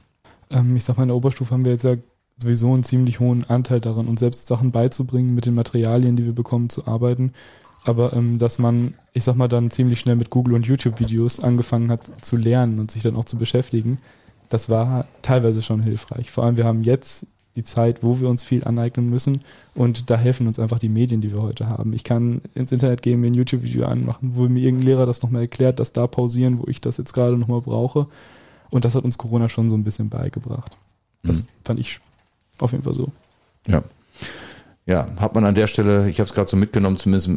Ähm, 0.51 0.77
ich 0.77 0.85
sag 0.85 0.97
mal, 0.97 1.05
in 1.05 1.09
der 1.09 1.17
Oberstufe 1.17 1.53
haben 1.53 1.65
wir 1.65 1.73
jetzt 1.73 1.85
ja 1.85 1.97
sowieso 2.37 2.73
einen 2.73 2.85
ziemlich 2.85 3.21
hohen 3.21 3.45
Anteil 3.45 3.81
daran, 3.81 4.07
uns 4.07 4.21
selbst 4.21 4.47
Sachen 4.47 4.71
beizubringen, 4.71 5.35
mit 5.35 5.47
den 5.47 5.55
Materialien, 5.55 6.17
die 6.17 6.25
wir 6.25 6.35
bekommen, 6.35 6.71
zu 6.71 6.87
arbeiten 6.87 7.33
aber 7.89 8.13
ähm, 8.13 8.39
dass 8.39 8.59
man, 8.59 8.95
ich 9.15 9.25
sag 9.25 9.37
mal, 9.37 9.49
dann 9.49 9.71
ziemlich 9.71 10.01
schnell 10.01 10.17
mit 10.17 10.29
Google 10.29 10.55
und 10.55 10.67
YouTube-Videos 10.67 11.41
angefangen 11.41 11.91
hat 11.91 12.01
zu 12.21 12.37
lernen 12.37 12.79
und 12.79 12.91
sich 12.91 13.03
dann 13.03 13.17
auch 13.17 13.25
zu 13.25 13.39
beschäftigen, 13.39 13.99
das 14.51 14.69
war 14.69 15.07
teilweise 15.23 15.63
schon 15.63 15.83
hilfreich. 15.83 16.31
Vor 16.31 16.45
allem, 16.45 16.57
wir 16.57 16.65
haben 16.65 16.83
jetzt 16.83 17.27
die 17.59 17.65
Zeit, 17.65 18.03
wo 18.03 18.21
wir 18.21 18.29
uns 18.29 18.43
viel 18.43 18.65
aneignen 18.65 19.11
müssen 19.11 19.41
und 19.75 20.11
da 20.11 20.17
helfen 20.17 20.47
uns 20.47 20.59
einfach 20.59 20.79
die 20.79 20.89
Medien, 20.89 21.21
die 21.21 21.33
wir 21.33 21.43
heute 21.43 21.69
haben. 21.69 21.93
Ich 21.93 22.05
kann 22.05 22.41
ins 22.55 22.73
Internet 22.73 23.03
gehen, 23.03 23.21
mir 23.21 23.27
ein 23.27 23.35
YouTube-Video 23.35 23.87
anmachen, 23.87 24.33
wo 24.35 24.49
mir 24.49 24.61
irgendein 24.61 24.87
Lehrer 24.87 25.07
das 25.07 25.23
nochmal 25.23 25.43
erklärt, 25.43 25.81
das 25.81 25.93
da 25.93 26.07
pausieren, 26.07 26.61
wo 26.61 26.65
ich 26.69 26.81
das 26.81 26.97
jetzt 26.97 27.13
gerade 27.13 27.37
nochmal 27.37 27.61
brauche. 27.61 28.07
Und 28.71 28.85
das 28.85 28.95
hat 28.95 29.05
uns 29.05 29.19
Corona 29.19 29.49
schon 29.49 29.69
so 29.69 29.77
ein 29.77 29.85
bisschen 29.85 30.09
beigebracht. 30.09 30.77
Das 31.23 31.43
mhm. 31.43 31.49
fand 31.65 31.81
ich 31.81 32.01
auf 32.59 32.73
jeden 32.73 32.85
Fall 32.85 32.95
so. 32.95 33.11
Ja. 33.67 33.83
Ja, 34.87 35.07
hat 35.21 35.35
man 35.35 35.45
an 35.45 35.55
der 35.55 35.67
Stelle, 35.67 36.09
ich 36.09 36.19
habe 36.19 36.29
es 36.29 36.35
gerade 36.35 36.49
so 36.49 36.57
mitgenommen, 36.57 36.97
zumindest 36.97 37.31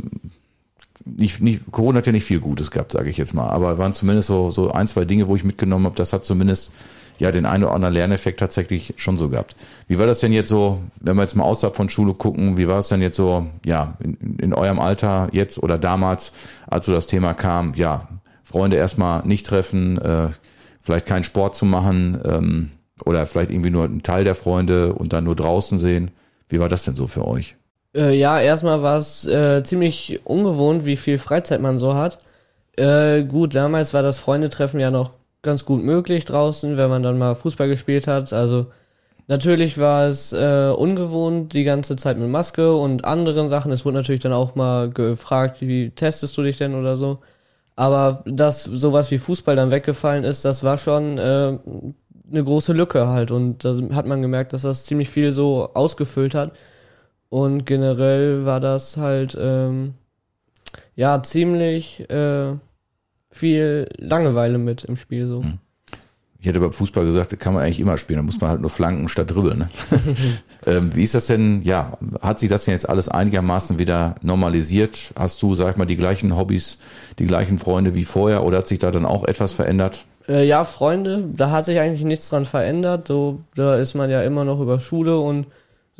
nicht, 1.03 1.41
nicht, 1.41 1.71
Corona 1.71 1.97
hat 1.97 2.05
ja 2.05 2.13
nicht 2.13 2.23
viel 2.23 2.39
Gutes 2.39 2.71
gehabt, 2.71 2.91
sage 2.93 3.09
ich 3.09 3.17
jetzt 3.17 3.33
mal, 3.33 3.49
aber 3.49 3.77
waren 3.77 3.91
zumindest 3.91 4.27
so, 4.27 4.51
so 4.51 4.71
ein, 4.71 4.87
zwei 4.87 5.03
Dinge, 5.03 5.27
wo 5.27 5.35
ich 5.35 5.43
mitgenommen 5.43 5.85
habe, 5.85 5.95
das 5.95 6.13
hat 6.13 6.23
zumindest 6.23 6.71
ja 7.19 7.31
den 7.31 7.45
einen 7.45 7.63
oder 7.63 7.73
anderen 7.73 7.93
Lerneffekt 7.93 8.39
tatsächlich 8.39 8.93
schon 8.97 9.17
so 9.17 9.29
gehabt. 9.29 9.55
Wie 9.87 9.99
war 9.99 10.07
das 10.07 10.19
denn 10.19 10.33
jetzt 10.33 10.49
so, 10.49 10.81
wenn 11.01 11.15
wir 11.15 11.23
jetzt 11.23 11.35
mal 11.35 11.43
außerhalb 11.43 11.75
von 11.75 11.89
Schule 11.89 12.13
gucken, 12.13 12.57
wie 12.57 12.67
war 12.67 12.79
es 12.79 12.87
denn 12.87 13.01
jetzt 13.01 13.17
so, 13.17 13.47
ja, 13.65 13.95
in, 13.99 14.37
in 14.39 14.53
eurem 14.53 14.79
Alter 14.79 15.29
jetzt 15.31 15.61
oder 15.61 15.77
damals, 15.77 16.33
als 16.67 16.85
so 16.85 16.93
das 16.93 17.07
Thema 17.07 17.33
kam, 17.33 17.73
ja, 17.75 18.07
Freunde 18.43 18.77
erstmal 18.77 19.25
nicht 19.25 19.45
treffen, 19.45 19.97
äh, 19.99 20.29
vielleicht 20.81 21.05
keinen 21.05 21.23
Sport 21.23 21.55
zu 21.55 21.65
machen 21.65 22.19
ähm, 22.25 22.71
oder 23.05 23.25
vielleicht 23.25 23.51
irgendwie 23.51 23.69
nur 23.69 23.85
einen 23.85 24.03
Teil 24.03 24.23
der 24.23 24.35
Freunde 24.35 24.93
und 24.93 25.13
dann 25.13 25.23
nur 25.23 25.35
draußen 25.35 25.79
sehen. 25.79 26.11
Wie 26.49 26.59
war 26.59 26.69
das 26.69 26.83
denn 26.83 26.95
so 26.95 27.07
für 27.07 27.25
euch? 27.27 27.55
Äh, 27.95 28.17
ja, 28.17 28.39
erstmal 28.39 28.81
war 28.81 28.97
es 28.97 29.27
äh, 29.27 29.63
ziemlich 29.63 30.21
ungewohnt, 30.23 30.85
wie 30.85 30.97
viel 30.97 31.17
Freizeit 31.17 31.61
man 31.61 31.77
so 31.77 31.93
hat. 31.95 32.19
Äh, 32.77 33.23
gut, 33.23 33.55
damals 33.55 33.93
war 33.93 34.01
das 34.01 34.19
Freundetreffen 34.19 34.79
ja 34.79 34.91
noch 34.91 35.11
ganz 35.41 35.65
gut 35.65 35.83
möglich 35.83 36.25
draußen, 36.25 36.77
wenn 36.77 36.89
man 36.89 37.03
dann 37.03 37.17
mal 37.17 37.35
Fußball 37.35 37.67
gespielt 37.67 38.07
hat. 38.07 38.33
Also 38.33 38.67
natürlich 39.27 39.77
war 39.77 40.07
es 40.07 40.33
äh, 40.33 40.71
ungewohnt, 40.75 41.53
die 41.53 41.63
ganze 41.63 41.95
Zeit 41.95 42.17
mit 42.17 42.29
Maske 42.29 42.73
und 42.75 43.05
anderen 43.05 43.49
Sachen. 43.49 43.71
Es 43.71 43.85
wurde 43.85 43.97
natürlich 43.97 44.21
dann 44.21 44.33
auch 44.33 44.55
mal 44.55 44.89
gefragt, 44.89 45.61
wie 45.61 45.89
testest 45.91 46.37
du 46.37 46.43
dich 46.43 46.57
denn 46.57 46.75
oder 46.75 46.97
so. 46.97 47.19
Aber 47.75 48.23
dass 48.25 48.63
sowas 48.63 49.11
wie 49.11 49.17
Fußball 49.17 49.55
dann 49.55 49.71
weggefallen 49.71 50.23
ist, 50.23 50.45
das 50.45 50.63
war 50.63 50.77
schon 50.77 51.17
äh, 51.17 51.57
eine 52.31 52.43
große 52.43 52.73
Lücke 52.73 53.07
halt. 53.07 53.31
Und 53.31 53.65
da 53.65 53.75
hat 53.93 54.05
man 54.05 54.21
gemerkt, 54.21 54.53
dass 54.53 54.63
das 54.63 54.85
ziemlich 54.85 55.09
viel 55.09 55.31
so 55.31 55.69
ausgefüllt 55.73 56.35
hat. 56.35 56.53
Und 57.29 57.65
generell 57.65 58.45
war 58.45 58.59
das 58.59 58.97
halt, 58.97 59.37
ähm, 59.39 59.93
ja, 60.95 61.23
ziemlich 61.23 62.09
äh, 62.09 62.55
viel 63.31 63.89
Langeweile 63.97 64.57
mit 64.57 64.83
im 64.83 64.97
Spiel 64.97 65.27
so. 65.27 65.43
Hm. 65.43 65.59
Ich 66.39 66.47
hätte 66.47 66.59
beim 66.59 66.73
Fußball 66.73 67.05
gesagt, 67.05 67.39
kann 67.39 67.53
man 67.53 67.63
eigentlich 67.63 67.79
immer 67.79 67.99
spielen, 67.99 68.17
da 68.17 68.23
muss 68.23 68.41
man 68.41 68.49
halt 68.49 68.61
nur 68.61 68.71
flanken 68.71 69.07
statt 69.07 69.29
dribbeln. 69.29 69.59
Ne? 69.59 69.69
ähm, 70.65 70.95
wie 70.95 71.03
ist 71.03 71.13
das 71.13 71.27
denn, 71.27 71.61
ja, 71.61 71.99
hat 72.19 72.39
sich 72.39 72.49
das 72.49 72.65
denn 72.65 72.71
jetzt 72.71 72.89
alles 72.89 73.09
einigermaßen 73.09 73.77
wieder 73.77 74.15
normalisiert? 74.23 75.13
Hast 75.15 75.39
du, 75.43 75.53
sag 75.53 75.69
ich 75.69 75.77
mal, 75.77 75.85
die 75.85 75.97
gleichen 75.97 76.35
Hobbys, 76.35 76.79
die 77.19 77.27
gleichen 77.27 77.59
Freunde 77.59 77.93
wie 77.93 78.05
vorher 78.05 78.43
oder 78.43 78.57
hat 78.57 78.67
sich 78.67 78.79
da 78.79 78.89
dann 78.89 79.05
auch 79.05 79.23
etwas 79.25 79.51
verändert? 79.51 80.05
Äh, 80.27 80.47
ja, 80.47 80.63
Freunde, 80.63 81.23
da 81.31 81.51
hat 81.51 81.65
sich 81.65 81.79
eigentlich 81.79 82.03
nichts 82.03 82.29
dran 82.29 82.45
verändert. 82.45 83.07
So, 83.07 83.41
da 83.53 83.75
ist 83.75 83.93
man 83.93 84.09
ja 84.09 84.23
immer 84.23 84.43
noch 84.43 84.59
über 84.59 84.79
Schule 84.79 85.19
und 85.19 85.45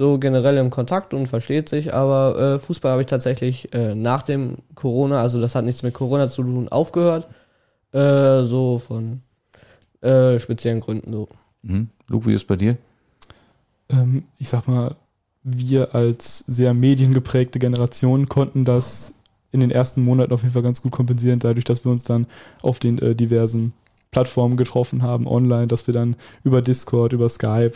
so 0.01 0.17
generell 0.17 0.57
im 0.57 0.71
Kontakt 0.71 1.13
und 1.13 1.27
versteht 1.27 1.69
sich. 1.69 1.93
Aber 1.93 2.55
äh, 2.55 2.59
Fußball 2.59 2.91
habe 2.91 3.03
ich 3.03 3.07
tatsächlich 3.07 3.71
äh, 3.73 3.93
nach 3.93 4.23
dem 4.23 4.57
Corona, 4.73 5.21
also 5.21 5.39
das 5.39 5.53
hat 5.53 5.63
nichts 5.63 5.83
mit 5.83 5.93
Corona 5.93 6.27
zu 6.27 6.41
tun, 6.41 6.67
aufgehört. 6.69 7.27
Äh, 7.93 8.43
so 8.43 8.79
von 8.79 9.21
äh, 10.01 10.39
speziellen 10.39 10.79
Gründen 10.79 11.13
so. 11.13 11.29
Mhm. 11.61 11.89
Luke, 12.07 12.25
wie 12.25 12.33
ist 12.33 12.41
es 12.41 12.47
bei 12.47 12.55
dir? 12.55 12.77
Ähm, 13.89 14.23
ich 14.39 14.49
sag 14.49 14.67
mal, 14.67 14.95
wir 15.43 15.93
als 15.93 16.39
sehr 16.39 16.73
mediengeprägte 16.73 17.59
Generation 17.59 18.27
konnten 18.27 18.65
das 18.65 19.13
in 19.51 19.59
den 19.59 19.69
ersten 19.69 20.03
Monaten 20.03 20.33
auf 20.33 20.41
jeden 20.41 20.53
Fall 20.53 20.63
ganz 20.63 20.81
gut 20.81 20.93
kompensieren, 20.93 21.37
dadurch, 21.37 21.65
dass 21.65 21.85
wir 21.85 21.91
uns 21.91 22.05
dann 22.05 22.25
auf 22.63 22.79
den 22.79 22.97
äh, 22.97 23.13
diversen 23.13 23.73
Plattformen 24.09 24.57
getroffen 24.57 25.03
haben, 25.03 25.27
online, 25.27 25.67
dass 25.67 25.85
wir 25.85 25.93
dann 25.93 26.15
über 26.43 26.63
Discord, 26.63 27.13
über 27.13 27.29
Skype 27.29 27.73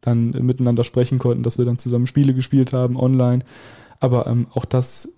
dann 0.00 0.30
miteinander 0.30 0.84
sprechen 0.84 1.18
konnten, 1.18 1.42
dass 1.42 1.58
wir 1.58 1.64
dann 1.64 1.78
zusammen 1.78 2.06
Spiele 2.06 2.34
gespielt 2.34 2.72
haben, 2.72 2.96
online. 2.96 3.44
Aber 3.98 4.26
ähm, 4.26 4.46
auch 4.54 4.64
das 4.64 5.12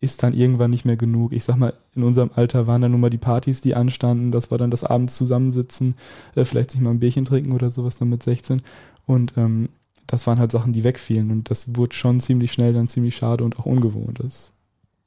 ist 0.00 0.22
dann 0.22 0.34
irgendwann 0.34 0.70
nicht 0.70 0.84
mehr 0.84 0.96
genug. 0.96 1.32
Ich 1.32 1.44
sag 1.44 1.56
mal, 1.56 1.74
in 1.94 2.02
unserem 2.02 2.30
Alter 2.34 2.66
waren 2.66 2.82
dann 2.82 2.90
nun 2.90 3.00
mal 3.00 3.10
die 3.10 3.18
Partys, 3.18 3.60
die 3.60 3.76
anstanden. 3.76 4.32
Das 4.32 4.50
war 4.50 4.58
dann 4.58 4.70
das 4.70 4.82
Abends 4.82 5.16
zusammensitzen, 5.16 5.94
äh, 6.34 6.44
vielleicht 6.44 6.72
sich 6.72 6.80
mal 6.80 6.90
ein 6.90 6.98
Bierchen 6.98 7.24
trinken 7.24 7.52
oder 7.52 7.70
sowas 7.70 7.96
dann 7.96 8.08
mit 8.08 8.22
16. 8.22 8.62
Und 9.06 9.34
ähm, 9.36 9.68
das 10.08 10.26
waren 10.26 10.40
halt 10.40 10.50
Sachen, 10.50 10.72
die 10.72 10.82
wegfielen. 10.82 11.30
Und 11.30 11.50
das 11.50 11.76
wurde 11.76 11.94
schon 11.94 12.20
ziemlich 12.20 12.52
schnell 12.52 12.72
dann 12.72 12.88
ziemlich 12.88 13.14
schade 13.14 13.44
und 13.44 13.58
auch 13.58 13.66
ungewohnt. 13.66 14.18
Das 14.20 14.52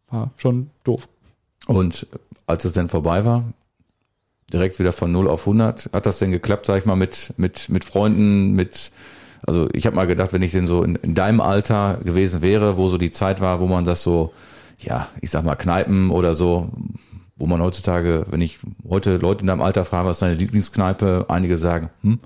war 0.07 0.31
schon 0.37 0.69
doof. 0.85 1.09
Und 1.67 2.07
als 2.47 2.63
es 2.63 2.71
dann 2.71 2.87
vorbei 2.87 3.25
war, 3.25 3.43
direkt 4.51 4.79
wieder 4.79 4.91
von 4.91 5.11
0 5.11 5.27
auf 5.27 5.41
100. 5.41 5.89
Hat 5.93 6.05
das 6.05 6.19
denn 6.19 6.31
geklappt, 6.31 6.65
sag 6.65 6.77
ich 6.77 6.85
mal, 6.85 6.95
mit, 6.95 7.33
mit, 7.37 7.69
mit 7.69 7.83
Freunden, 7.83 8.53
mit, 8.53 8.91
also 9.45 9.67
ich 9.73 9.85
habe 9.85 9.95
mal 9.95 10.07
gedacht, 10.07 10.33
wenn 10.33 10.41
ich 10.41 10.51
denn 10.51 10.67
so 10.67 10.83
in, 10.83 10.95
in 10.95 11.15
deinem 11.15 11.41
Alter 11.41 11.99
gewesen 12.03 12.41
wäre, 12.41 12.77
wo 12.77 12.87
so 12.87 12.97
die 12.97 13.11
Zeit 13.11 13.41
war, 13.41 13.59
wo 13.59 13.67
man 13.67 13.85
das 13.85 14.03
so, 14.03 14.33
ja, 14.79 15.07
ich 15.21 15.31
sag 15.31 15.43
mal, 15.43 15.55
Kneipen 15.55 16.09
oder 16.11 16.33
so, 16.33 16.69
wo 17.37 17.47
man 17.47 17.61
heutzutage, 17.61 18.25
wenn 18.29 18.41
ich 18.41 18.59
heute 18.87 19.17
Leute 19.17 19.41
in 19.41 19.47
deinem 19.47 19.61
Alter 19.61 19.83
frage, 19.85 20.07
was 20.07 20.17
ist 20.17 20.21
deine 20.21 20.35
Lieblingskneipe, 20.35 21.25
einige 21.27 21.57
sagen, 21.57 21.89
hm, 22.01 22.19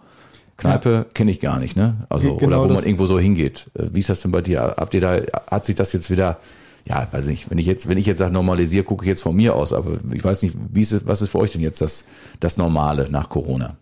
Kneipe 0.57 0.89
ja. 0.89 1.03
kenne 1.13 1.31
ich 1.31 1.39
gar 1.39 1.57
nicht, 1.57 1.77
ne? 1.77 2.05
Also, 2.09 2.35
genau, 2.35 2.63
oder 2.63 2.69
wo 2.69 2.73
man 2.73 2.83
irgendwo 2.83 3.05
so 3.05 3.17
hingeht. 3.17 3.71
Äh, 3.75 3.87
wie 3.93 4.01
ist 4.01 4.09
das 4.09 4.21
denn 4.21 4.31
bei 4.31 4.41
dir? 4.41 4.75
Habt 4.77 4.93
ihr 4.93 5.01
da, 5.01 5.19
hat 5.47 5.65
sich 5.65 5.75
das 5.75 5.93
jetzt 5.93 6.09
wieder 6.09 6.37
ja, 6.85 7.07
weiß 7.11 7.27
nicht, 7.27 7.49
wenn 7.49 7.57
ich 7.57 7.65
jetzt, 7.65 7.87
wenn 7.87 7.97
ich 7.97 8.05
jetzt 8.05 8.17
sage 8.17 8.33
normalisiere, 8.33 8.83
gucke 8.83 9.05
ich 9.05 9.09
jetzt 9.09 9.21
von 9.21 9.35
mir 9.35 9.55
aus, 9.55 9.73
aber 9.73 9.99
ich 10.13 10.23
weiß 10.23 10.41
nicht, 10.41 10.57
wie 10.71 10.81
ist 10.81 10.91
es, 10.91 11.05
was 11.05 11.21
ist 11.21 11.29
für 11.29 11.39
euch 11.39 11.51
denn 11.51 11.61
jetzt 11.61 11.81
das, 11.81 12.05
das 12.39 12.57
Normale 12.57 13.09
nach 13.09 13.29
Corona? 13.29 13.77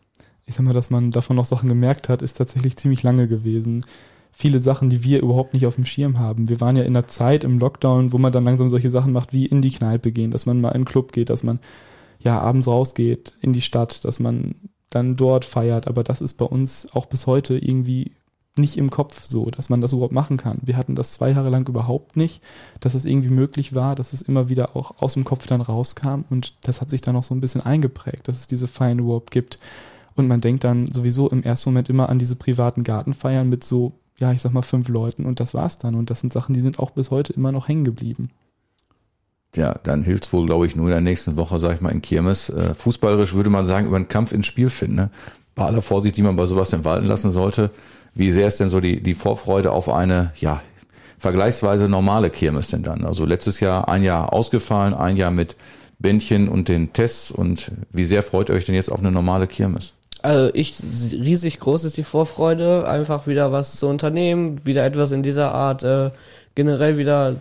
Ich 0.45 0.55
sag 0.55 0.65
mal, 0.65 0.73
dass 0.73 0.89
man 0.89 1.11
davon 1.11 1.35
noch 1.35 1.45
Sachen 1.45 1.69
gemerkt 1.69 2.09
hat, 2.09 2.21
ist 2.21 2.37
tatsächlich 2.37 2.77
ziemlich 2.77 3.03
lange 3.03 3.27
gewesen. 3.27 3.85
Viele 4.31 4.59
Sachen, 4.59 4.89
die 4.89 5.03
wir 5.03 5.21
überhaupt 5.21 5.53
nicht 5.53 5.65
auf 5.65 5.75
dem 5.75 5.85
Schirm 5.85 6.19
haben. 6.19 6.47
Wir 6.47 6.61
waren 6.61 6.75
ja 6.75 6.83
in 6.83 6.93
der 6.93 7.07
Zeit 7.07 7.43
im 7.43 7.59
Lockdown, 7.59 8.13
wo 8.13 8.17
man 8.17 8.31
dann 8.31 8.45
langsam 8.45 8.69
solche 8.69 8.89
Sachen 8.89 9.11
macht, 9.11 9.33
wie 9.33 9.45
in 9.45 9.61
die 9.61 9.71
Kneipe 9.71 10.11
gehen, 10.11 10.31
dass 10.31 10.45
man 10.45 10.61
mal 10.61 10.69
in 10.69 10.75
einen 10.75 10.85
Club 10.85 11.11
geht, 11.11 11.29
dass 11.29 11.43
man 11.43 11.59
ja 12.19 12.39
abends 12.39 12.67
rausgeht 12.67 13.33
in 13.41 13.53
die 13.53 13.61
Stadt, 13.61 14.05
dass 14.05 14.19
man 14.19 14.55
dann 14.89 15.15
dort 15.15 15.43
feiert. 15.43 15.87
Aber 15.87 16.03
das 16.03 16.21
ist 16.21 16.33
bei 16.33 16.45
uns 16.45 16.87
auch 16.93 17.07
bis 17.07 17.27
heute 17.27 17.57
irgendwie 17.57 18.16
nicht 18.57 18.77
im 18.77 18.89
Kopf 18.89 19.23
so, 19.23 19.49
dass 19.49 19.69
man 19.69 19.81
das 19.81 19.93
überhaupt 19.93 20.13
machen 20.13 20.37
kann. 20.37 20.59
Wir 20.61 20.77
hatten 20.77 20.95
das 20.95 21.11
zwei 21.13 21.31
Jahre 21.31 21.49
lang 21.49 21.67
überhaupt 21.67 22.17
nicht, 22.17 22.41
dass 22.79 22.93
es 22.93 23.05
irgendwie 23.05 23.29
möglich 23.29 23.75
war, 23.75 23.95
dass 23.95 24.13
es 24.13 24.21
immer 24.21 24.49
wieder 24.49 24.75
auch 24.75 24.95
aus 24.99 25.13
dem 25.13 25.23
Kopf 25.23 25.47
dann 25.47 25.61
rauskam 25.61 26.21
und 26.29 26.55
das 26.61 26.81
hat 26.81 26.89
sich 26.89 27.01
dann 27.01 27.15
auch 27.15 27.23
so 27.23 27.35
ein 27.35 27.41
bisschen 27.41 27.61
eingeprägt, 27.61 28.27
dass 28.27 28.37
es 28.37 28.47
diese 28.47 28.67
Feiern 28.67 28.99
überhaupt 28.99 29.31
gibt. 29.31 29.57
Und 30.15 30.27
man 30.27 30.41
denkt 30.41 30.63
dann 30.63 30.87
sowieso 30.87 31.29
im 31.29 31.43
ersten 31.43 31.69
Moment 31.69 31.89
immer 31.89 32.09
an 32.09 32.17
diese 32.17 32.35
privaten 32.35 32.83
Gartenfeiern 32.83 33.47
mit 33.47 33.63
so, 33.63 33.93
ja, 34.17 34.31
ich 34.31 34.41
sag 34.41 34.51
mal 34.51 34.63
fünf 34.63 34.89
Leuten 34.89 35.25
und 35.25 35.39
das 35.39 35.53
war's 35.53 35.77
dann. 35.77 35.93
Und 35.93 36.09
das 36.09 36.21
sind 36.21 36.33
Sachen, 36.33 36.55
die 36.55 36.61
sind 36.61 36.79
auch 36.79 36.89
bis 36.89 37.11
heute 37.11 37.33
immer 37.33 37.51
noch 37.51 37.67
hängen 37.67 37.83
geblieben. 37.83 38.31
Ja, 39.55 39.79
dann 39.83 40.03
hilft's 40.03 40.33
wohl, 40.33 40.45
glaube 40.45 40.65
ich, 40.65 40.75
nur 40.75 40.87
in 40.87 40.91
der 40.91 41.01
nächsten 41.01 41.37
Woche, 41.37 41.59
sag 41.59 41.75
ich 41.75 41.81
mal, 41.81 41.91
in 41.91 42.01
Kirmes. 42.01 42.49
Äh, 42.49 42.73
fußballerisch 42.73 43.33
würde 43.33 43.49
man 43.49 43.65
sagen, 43.65 43.87
über 43.87 43.95
einen 43.95 44.07
Kampf 44.07 44.31
ins 44.31 44.47
Spiel 44.47 44.69
finden. 44.69 44.95
Ne? 44.95 45.09
Bei 45.55 45.65
aller 45.65 45.81
Vorsicht, 45.81 46.17
die 46.17 46.21
man 46.21 46.35
bei 46.35 46.45
sowas 46.45 46.69
denn 46.71 46.85
walten 46.85 47.07
lassen 47.07 47.31
sollte. 47.31 47.71
Wie 48.17 48.31
sehr 48.31 48.47
ist 48.47 48.59
denn 48.59 48.69
so 48.69 48.79
die, 48.79 49.01
die 49.01 49.13
Vorfreude 49.13 49.71
auf 49.71 49.89
eine, 49.89 50.31
ja, 50.39 50.61
vergleichsweise 51.19 51.87
normale 51.87 52.29
Kirmes 52.29 52.67
denn 52.67 52.83
dann? 52.83 53.05
Also 53.05 53.25
letztes 53.25 53.59
Jahr 53.59 53.87
ein 53.89 54.03
Jahr 54.03 54.33
ausgefallen, 54.33 54.93
ein 54.93 55.17
Jahr 55.17 55.31
mit 55.31 55.55
Bändchen 55.99 56.47
und 56.49 56.67
den 56.67 56.93
Tests 56.93 57.31
und 57.31 57.71
wie 57.91 58.03
sehr 58.03 58.23
freut 58.23 58.49
ihr 58.49 58.55
euch 58.55 58.65
denn 58.65 58.75
jetzt 58.75 58.91
auf 58.91 58.99
eine 58.99 59.11
normale 59.11 59.47
Kirmes? 59.47 59.93
Also 60.21 60.51
ich, 60.53 60.75
riesig 61.11 61.59
groß 61.59 61.83
ist 61.83 61.97
die 61.97 62.03
Vorfreude, 62.03 62.87
einfach 62.87 63.27
wieder 63.27 63.51
was 63.51 63.77
zu 63.77 63.87
unternehmen, 63.87 64.65
wieder 64.65 64.85
etwas 64.85 65.11
in 65.11 65.23
dieser 65.23 65.53
Art 65.53 65.83
äh, 65.83 66.11
generell 66.55 66.97
wieder 66.97 67.35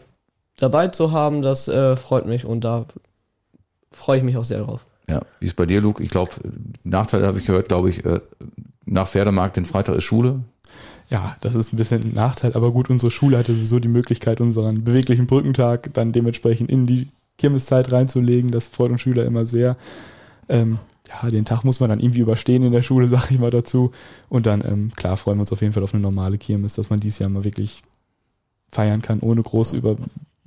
dabei 0.57 0.89
zu 0.89 1.13
haben, 1.13 1.43
das 1.43 1.69
äh, 1.69 1.97
freut 1.97 2.27
mich 2.27 2.45
und 2.45 2.65
da 2.65 2.87
freue 3.93 4.19
ich 4.19 4.25
mich 4.25 4.37
auch 4.37 4.45
sehr 4.45 4.61
drauf. 4.61 4.87
Ja, 5.09 5.21
wie 5.41 5.47
ist 5.47 5.57
bei 5.57 5.67
dir, 5.67 5.81
Luke? 5.81 6.03
Ich 6.03 6.11
glaube, 6.11 6.33
Nachteil 6.85 7.25
habe 7.27 7.39
ich 7.39 7.47
gehört, 7.47 7.69
glaube 7.69 7.91
ich, 7.91 8.05
äh, 8.05 8.21
nach 8.85 9.07
Pferdemarkt 9.09 9.57
den 9.57 9.65
Freitag 9.65 9.97
ist 9.97 10.05
Schule. 10.05 10.41
Ja, 11.09 11.37
das 11.41 11.55
ist 11.55 11.73
ein 11.73 11.77
bisschen 11.77 12.03
ein 12.03 12.13
Nachteil, 12.13 12.55
aber 12.55 12.73
gut, 12.73 12.91
unsere 12.91 13.11
Schule 13.11 13.39
hatte 13.39 13.55
sowieso 13.55 13.79
die 13.79 13.89
Möglichkeit, 13.89 14.41
unseren 14.41 14.83
beweglichen 14.83 15.27
Brückentag 15.27 15.93
dann 15.95 16.13
dementsprechend 16.13 16.71
in 16.71 16.87
die 16.87 17.09
Kirmeszeit 17.39 17.93
reinzulegen. 17.93 18.51
Das 18.51 18.69
freut 18.69 18.91
uns 18.91 19.03
Schüler 19.03 19.25
immer 19.25 19.47
sehr. 19.47 19.77
Ähm, 20.49 20.79
ja, 21.09 21.29
den 21.29 21.45
Tag 21.45 21.65
muss 21.65 21.79
man 21.79 21.91
dann 21.91 22.01
irgendwie 22.01 22.21
überstehen 22.21 22.65
in 22.65 22.73
der 22.73 22.83
Schule, 22.83 23.07
sag 23.09 23.31
ich 23.31 23.39
mal 23.39 23.51
dazu. 23.51 23.93
Und 24.29 24.47
dann, 24.47 24.63
ähm, 24.63 24.91
klar, 24.97 25.17
freuen 25.17 25.39
wir 25.39 25.43
uns 25.43 25.53
auf 25.53 25.61
jeden 25.61 25.73
Fall 25.73 25.85
auf 25.85 25.95
eine 25.95 26.03
normale 26.03 26.39
Kirmes, 26.39 26.75
dass 26.75 26.91
man 26.91 27.01
dieses 27.01 27.21
Jahr 27.21 27.31
mal 27.31 27.45
wirklich 27.45 27.83
feiern 28.71 29.03
kann, 29.03 29.21
ohne 29.21 29.43
groß 29.43 29.75
über 29.75 29.97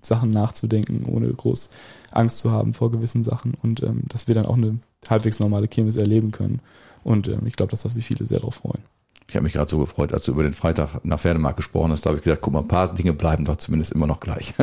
Sachen 0.01 0.29
nachzudenken, 0.29 1.05
ohne 1.05 1.31
groß 1.31 1.69
Angst 2.11 2.39
zu 2.39 2.51
haben 2.51 2.73
vor 2.73 2.91
gewissen 2.91 3.23
Sachen 3.23 3.53
und 3.61 3.83
ähm, 3.83 4.03
dass 4.07 4.27
wir 4.27 4.35
dann 4.35 4.45
auch 4.45 4.57
eine 4.57 4.79
halbwegs 5.09 5.39
normale 5.39 5.67
Kirmes 5.67 5.95
erleben 5.95 6.31
können. 6.31 6.59
Und 7.03 7.27
ähm, 7.27 7.41
ich 7.45 7.55
glaube, 7.55 7.71
dass 7.71 7.83
da 7.83 7.89
sich 7.89 8.05
viele 8.05 8.25
sehr 8.25 8.39
drauf 8.39 8.55
freuen. 8.55 8.83
Ich 9.29 9.35
habe 9.35 9.43
mich 9.43 9.53
gerade 9.53 9.69
so 9.69 9.77
gefreut, 9.77 10.11
als 10.11 10.25
du 10.25 10.31
über 10.31 10.41
den 10.41 10.53
Freitag 10.53 11.05
nach 11.05 11.19
Pferdemarkt 11.19 11.57
gesprochen 11.57 11.91
hast. 11.91 12.03
Da 12.05 12.09
habe 12.09 12.17
ich 12.17 12.23
gedacht, 12.23 12.41
guck 12.41 12.53
mal, 12.53 12.61
ein 12.61 12.67
paar 12.67 12.91
Dinge 12.93 13.13
bleiben 13.13 13.45
doch 13.45 13.57
zumindest 13.57 13.91
immer 13.91 14.07
noch 14.07 14.19
gleich. 14.19 14.55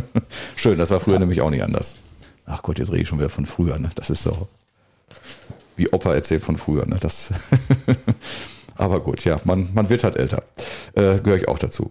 Schön, 0.56 0.76
das 0.76 0.90
war 0.90 1.00
früher 1.00 1.14
ja. 1.14 1.20
nämlich 1.20 1.40
auch 1.40 1.50
nicht 1.50 1.62
anders. 1.62 1.96
Ach 2.44 2.62
Gott, 2.62 2.78
jetzt 2.78 2.90
rede 2.90 3.02
ich 3.02 3.08
schon 3.08 3.18
wieder 3.18 3.30
von 3.30 3.46
früher. 3.46 3.78
Ne? 3.78 3.90
Das 3.94 4.10
ist 4.10 4.22
so, 4.22 4.48
wie 5.76 5.88
Opa 5.88 6.14
erzählt 6.14 6.42
von 6.42 6.58
früher. 6.58 6.84
Ne? 6.84 6.98
Das 7.00 7.32
Aber 8.76 9.00
gut, 9.00 9.24
ja, 9.24 9.40
man, 9.44 9.68
man 9.74 9.88
wird 9.88 10.04
halt 10.04 10.16
älter. 10.16 10.42
Äh, 10.94 11.18
Gehöre 11.18 11.36
ich 11.36 11.48
auch 11.48 11.58
dazu. 11.58 11.90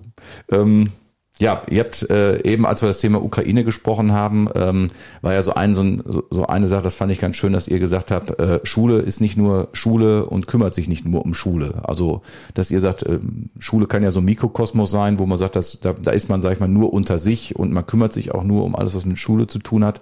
Ähm, 0.52 0.92
ja, 1.40 1.62
ihr 1.70 1.80
habt 1.80 2.10
äh, 2.10 2.42
eben, 2.44 2.66
als 2.66 2.82
wir 2.82 2.88
das 2.88 3.00
Thema 3.00 3.24
Ukraine 3.24 3.64
gesprochen 3.64 4.12
haben, 4.12 4.50
ähm, 4.56 4.90
war 5.22 5.34
ja 5.34 5.42
so, 5.42 5.54
ein, 5.54 5.74
so, 5.74 6.24
so 6.30 6.46
eine 6.48 6.68
Sache, 6.68 6.84
das 6.84 6.96
fand 6.96 7.14
ich 7.14 7.20
ganz 7.20 7.38
schön, 7.38 7.54
dass 7.54 7.70
ihr 7.70 7.80
gesagt 7.80 8.12
habt, 8.12 8.38
äh, 8.42 8.60
Schule 8.64 8.98
ist 8.98 9.22
nicht 9.22 9.38
nur 9.38 9.70
Schule 9.72 10.26
und 10.26 10.48
kümmert 10.48 10.74
sich 10.74 10.90
nicht 10.90 11.06
nur 11.06 11.24
um 11.24 11.34
Schule. 11.34 11.76
Also, 11.84 12.24
dass 12.56 12.72
ihr 12.72 12.82
sagt, 12.82 13.04
äh, 13.04 13.20
Schule 13.58 13.88
kann 13.88 14.04
ja 14.04 14.12
so 14.12 14.20
ein 14.20 14.26
Mikrokosmos 14.26 14.92
sein, 14.92 15.18
wo 15.18 15.26
man 15.26 15.38
sagt, 15.38 15.56
dass, 15.56 15.80
da, 15.80 15.94
da 15.94 16.12
ist 16.12 16.28
man, 16.28 16.42
sag 16.42 16.52
ich 16.52 16.60
mal, 16.60 16.68
nur 16.68 16.92
unter 16.92 17.18
sich 17.18 17.56
und 17.56 17.72
man 17.72 17.86
kümmert 17.86 18.12
sich 18.12 18.34
auch 18.34 18.44
nur 18.44 18.66
um 18.66 18.76
alles, 18.76 18.94
was 18.94 19.06
mit 19.06 19.18
Schule 19.18 19.48
zu 19.48 19.60
tun 19.60 19.86
hat. 19.86 20.02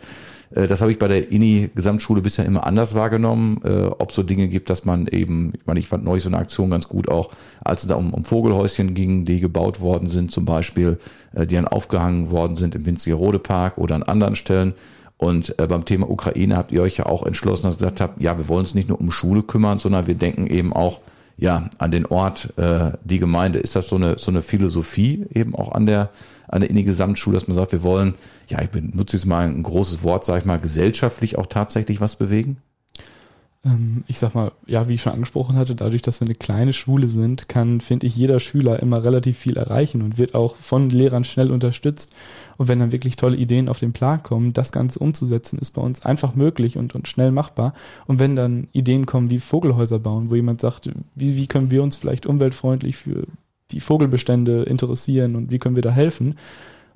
Äh, 0.51 0.67
das 0.67 0.81
habe 0.81 0.91
ich 0.91 0.99
bei 0.99 1.07
der 1.07 1.31
INI-Gesamtschule 1.31 2.21
bisher 2.21 2.45
immer 2.45 2.65
anders 2.65 2.95
wahrgenommen, 2.95 3.61
äh, 3.63 3.83
ob 3.85 4.11
so 4.11 4.23
Dinge 4.23 4.47
gibt, 4.47 4.69
dass 4.69 4.85
man 4.85 5.07
eben, 5.07 5.53
ich 5.55 5.65
meine, 5.65 5.79
ich 5.79 5.87
fand 5.87 6.03
neulich 6.03 6.23
so 6.23 6.29
eine 6.29 6.37
Aktion 6.37 6.69
ganz 6.69 6.87
gut 6.87 7.09
auch, 7.09 7.31
als 7.63 7.83
es 7.83 7.89
da 7.89 7.95
um, 7.95 8.13
um 8.13 8.23
Vogelhäuschen 8.23 8.93
ging, 8.93 9.25
die 9.25 9.39
gebaut 9.39 9.79
worden 9.79 10.07
sind 10.07 10.31
zum 10.31 10.45
Beispiel, 10.45 10.97
äh, 11.33 11.45
die 11.45 11.55
dann 11.55 11.67
aufgehangen 11.67 12.31
worden 12.31 12.55
sind 12.55 12.75
im 12.75 12.85
Winzigerode 12.85 13.39
Park 13.39 13.77
oder 13.77 13.95
an 13.95 14.03
anderen 14.03 14.35
Stellen. 14.35 14.73
Und 15.19 15.57
beim 15.57 15.83
Thema 15.83 16.07
Ukraine 16.07 16.55
habt 16.55 16.71
ihr 16.71 16.83
euch 16.83 16.97
ja 16.97 17.07
auch 17.07 17.25
entschlossen, 17.25 17.63
dass 17.63 17.77
ihr 17.77 17.79
gesagt 17.79 18.01
habt, 18.01 18.21
ja, 18.21 18.37
wir 18.37 18.47
wollen 18.49 18.59
uns 18.59 18.75
nicht 18.75 18.87
nur 18.87 19.01
um 19.01 19.09
Schule 19.09 19.41
kümmern, 19.41 19.79
sondern 19.79 20.05
wir 20.05 20.13
denken 20.13 20.45
eben 20.45 20.73
auch 20.73 20.99
ja 21.37 21.69
an 21.79 21.89
den 21.89 22.05
Ort, 22.05 22.53
äh, 22.57 22.91
die 23.03 23.17
Gemeinde. 23.17 23.57
Ist 23.57 23.75
das 23.75 23.87
so 23.87 23.95
eine 23.95 24.19
so 24.19 24.29
eine 24.29 24.43
Philosophie 24.43 25.25
eben 25.33 25.55
auch 25.55 25.71
an 25.71 25.87
der 25.87 26.09
an 26.47 26.61
der 26.61 26.69
Gesamtschule, 26.69 27.35
dass 27.35 27.47
man 27.47 27.55
sagt, 27.55 27.71
wir 27.71 27.83
wollen, 27.83 28.15
ja, 28.47 28.61
ich 28.61 28.69
benutze 28.69 29.17
jetzt 29.17 29.25
mal 29.25 29.47
ein 29.47 29.63
großes 29.63 30.03
Wort, 30.03 30.25
sage 30.25 30.39
ich 30.39 30.45
mal, 30.45 30.59
gesellschaftlich 30.59 31.37
auch 31.37 31.45
tatsächlich 31.45 32.01
was 32.01 32.15
bewegen? 32.15 32.57
Ähm, 33.65 34.03
ich 34.07 34.19
sag 34.19 34.35
mal, 34.35 34.51
ja, 34.65 34.87
wie 34.87 34.95
ich 34.95 35.01
schon 35.01 35.13
angesprochen 35.13 35.57
hatte, 35.57 35.75
dadurch, 35.75 36.01
dass 36.01 36.21
wir 36.21 36.27
eine 36.27 36.35
kleine 36.35 36.73
Schule 36.73 37.07
sind, 37.07 37.49
kann, 37.49 37.81
finde 37.81 38.07
ich, 38.07 38.15
jeder 38.15 38.39
Schüler 38.39 38.81
immer 38.81 39.03
relativ 39.03 39.37
viel 39.37 39.57
erreichen 39.57 40.01
und 40.01 40.17
wird 40.17 40.35
auch 40.35 40.55
von 40.55 40.89
Lehrern 40.89 41.23
schnell 41.23 41.51
unterstützt. 41.51 42.15
Und 42.57 42.67
wenn 42.67 42.79
dann 42.79 42.91
wirklich 42.91 43.15
tolle 43.15 43.37
Ideen 43.37 43.69
auf 43.69 43.79
den 43.79 43.93
Plan 43.93 44.23
kommen, 44.23 44.53
das 44.53 44.71
Ganze 44.71 44.99
umzusetzen, 44.99 45.59
ist 45.59 45.71
bei 45.71 45.81
uns 45.81 46.05
einfach 46.05 46.35
möglich 46.35 46.77
und, 46.77 46.95
und 46.95 47.07
schnell 47.07 47.31
machbar. 47.31 47.73
Und 48.05 48.19
wenn 48.19 48.35
dann 48.35 48.67
Ideen 48.71 49.05
kommen 49.05 49.29
wie 49.29 49.39
Vogelhäuser 49.39 49.99
bauen, 49.99 50.29
wo 50.29 50.35
jemand 50.35 50.61
sagt, 50.61 50.89
wie, 51.15 51.35
wie 51.35 51.47
können 51.47 51.71
wir 51.71 51.83
uns 51.83 51.95
vielleicht 51.95 52.25
umweltfreundlich 52.25 52.97
für 52.97 53.27
die 53.72 53.80
Vogelbestände 53.80 54.63
interessieren 54.63 55.36
und 55.36 55.51
wie 55.51 55.59
können 55.59 55.76
wir 55.76 55.84
da 55.84 55.91
helfen 55.91 56.36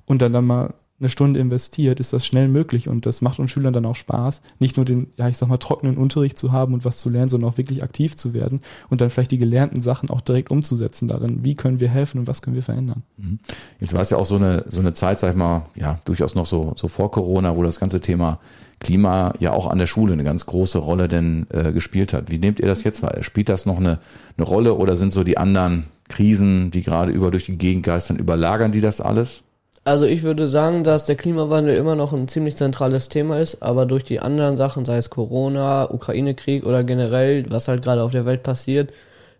und 0.06 0.22
dann 0.22 0.32
dann 0.32 0.46
mal 0.46 0.74
eine 1.02 1.08
Stunde 1.08 1.40
investiert, 1.40 1.98
ist 1.98 2.12
das 2.12 2.24
schnell 2.24 2.46
möglich 2.46 2.88
und 2.88 3.06
das 3.06 3.22
macht 3.22 3.40
uns 3.40 3.50
Schülern 3.50 3.72
dann 3.72 3.86
auch 3.86 3.96
Spaß, 3.96 4.40
nicht 4.60 4.76
nur 4.76 4.86
den, 4.86 5.08
ja, 5.16 5.28
ich 5.28 5.36
sag 5.36 5.48
mal, 5.48 5.56
trockenen 5.56 5.98
Unterricht 5.98 6.38
zu 6.38 6.52
haben 6.52 6.74
und 6.74 6.84
was 6.84 6.98
zu 6.98 7.10
lernen, 7.10 7.28
sondern 7.28 7.50
auch 7.50 7.58
wirklich 7.58 7.82
aktiv 7.82 8.16
zu 8.16 8.34
werden 8.34 8.60
und 8.88 9.00
dann 9.00 9.10
vielleicht 9.10 9.32
die 9.32 9.38
gelernten 9.38 9.80
Sachen 9.80 10.10
auch 10.10 10.20
direkt 10.20 10.52
umzusetzen 10.52 11.08
darin. 11.08 11.44
Wie 11.44 11.56
können 11.56 11.80
wir 11.80 11.88
helfen 11.88 12.20
und 12.20 12.28
was 12.28 12.40
können 12.40 12.54
wir 12.54 12.62
verändern? 12.62 13.02
Mhm. 13.16 13.40
Jetzt 13.80 13.94
war 13.94 14.02
es 14.02 14.10
ja 14.10 14.16
auch 14.16 14.26
so 14.26 14.36
eine, 14.36 14.64
so 14.68 14.78
eine 14.78 14.92
Zeit, 14.92 15.18
sag 15.18 15.30
ich 15.30 15.36
mal, 15.36 15.66
ja, 15.74 15.98
durchaus 16.04 16.36
noch 16.36 16.46
so, 16.46 16.72
so 16.76 16.86
vor 16.86 17.10
Corona, 17.10 17.56
wo 17.56 17.64
das 17.64 17.80
ganze 17.80 18.00
Thema 18.00 18.38
Klima 18.78 19.34
ja 19.40 19.52
auch 19.52 19.66
an 19.66 19.78
der 19.78 19.86
Schule 19.86 20.12
eine 20.12 20.24
ganz 20.24 20.46
große 20.46 20.78
Rolle 20.78 21.08
denn 21.08 21.46
äh, 21.50 21.72
gespielt 21.72 22.12
hat. 22.12 22.30
Wie 22.30 22.38
nehmt 22.38 22.60
ihr 22.60 22.66
das 22.66 22.84
jetzt 22.84 23.02
wahr? 23.02 23.22
Spielt 23.22 23.48
das 23.48 23.66
noch 23.66 23.78
eine, 23.78 23.98
eine 24.36 24.46
Rolle 24.46 24.74
oder 24.74 24.96
sind 24.96 25.12
so 25.12 25.24
die 25.24 25.38
anderen 25.38 25.84
Krisen, 26.08 26.70
die 26.70 26.82
gerade 26.82 27.12
über 27.12 27.30
durch 27.30 27.46
die 27.46 27.58
Gegend 27.58 27.84
geistern, 27.84 28.16
überlagern 28.16 28.72
die 28.72 28.80
das 28.80 29.00
alles? 29.00 29.42
Also 29.84 30.04
ich 30.04 30.22
würde 30.22 30.46
sagen, 30.46 30.84
dass 30.84 31.06
der 31.06 31.16
Klimawandel 31.16 31.76
immer 31.76 31.96
noch 31.96 32.12
ein 32.12 32.28
ziemlich 32.28 32.56
zentrales 32.56 33.08
Thema 33.08 33.40
ist, 33.40 33.62
aber 33.62 33.84
durch 33.84 34.04
die 34.04 34.20
anderen 34.20 34.56
Sachen, 34.56 34.84
sei 34.84 34.96
es 34.96 35.10
Corona, 35.10 35.90
Ukraine-Krieg 35.90 36.64
oder 36.64 36.84
generell, 36.84 37.50
was 37.50 37.66
halt 37.66 37.82
gerade 37.82 38.02
auf 38.02 38.12
der 38.12 38.24
Welt 38.24 38.44
passiert, 38.44 38.92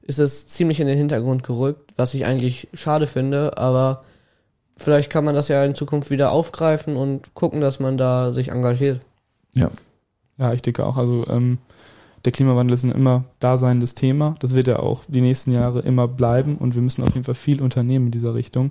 ist 0.03 0.19
es 0.19 0.49
ziemlich 0.49 0.81
in 0.81 0.89
den 0.89 0.99
Hintergrund 0.99 1.45
gerückt, 1.45 1.93
was 1.97 2.15
ich 2.15 2.27
eigentlich 2.27 2.67
schade 2.75 3.07
finde, 3.07 3.57
aber 3.57 4.01
vielleicht 4.77 5.11
kann 5.11 5.25
man 5.25 5.37
das 5.37 5.47
ja 5.47 5.65
in 5.65 5.77
Zukunft 5.77 6.11
wieder 6.11 6.33
aufgreifen 6.33 6.97
und 6.97 7.35
gucken, 7.35 7.61
dass 7.61 7.79
man 7.79 7.97
da 7.97 8.33
sich 8.33 8.49
engagiert. 8.51 9.01
Ja. 9.55 9.71
Ja, 10.39 10.53
ich 10.53 10.63
denke 10.63 10.85
auch. 10.85 10.97
Also 10.97 11.25
ähm, 11.29 11.59
der 12.25 12.33
Klimawandel 12.33 12.75
ist 12.75 12.85
ein 12.85 12.93
immer 12.93 13.25
daseinendes 13.41 13.95
Thema. 13.95 14.37
Das 14.39 14.55
wird 14.55 14.69
ja 14.69 14.79
auch 14.79 15.03
die 15.09 15.21
nächsten 15.21 15.53
Jahre 15.53 15.81
immer 15.81 16.07
bleiben 16.09 16.57
und 16.57 16.75
wir 16.75 16.83
müssen 16.83 17.03
auf 17.03 17.15
jeden 17.15 17.25
Fall 17.25 17.35
viel 17.35 17.61
unternehmen 17.61 18.07
in 18.07 18.13
dieser 18.13 18.35
Richtung. 18.35 18.71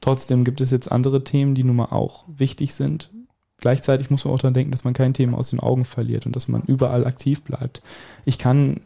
Trotzdem 0.00 0.44
gibt 0.44 0.60
es 0.60 0.70
jetzt 0.70 0.92
andere 0.92 1.24
Themen, 1.24 1.54
die 1.54 1.64
nun 1.64 1.76
mal 1.76 1.86
auch 1.86 2.24
wichtig 2.28 2.74
sind. 2.74 3.10
Gleichzeitig 3.58 4.10
muss 4.10 4.24
man 4.24 4.34
auch 4.34 4.38
daran 4.38 4.54
denken, 4.54 4.72
dass 4.72 4.84
man 4.84 4.92
kein 4.92 5.14
Thema 5.14 5.38
aus 5.38 5.50
den 5.50 5.60
Augen 5.60 5.84
verliert 5.84 6.26
und 6.26 6.36
dass 6.36 6.48
man 6.48 6.62
überall 6.66 7.06
aktiv 7.06 7.42
bleibt. 7.42 7.82
Ich 8.24 8.38
kann 8.38 8.80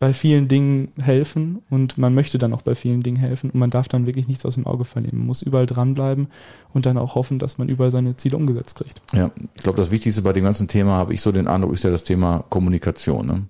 bei 0.00 0.14
vielen 0.14 0.48
Dingen 0.48 0.88
helfen 0.98 1.60
und 1.68 1.98
man 1.98 2.14
möchte 2.14 2.38
dann 2.38 2.54
auch 2.54 2.62
bei 2.62 2.74
vielen 2.74 3.02
Dingen 3.02 3.18
helfen 3.18 3.50
und 3.50 3.58
man 3.58 3.68
darf 3.68 3.86
dann 3.86 4.06
wirklich 4.06 4.26
nichts 4.26 4.46
aus 4.46 4.54
dem 4.54 4.66
Auge 4.66 4.86
verlieren. 4.86 5.18
Man 5.18 5.26
muss 5.26 5.42
überall 5.42 5.66
dranbleiben 5.66 6.28
und 6.72 6.86
dann 6.86 6.96
auch 6.96 7.14
hoffen, 7.14 7.38
dass 7.38 7.58
man 7.58 7.68
überall 7.68 7.90
seine 7.90 8.16
Ziele 8.16 8.38
umgesetzt 8.38 8.76
kriegt. 8.76 9.02
Ja, 9.12 9.30
ich 9.54 9.62
glaube, 9.62 9.76
das 9.76 9.90
Wichtigste 9.90 10.22
bei 10.22 10.32
dem 10.32 10.44
ganzen 10.44 10.68
Thema, 10.68 10.92
habe 10.92 11.12
ich 11.12 11.20
so 11.20 11.32
den 11.32 11.46
Eindruck, 11.46 11.74
ist 11.74 11.84
ja 11.84 11.90
das 11.90 12.02
Thema 12.02 12.44
Kommunikation. 12.48 13.26
Ne? 13.26 13.42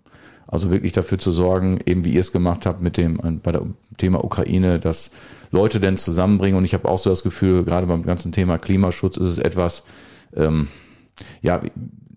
Also 0.49 0.73
wirklich 0.73 0.93
dafür 0.93 1.21
zu 1.21 1.31
sorgen, 1.31 1.79
eben 1.87 2.05
wie 2.05 2.15
ihr 2.15 2.21
es 2.21 2.33
gemacht 2.33 2.67
habt 2.67 2.83
mit 2.83 2.97
dem 2.97 3.41
bei 3.45 3.53
dem 3.53 3.75
Thema 3.97 4.25
Ukraine, 4.25 4.81
dass 4.81 5.13
Leute 5.53 5.79
denn 5.79 5.97
zusammenbringen. 5.97 6.59
Und 6.59 6.65
ich 6.65 6.75
habe 6.75 6.89
auch 6.89 6.99
so 6.99 7.11
das 7.11 7.23
Gefühl, 7.23 7.63
gerade 7.63 7.87
beim 7.87 8.03
ganzen 8.03 8.33
Thema 8.33 8.59
Klimaschutz 8.59 9.17
ist 9.17 9.29
es 9.29 9.39
etwas, 9.39 9.85
ähm, 10.35 10.67
ja, 11.43 11.63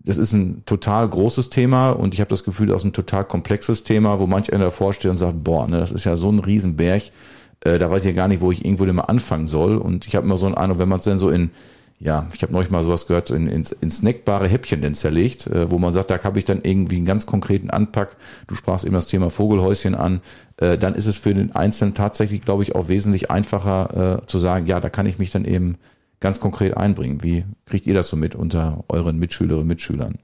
das 0.04 0.18
ist 0.18 0.32
ein 0.32 0.64
total 0.66 1.08
großes 1.08 1.48
Thema 1.50 1.90
und 1.90 2.14
ich 2.14 2.20
habe 2.20 2.28
das 2.28 2.44
Gefühl, 2.44 2.66
das 2.66 2.82
ist 2.82 2.84
ein 2.84 2.92
total 2.92 3.24
komplexes 3.24 3.84
Thema, 3.84 4.20
wo 4.20 4.26
manch 4.26 4.52
einer 4.52 4.64
davor 4.64 4.92
steht 4.92 5.10
und 5.10 5.16
sagt, 5.16 5.42
boah, 5.42 5.66
ne, 5.66 5.78
das 5.78 5.92
ist 5.92 6.04
ja 6.04 6.14
so 6.16 6.30
ein 6.30 6.40
Riesenberg, 6.40 7.04
äh, 7.60 7.78
da 7.78 7.90
weiß 7.90 8.04
ich 8.04 8.10
ja 8.10 8.16
gar 8.16 8.28
nicht, 8.28 8.42
wo 8.42 8.52
ich 8.52 8.64
irgendwo 8.64 8.84
denn 8.84 8.96
mal 8.96 9.02
anfangen 9.02 9.48
soll. 9.48 9.76
Und 9.78 10.06
ich 10.06 10.14
habe 10.14 10.26
immer 10.26 10.36
so 10.36 10.46
einen 10.46 10.54
Eindruck, 10.54 10.78
wenn 10.78 10.88
man 10.88 10.98
es 10.98 11.04
denn 11.04 11.18
so 11.18 11.30
in, 11.30 11.50
ja, 11.98 12.26
ich 12.34 12.42
habe 12.42 12.52
neulich 12.52 12.70
mal 12.70 12.82
sowas 12.82 13.06
gehört, 13.06 13.30
in, 13.30 13.48
ins, 13.48 13.72
in 13.72 13.90
snackbare 13.90 14.46
Häppchen 14.46 14.82
denn 14.82 14.94
zerlegt, 14.94 15.46
äh, 15.46 15.70
wo 15.70 15.78
man 15.78 15.94
sagt, 15.94 16.10
da 16.10 16.22
habe 16.22 16.38
ich 16.38 16.44
dann 16.44 16.60
irgendwie 16.62 16.96
einen 16.96 17.06
ganz 17.06 17.24
konkreten 17.24 17.70
Anpack. 17.70 18.16
Du 18.46 18.54
sprachst 18.54 18.84
eben 18.84 18.94
das 18.94 19.06
Thema 19.06 19.30
Vogelhäuschen 19.30 19.94
an. 19.94 20.20
Äh, 20.58 20.76
dann 20.76 20.94
ist 20.94 21.06
es 21.06 21.16
für 21.16 21.32
den 21.32 21.54
Einzelnen 21.54 21.94
tatsächlich, 21.94 22.42
glaube 22.42 22.62
ich, 22.62 22.74
auch 22.74 22.88
wesentlich 22.88 23.30
einfacher 23.30 24.20
äh, 24.22 24.26
zu 24.26 24.38
sagen, 24.38 24.66
ja, 24.66 24.80
da 24.80 24.90
kann 24.90 25.06
ich 25.06 25.18
mich 25.18 25.30
dann 25.30 25.46
eben 25.46 25.78
ganz 26.20 26.40
konkret 26.40 26.76
einbringen. 26.76 27.22
Wie 27.22 27.44
kriegt 27.66 27.86
ihr 27.86 27.94
das 27.94 28.08
so 28.08 28.16
mit 28.16 28.34
unter 28.34 28.84
euren 28.88 29.18
Mitschülerinnen 29.18 29.62
und 29.62 29.68
Mitschülern? 29.68 30.18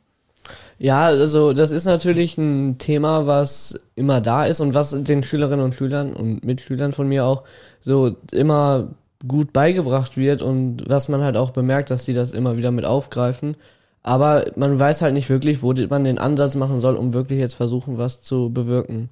Ja, 0.78 1.04
also 1.04 1.52
das 1.52 1.70
ist 1.70 1.84
natürlich 1.84 2.38
ein 2.38 2.78
Thema, 2.78 3.26
was 3.26 3.78
immer 3.96 4.20
da 4.20 4.46
ist 4.46 4.60
und 4.60 4.72
was 4.72 4.90
den 4.90 5.22
Schülerinnen 5.22 5.64
und 5.64 5.74
Schülern 5.74 6.14
und 6.14 6.44
Mitschülern 6.44 6.92
von 6.92 7.06
mir 7.06 7.26
auch 7.26 7.44
so 7.80 8.16
immer 8.32 8.88
gut 9.26 9.52
beigebracht 9.52 10.16
wird 10.16 10.40
und 10.40 10.88
was 10.88 11.08
man 11.08 11.22
halt 11.22 11.36
auch 11.36 11.50
bemerkt, 11.50 11.90
dass 11.90 12.06
die 12.06 12.14
das 12.14 12.32
immer 12.32 12.56
wieder 12.56 12.70
mit 12.70 12.86
aufgreifen. 12.86 13.56
Aber 14.02 14.46
man 14.56 14.78
weiß 14.78 15.02
halt 15.02 15.12
nicht 15.12 15.28
wirklich, 15.28 15.62
wo 15.62 15.74
man 15.74 16.04
den 16.04 16.18
Ansatz 16.18 16.54
machen 16.54 16.80
soll, 16.80 16.96
um 16.96 17.12
wirklich 17.12 17.38
jetzt 17.38 17.54
versuchen, 17.54 17.98
was 17.98 18.22
zu 18.22 18.50
bewirken. 18.50 19.10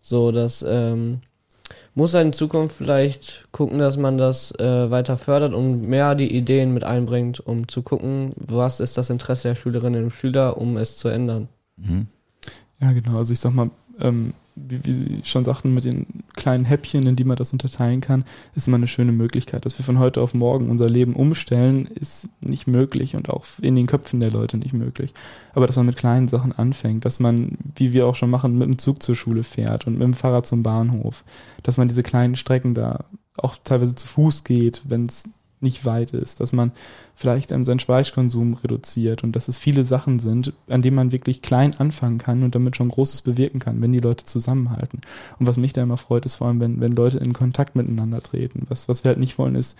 So, 0.00 0.30
das 0.30 0.64
ähm, 0.66 1.20
muss 1.94 2.14
halt 2.14 2.26
in 2.26 2.32
Zukunft 2.32 2.76
vielleicht 2.76 3.48
gucken, 3.52 3.78
dass 3.78 3.96
man 3.96 4.18
das 4.18 4.52
äh, 4.58 4.90
weiter 4.90 5.18
fördert 5.18 5.52
und 5.52 5.82
mehr 5.82 6.14
die 6.14 6.34
Ideen 6.34 6.72
mit 6.72 6.84
einbringt, 6.84 7.40
um 7.40 7.68
zu 7.68 7.82
gucken, 7.82 8.32
was 8.36 8.80
ist 8.80 8.96
das 8.96 9.10
Interesse 9.10 9.48
der 9.48 9.54
Schülerinnen 9.54 10.04
und 10.04 10.10
Schüler, 10.12 10.56
um 10.58 10.76
es 10.76 10.96
zu 10.96 11.08
ändern. 11.08 11.48
Mhm. 11.76 12.06
Ja, 12.80 12.92
genau. 12.92 13.18
Also 13.18 13.32
ich 13.32 13.40
sag 13.40 13.52
mal, 13.54 13.70
ähm, 14.00 14.32
wie, 14.54 14.84
wie 14.84 14.92
Sie 14.92 15.20
schon 15.24 15.44
sagten, 15.44 15.74
mit 15.74 15.84
den 15.84 16.06
kleinen 16.34 16.64
Häppchen, 16.64 17.06
in 17.06 17.16
die 17.16 17.24
man 17.24 17.36
das 17.36 17.52
unterteilen 17.52 18.00
kann, 18.00 18.24
ist 18.54 18.68
immer 18.68 18.76
eine 18.76 18.86
schöne 18.86 19.12
Möglichkeit. 19.12 19.64
Dass 19.64 19.78
wir 19.78 19.84
von 19.84 19.98
heute 19.98 20.20
auf 20.20 20.34
morgen 20.34 20.70
unser 20.70 20.88
Leben 20.88 21.14
umstellen, 21.14 21.86
ist 21.86 22.28
nicht 22.40 22.66
möglich 22.66 23.16
und 23.16 23.30
auch 23.30 23.44
in 23.60 23.74
den 23.74 23.86
Köpfen 23.86 24.20
der 24.20 24.30
Leute 24.30 24.56
nicht 24.58 24.72
möglich. 24.72 25.12
Aber 25.54 25.66
dass 25.66 25.76
man 25.76 25.86
mit 25.86 25.96
kleinen 25.96 26.28
Sachen 26.28 26.52
anfängt, 26.52 27.04
dass 27.04 27.20
man, 27.20 27.58
wie 27.74 27.92
wir 27.92 28.06
auch 28.06 28.14
schon 28.16 28.30
machen, 28.30 28.58
mit 28.58 28.68
dem 28.68 28.78
Zug 28.78 29.02
zur 29.02 29.16
Schule 29.16 29.42
fährt 29.42 29.86
und 29.86 29.94
mit 29.94 30.02
dem 30.02 30.14
Fahrrad 30.14 30.46
zum 30.46 30.62
Bahnhof, 30.62 31.24
dass 31.62 31.76
man 31.76 31.88
diese 31.88 32.02
kleinen 32.02 32.36
Strecken 32.36 32.74
da 32.74 33.04
auch 33.36 33.56
teilweise 33.64 33.94
zu 33.94 34.06
Fuß 34.06 34.44
geht, 34.44 34.82
wenn 34.84 35.06
es 35.06 35.28
nicht 35.62 35.84
weit 35.84 36.12
ist, 36.12 36.40
dass 36.40 36.52
man 36.52 36.72
vielleicht 37.14 37.52
ähm, 37.52 37.64
seinen 37.64 37.80
Speichkonsum 37.80 38.54
reduziert 38.54 39.24
und 39.24 39.36
dass 39.36 39.48
es 39.48 39.58
viele 39.58 39.84
Sachen 39.84 40.18
sind, 40.18 40.52
an 40.68 40.82
denen 40.82 40.96
man 40.96 41.12
wirklich 41.12 41.42
klein 41.42 41.74
anfangen 41.78 42.18
kann 42.18 42.42
und 42.42 42.54
damit 42.54 42.76
schon 42.76 42.88
Großes 42.88 43.22
bewirken 43.22 43.58
kann, 43.58 43.80
wenn 43.80 43.92
die 43.92 44.00
Leute 44.00 44.24
zusammenhalten. 44.24 45.00
Und 45.38 45.46
was 45.46 45.56
mich 45.56 45.72
da 45.72 45.82
immer 45.82 45.96
freut, 45.96 46.24
ist 46.24 46.36
vor 46.36 46.48
allem, 46.48 46.60
wenn, 46.60 46.80
wenn 46.80 46.96
Leute 46.96 47.18
in 47.18 47.32
Kontakt 47.32 47.76
miteinander 47.76 48.22
treten. 48.22 48.66
Was, 48.68 48.88
was 48.88 49.04
wir 49.04 49.10
halt 49.10 49.18
nicht 49.20 49.38
wollen, 49.38 49.54
ist 49.54 49.76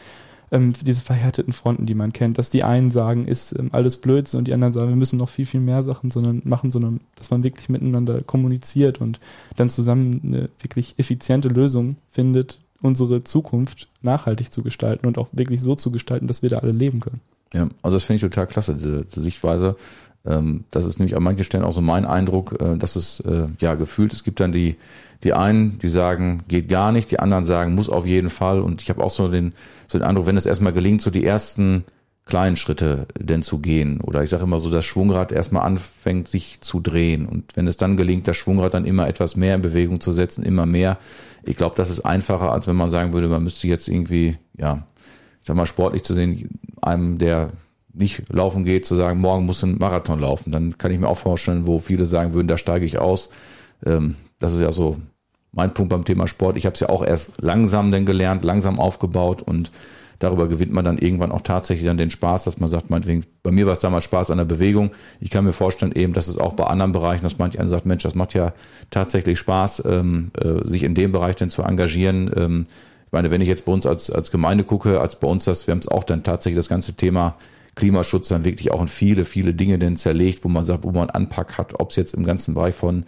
ähm, 0.53 0.75
diese 0.85 1.01
verhärteten 1.01 1.53
Fronten, 1.53 1.87
die 1.87 1.95
man 1.95 2.13
kennt, 2.13 2.39
dass 2.39 2.51
die 2.51 2.63
einen 2.63 2.91
sagen, 2.91 3.25
ist 3.25 3.59
ähm, 3.59 3.71
alles 3.73 3.97
Blödsinn 3.97 4.39
und 4.39 4.49
die 4.49 4.55
anderen 4.55 4.75
sagen, 4.75 4.91
wir 4.91 4.97
müssen 4.97 5.19
noch 5.19 5.31
viel, 5.31 5.47
viel 5.47 5.61
mehr 5.61 5.83
Sachen 5.83 6.11
sondern 6.11 6.43
machen, 6.45 6.71
sondern 6.71 7.01
dass 7.17 7.31
man 7.31 7.43
wirklich 7.43 7.71
miteinander 7.71 8.21
kommuniziert 8.21 9.01
und 9.01 9.19
dann 9.57 9.71
zusammen 9.71 10.21
eine 10.23 10.51
wirklich 10.61 10.95
effiziente 10.99 11.49
Lösung 11.49 11.97
findet, 12.11 12.61
unsere 12.83 13.25
Zukunft 13.25 13.89
nachhaltig 14.03 14.53
zu 14.53 14.63
gestalten 14.63 15.07
und 15.07 15.19
auch 15.19 15.29
wirklich 15.33 15.63
so 15.63 15.75
zu 15.75 15.91
gestalten, 15.91 16.27
dass 16.27 16.43
wir 16.43 16.51
da 16.51 16.59
alle 16.59 16.73
leben 16.73 17.01
können. 17.01 17.21
Ja, 17.55 17.69
also 17.83 17.97
das 17.97 18.05
finde 18.05 18.17
ich 18.17 18.23
total 18.23 18.47
klasse, 18.47 18.75
diese, 18.75 19.05
diese 19.05 19.23
Sichtweise. 19.23 19.77
Ähm, 20.25 20.65
das 20.71 20.85
ist 20.85 20.99
nämlich 20.99 21.17
an 21.17 21.23
manchen 21.23 21.45
Stellen 21.45 21.65
auch 21.65 21.73
so 21.73 21.81
mein 21.81 22.05
Eindruck, 22.05 22.61
äh, 22.61 22.77
dass 22.77 22.97
es 22.97 23.21
äh, 23.21 23.47
ja 23.61 23.75
gefühlt, 23.75 24.13
es 24.13 24.25
gibt 24.25 24.41
dann 24.41 24.53
die, 24.53 24.77
die 25.23 25.33
einen, 25.33 25.79
die 25.79 25.89
sagen, 25.89 26.43
geht 26.49 26.69
gar 26.69 26.93
nicht, 26.93 27.11
die 27.11 27.21
anderen 27.21 27.45
sagen, 27.45 27.75
muss 27.75 27.89
auf 27.89 28.07
jeden 28.07 28.31
Fall. 28.31 28.61
Und 28.61 28.83
ich 28.83 28.91
habe 28.91 29.03
auch 29.03 29.11
so 29.11 29.29
den, 29.29 29.53
so 29.89 29.99
den 29.99 30.07
Eindruck, 30.07 30.27
wenn 30.27 30.37
es 30.37 30.47
erstmal 30.47 30.73
gelingt, 30.73 31.03
so 31.03 31.11
die 31.11 31.25
ersten 31.25 31.85
kleinen 32.25 32.57
Schritte 32.57 33.07
denn 33.19 33.43
zu 33.43 33.59
gehen. 33.59 34.01
Oder 34.01 34.23
ich 34.23 34.31
sage 34.31 34.45
immer 34.45 34.61
so, 34.61 34.71
das 34.71 34.85
Schwungrad 34.85 35.33
erstmal 35.33 35.65
anfängt, 35.65 36.29
sich 36.29 36.61
zu 36.61 36.81
drehen. 36.81 37.27
Und 37.27 37.57
wenn 37.57 37.67
es 37.67 37.77
dann 37.77 37.97
gelingt, 37.97 38.29
das 38.29 38.37
Schwungrad 38.37 38.75
dann 38.75 38.85
immer 38.85 39.09
etwas 39.09 39.37
mehr 39.37 39.57
in 39.57 39.63
Bewegung 39.63 40.01
zu 40.01 40.13
setzen, 40.13 40.45
immer 40.45 40.67
mehr, 40.67 40.99
ich 41.45 41.57
glaube, 41.57 41.75
das 41.77 41.91
ist 41.91 42.01
einfacher, 42.01 42.53
als 42.53 42.67
wenn 42.69 42.77
man 42.77 42.89
sagen 42.89 43.13
würde, 43.13 43.29
man 43.29 43.43
müsste 43.43 43.67
jetzt 43.67 43.89
irgendwie, 43.89 44.37
ja, 44.57 44.87
ich 45.41 45.47
sag 45.49 45.57
mal, 45.57 45.67
sportlich 45.67 46.05
zu 46.05 46.15
sehen, 46.15 46.61
einem, 46.81 47.19
der 47.19 47.51
nicht 47.93 48.33
laufen 48.33 48.65
geht, 48.65 48.87
zu 48.87 48.95
sagen, 48.95 49.21
morgen 49.21 49.45
muss 49.45 49.63
ein 49.65 49.77
Marathon 49.79 50.21
laufen. 50.21 50.53
Dann 50.53 50.79
kann 50.79 50.93
ich 50.93 51.01
mir 51.01 51.09
auch 51.09 51.19
vorstellen, 51.19 51.67
wo 51.67 51.79
viele 51.81 52.07
sagen 52.07 52.33
würden, 52.33 52.49
da 52.49 52.57
steige 52.57 52.87
ich 52.87 52.99
aus. 52.99 53.31
Ähm, 53.85 54.17
das 54.39 54.55
ist 54.55 54.61
ja 54.61 54.73
so 54.73 54.99
mein 55.53 55.75
Punkt 55.75 55.91
beim 55.91 56.05
Thema 56.05 56.27
Sport. 56.27 56.57
Ich 56.57 56.65
habe 56.65 56.75
es 56.75 56.81
ja 56.81 56.89
auch 56.89 57.05
erst 57.05 57.33
langsam 57.41 57.91
denn 57.91 58.07
gelernt, 58.07 58.45
langsam 58.45 58.79
aufgebaut 58.79 59.43
und 59.43 59.71
darüber 60.23 60.49
gewinnt 60.49 60.73
man 60.73 60.85
dann 60.85 60.99
irgendwann 60.99 61.33
auch 61.33 61.41
tatsächlich 61.41 61.87
dann 61.87 61.97
den 61.97 62.11
Spaß, 62.11 62.45
dass 62.45 62.59
man 62.59 62.69
sagt, 62.69 62.91
meinetwegen, 62.91 63.25
bei 63.43 63.51
mir 63.51 63.67
war 63.67 63.73
es 63.73 63.81
damals 63.81 64.05
Spaß 64.05 64.31
an 64.31 64.39
der 64.39 64.45
Bewegung. 64.45 64.91
Ich 65.21 65.31
kann 65.31 65.45
mir 65.45 65.53
vorstellen 65.53 65.93
eben, 65.93 66.13
dass 66.13 66.29
es 66.29 66.39
auch 66.39 66.53
bei 66.53 66.65
anderen 66.65 66.93
Bereichen, 66.93 67.25
dass 67.25 67.39
manch 67.39 67.59
einer 67.59 67.69
sagt, 67.69 67.87
Mensch, 67.87 68.03
das 68.03 68.15
macht 68.15 68.35
ja 68.35 68.53
tatsächlich 68.91 69.39
Spaß, 69.39 69.85
ähm, 69.87 70.31
äh, 70.39 70.67
sich 70.67 70.85
in 70.85 70.95
dem 70.95 71.13
Bereich 71.13 71.37
dann 71.37 71.51
zu 71.51 71.63
engagieren. 71.63 72.31
Ähm, 72.37 72.67
ich 73.07 73.13
meine, 73.13 73.31
wenn 73.31 73.41
ich 73.41 73.49
jetzt 73.49 73.65
bei 73.65 73.73
uns 73.73 73.85
als, 73.85 74.11
als 74.11 74.31
Gemeinde 74.31 74.65
gucke, 74.65 75.01
als 75.01 75.17
bei 75.17 75.29
uns 75.29 75.45
das, 75.45 75.67
wir 75.67 75.73
haben 75.73 75.81
es 75.81 75.89
auch 75.89 76.05
dann 76.05 76.23
tatsächlich 76.23 76.59
das 76.59 76.69
ganze 76.69 76.95
Thema 76.95 77.35
Klimaschutz 77.75 78.29
dann 78.29 78.45
wirklich 78.45 78.73
auch 78.73 78.81
in 78.81 78.89
viele, 78.89 79.25
viele 79.25 79.55
Dinge 79.55 79.79
denn 79.79 79.97
zerlegt, 79.97 80.45
wo 80.45 80.49
man 80.49 80.65
sagt, 80.65 80.85
wo 80.85 80.93
man 80.93 81.11
Anpack 81.11 81.59
hat, 81.59 81.81
ob 81.81 81.91
es 81.91 81.97
jetzt 81.97 82.15
im 82.15 82.25
ganzen 82.25 82.55
Bereich 82.55 82.75
von 82.75 83.05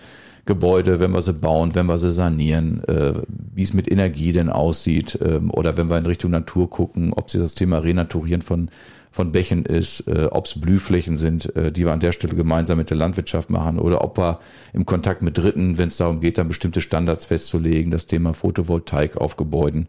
Gebäude, 0.46 1.00
wenn 1.00 1.12
wir 1.12 1.22
sie 1.22 1.32
bauen, 1.32 1.74
wenn 1.74 1.86
wir 1.86 1.98
sie 1.98 2.12
sanieren, 2.12 2.84
äh, 2.84 3.14
wie 3.54 3.62
es 3.62 3.72
mit 3.72 3.90
Energie 3.90 4.32
denn 4.32 4.50
aussieht 4.50 5.18
ähm, 5.24 5.50
oder 5.50 5.76
wenn 5.76 5.88
wir 5.88 5.98
in 5.98 6.06
Richtung 6.06 6.30
Natur 6.30 6.68
gucken, 6.68 7.12
ob 7.14 7.30
sie 7.30 7.38
das 7.38 7.54
Thema 7.54 7.78
Renaturieren 7.78 8.42
von 8.42 8.70
von 9.14 9.30
Bächen 9.30 9.64
ist, 9.64 10.08
äh, 10.08 10.26
ob 10.28 10.46
es 10.46 10.60
Blühflächen 10.60 11.16
sind, 11.16 11.54
äh, 11.54 11.70
die 11.70 11.84
wir 11.84 11.92
an 11.92 12.00
der 12.00 12.10
Stelle 12.10 12.34
gemeinsam 12.34 12.78
mit 12.78 12.90
der 12.90 12.96
Landwirtschaft 12.96 13.48
machen 13.48 13.78
oder 13.78 14.02
ob 14.02 14.18
wir 14.18 14.40
im 14.72 14.86
Kontakt 14.86 15.22
mit 15.22 15.38
Dritten, 15.38 15.78
wenn 15.78 15.86
es 15.86 15.98
darum 15.98 16.18
geht, 16.18 16.36
dann 16.36 16.48
bestimmte 16.48 16.80
Standards 16.80 17.26
festzulegen, 17.26 17.92
das 17.92 18.06
Thema 18.06 18.34
Photovoltaik 18.34 19.16
auf 19.16 19.36
Gebäuden. 19.36 19.86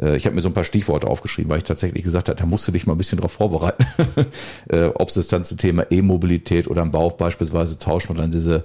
Äh, 0.00 0.16
ich 0.16 0.26
habe 0.26 0.36
mir 0.36 0.42
so 0.42 0.48
ein 0.48 0.54
paar 0.54 0.62
Stichworte 0.62 1.08
aufgeschrieben, 1.08 1.50
weil 1.50 1.58
ich 1.58 1.64
tatsächlich 1.64 2.04
gesagt 2.04 2.28
habe, 2.28 2.38
da 2.38 2.46
musst 2.46 2.68
du 2.68 2.72
dich 2.72 2.86
mal 2.86 2.94
ein 2.94 2.98
bisschen 2.98 3.18
drauf 3.18 3.32
vorbereiten. 3.32 3.84
äh, 4.68 4.84
ob 4.94 5.08
es 5.08 5.14
das 5.14 5.26
ganze 5.26 5.56
Thema 5.56 5.90
E-Mobilität 5.90 6.68
oder 6.68 6.82
im 6.82 6.92
Bau 6.92 7.08
beispielsweise 7.10 7.80
tauschen 7.80 8.10
wir 8.10 8.22
dann 8.22 8.30
diese 8.30 8.64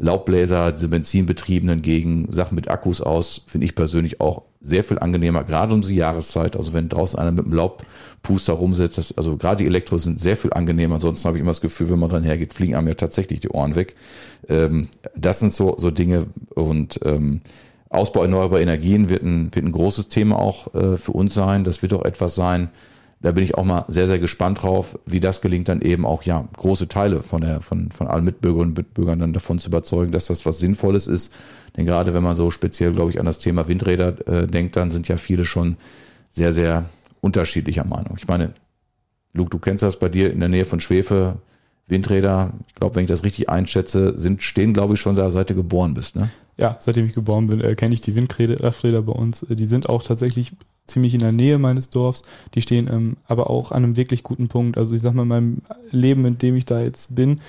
Laubbläser, 0.00 0.72
diese 0.72 0.88
benzinbetriebenen 0.88 1.82
gegen 1.82 2.32
Sachen 2.32 2.54
mit 2.54 2.68
Akkus 2.68 3.00
aus, 3.00 3.42
finde 3.46 3.66
ich 3.66 3.74
persönlich 3.74 4.20
auch 4.20 4.42
sehr 4.60 4.82
viel 4.82 4.98
angenehmer, 4.98 5.44
gerade 5.44 5.72
um 5.74 5.82
die 5.82 5.94
Jahreszeit. 5.94 6.56
Also 6.56 6.72
wenn 6.72 6.88
draußen 6.88 7.18
einer 7.18 7.32
mit 7.32 7.44
einem 7.44 7.54
Laubpuster 7.54 8.54
rumsetzt, 8.54 8.98
das, 8.98 9.16
also 9.16 9.36
gerade 9.36 9.62
die 9.62 9.66
Elektros 9.66 10.04
sind 10.04 10.18
sehr 10.18 10.36
viel 10.36 10.52
angenehmer. 10.52 10.96
Ansonsten 10.96 11.26
habe 11.26 11.38
ich 11.38 11.42
immer 11.42 11.50
das 11.50 11.60
Gefühl, 11.60 11.90
wenn 11.90 11.98
man 11.98 12.10
dran 12.10 12.24
hergeht, 12.24 12.54
fliegen 12.54 12.74
einem 12.74 12.88
ja 12.88 12.94
tatsächlich 12.94 13.40
die 13.40 13.50
Ohren 13.50 13.76
weg. 13.76 13.94
Ähm, 14.48 14.88
das 15.14 15.38
sind 15.38 15.52
so, 15.52 15.76
so 15.78 15.90
Dinge 15.90 16.26
und 16.54 17.00
ähm, 17.04 17.42
Ausbau 17.90 18.22
erneuerbarer 18.22 18.62
Energien 18.62 19.08
wird 19.08 19.22
ein, 19.22 19.54
wird 19.54 19.66
ein 19.66 19.72
großes 19.72 20.08
Thema 20.08 20.38
auch 20.38 20.74
äh, 20.74 20.96
für 20.96 21.12
uns 21.12 21.34
sein. 21.34 21.64
Das 21.64 21.82
wird 21.82 21.92
auch 21.92 22.04
etwas 22.04 22.34
sein, 22.34 22.70
da 23.22 23.32
bin 23.32 23.44
ich 23.44 23.54
auch 23.54 23.64
mal 23.64 23.84
sehr, 23.88 24.08
sehr 24.08 24.18
gespannt 24.18 24.62
drauf, 24.62 24.98
wie 25.04 25.20
das 25.20 25.42
gelingt, 25.42 25.68
dann 25.68 25.82
eben 25.82 26.06
auch 26.06 26.22
ja 26.22 26.46
große 26.56 26.88
Teile 26.88 27.22
von 27.22 27.42
der, 27.42 27.60
von, 27.60 27.90
von 27.90 28.06
allen 28.06 28.24
Mitbürgerinnen 28.24 28.70
und 28.70 28.78
Mitbürgern 28.78 29.18
dann 29.18 29.34
davon 29.34 29.58
zu 29.58 29.68
überzeugen, 29.68 30.10
dass 30.10 30.26
das 30.26 30.46
was 30.46 30.58
Sinnvolles 30.58 31.06
ist. 31.06 31.34
Denn 31.76 31.84
gerade 31.84 32.14
wenn 32.14 32.22
man 32.22 32.34
so 32.34 32.50
speziell, 32.50 32.92
glaube 32.92 33.10
ich, 33.10 33.20
an 33.20 33.26
das 33.26 33.38
Thema 33.38 33.68
Windräder 33.68 34.26
äh, 34.26 34.46
denkt, 34.46 34.76
dann 34.76 34.90
sind 34.90 35.06
ja 35.08 35.18
viele 35.18 35.44
schon 35.44 35.76
sehr, 36.30 36.52
sehr 36.52 36.86
unterschiedlicher 37.20 37.84
Meinung. 37.84 38.16
Ich 38.16 38.26
meine, 38.26 38.54
Luke, 39.34 39.50
du 39.50 39.58
kennst 39.58 39.82
das 39.82 39.98
bei 39.98 40.08
dir 40.08 40.32
in 40.32 40.40
der 40.40 40.48
Nähe 40.48 40.64
von 40.64 40.80
Schwefe. 40.80 41.36
Windräder, 41.86 42.52
ich 42.68 42.74
glaube, 42.76 42.94
wenn 42.94 43.04
ich 43.04 43.10
das 43.10 43.24
richtig 43.24 43.48
einschätze, 43.48 44.14
sind, 44.16 44.42
stehen, 44.42 44.72
glaube 44.72 44.94
ich, 44.94 45.00
schon 45.00 45.16
da, 45.16 45.30
seit 45.30 45.50
du 45.50 45.54
geboren 45.54 45.94
bist, 45.94 46.16
ne? 46.16 46.30
Ja, 46.56 46.76
seitdem 46.78 47.06
ich 47.06 47.14
geboren 47.14 47.46
bin, 47.46 47.60
äh, 47.60 47.74
kenne 47.74 47.94
ich 47.94 48.00
die 48.00 48.14
Windräder 48.14 49.02
bei 49.02 49.12
uns. 49.12 49.42
Äh, 49.42 49.56
die 49.56 49.66
sind 49.66 49.88
auch 49.88 50.02
tatsächlich 50.02 50.52
ziemlich 50.90 51.14
in 51.14 51.20
der 51.20 51.32
Nähe 51.32 51.58
meines 51.58 51.90
Dorfs. 51.90 52.22
Die 52.54 52.62
stehen 52.62 52.88
ähm, 52.92 53.16
aber 53.26 53.50
auch 53.50 53.72
an 53.72 53.84
einem 53.84 53.96
wirklich 53.96 54.22
guten 54.22 54.48
Punkt. 54.48 54.76
Also 54.76 54.94
ich 54.94 55.02
sag 55.02 55.14
mal, 55.14 55.22
in 55.22 55.28
meinem 55.28 55.62
Leben, 55.90 56.24
in 56.24 56.38
dem 56.38 56.56
ich 56.56 56.64
da 56.64 56.80
jetzt 56.80 57.14
bin, 57.14 57.40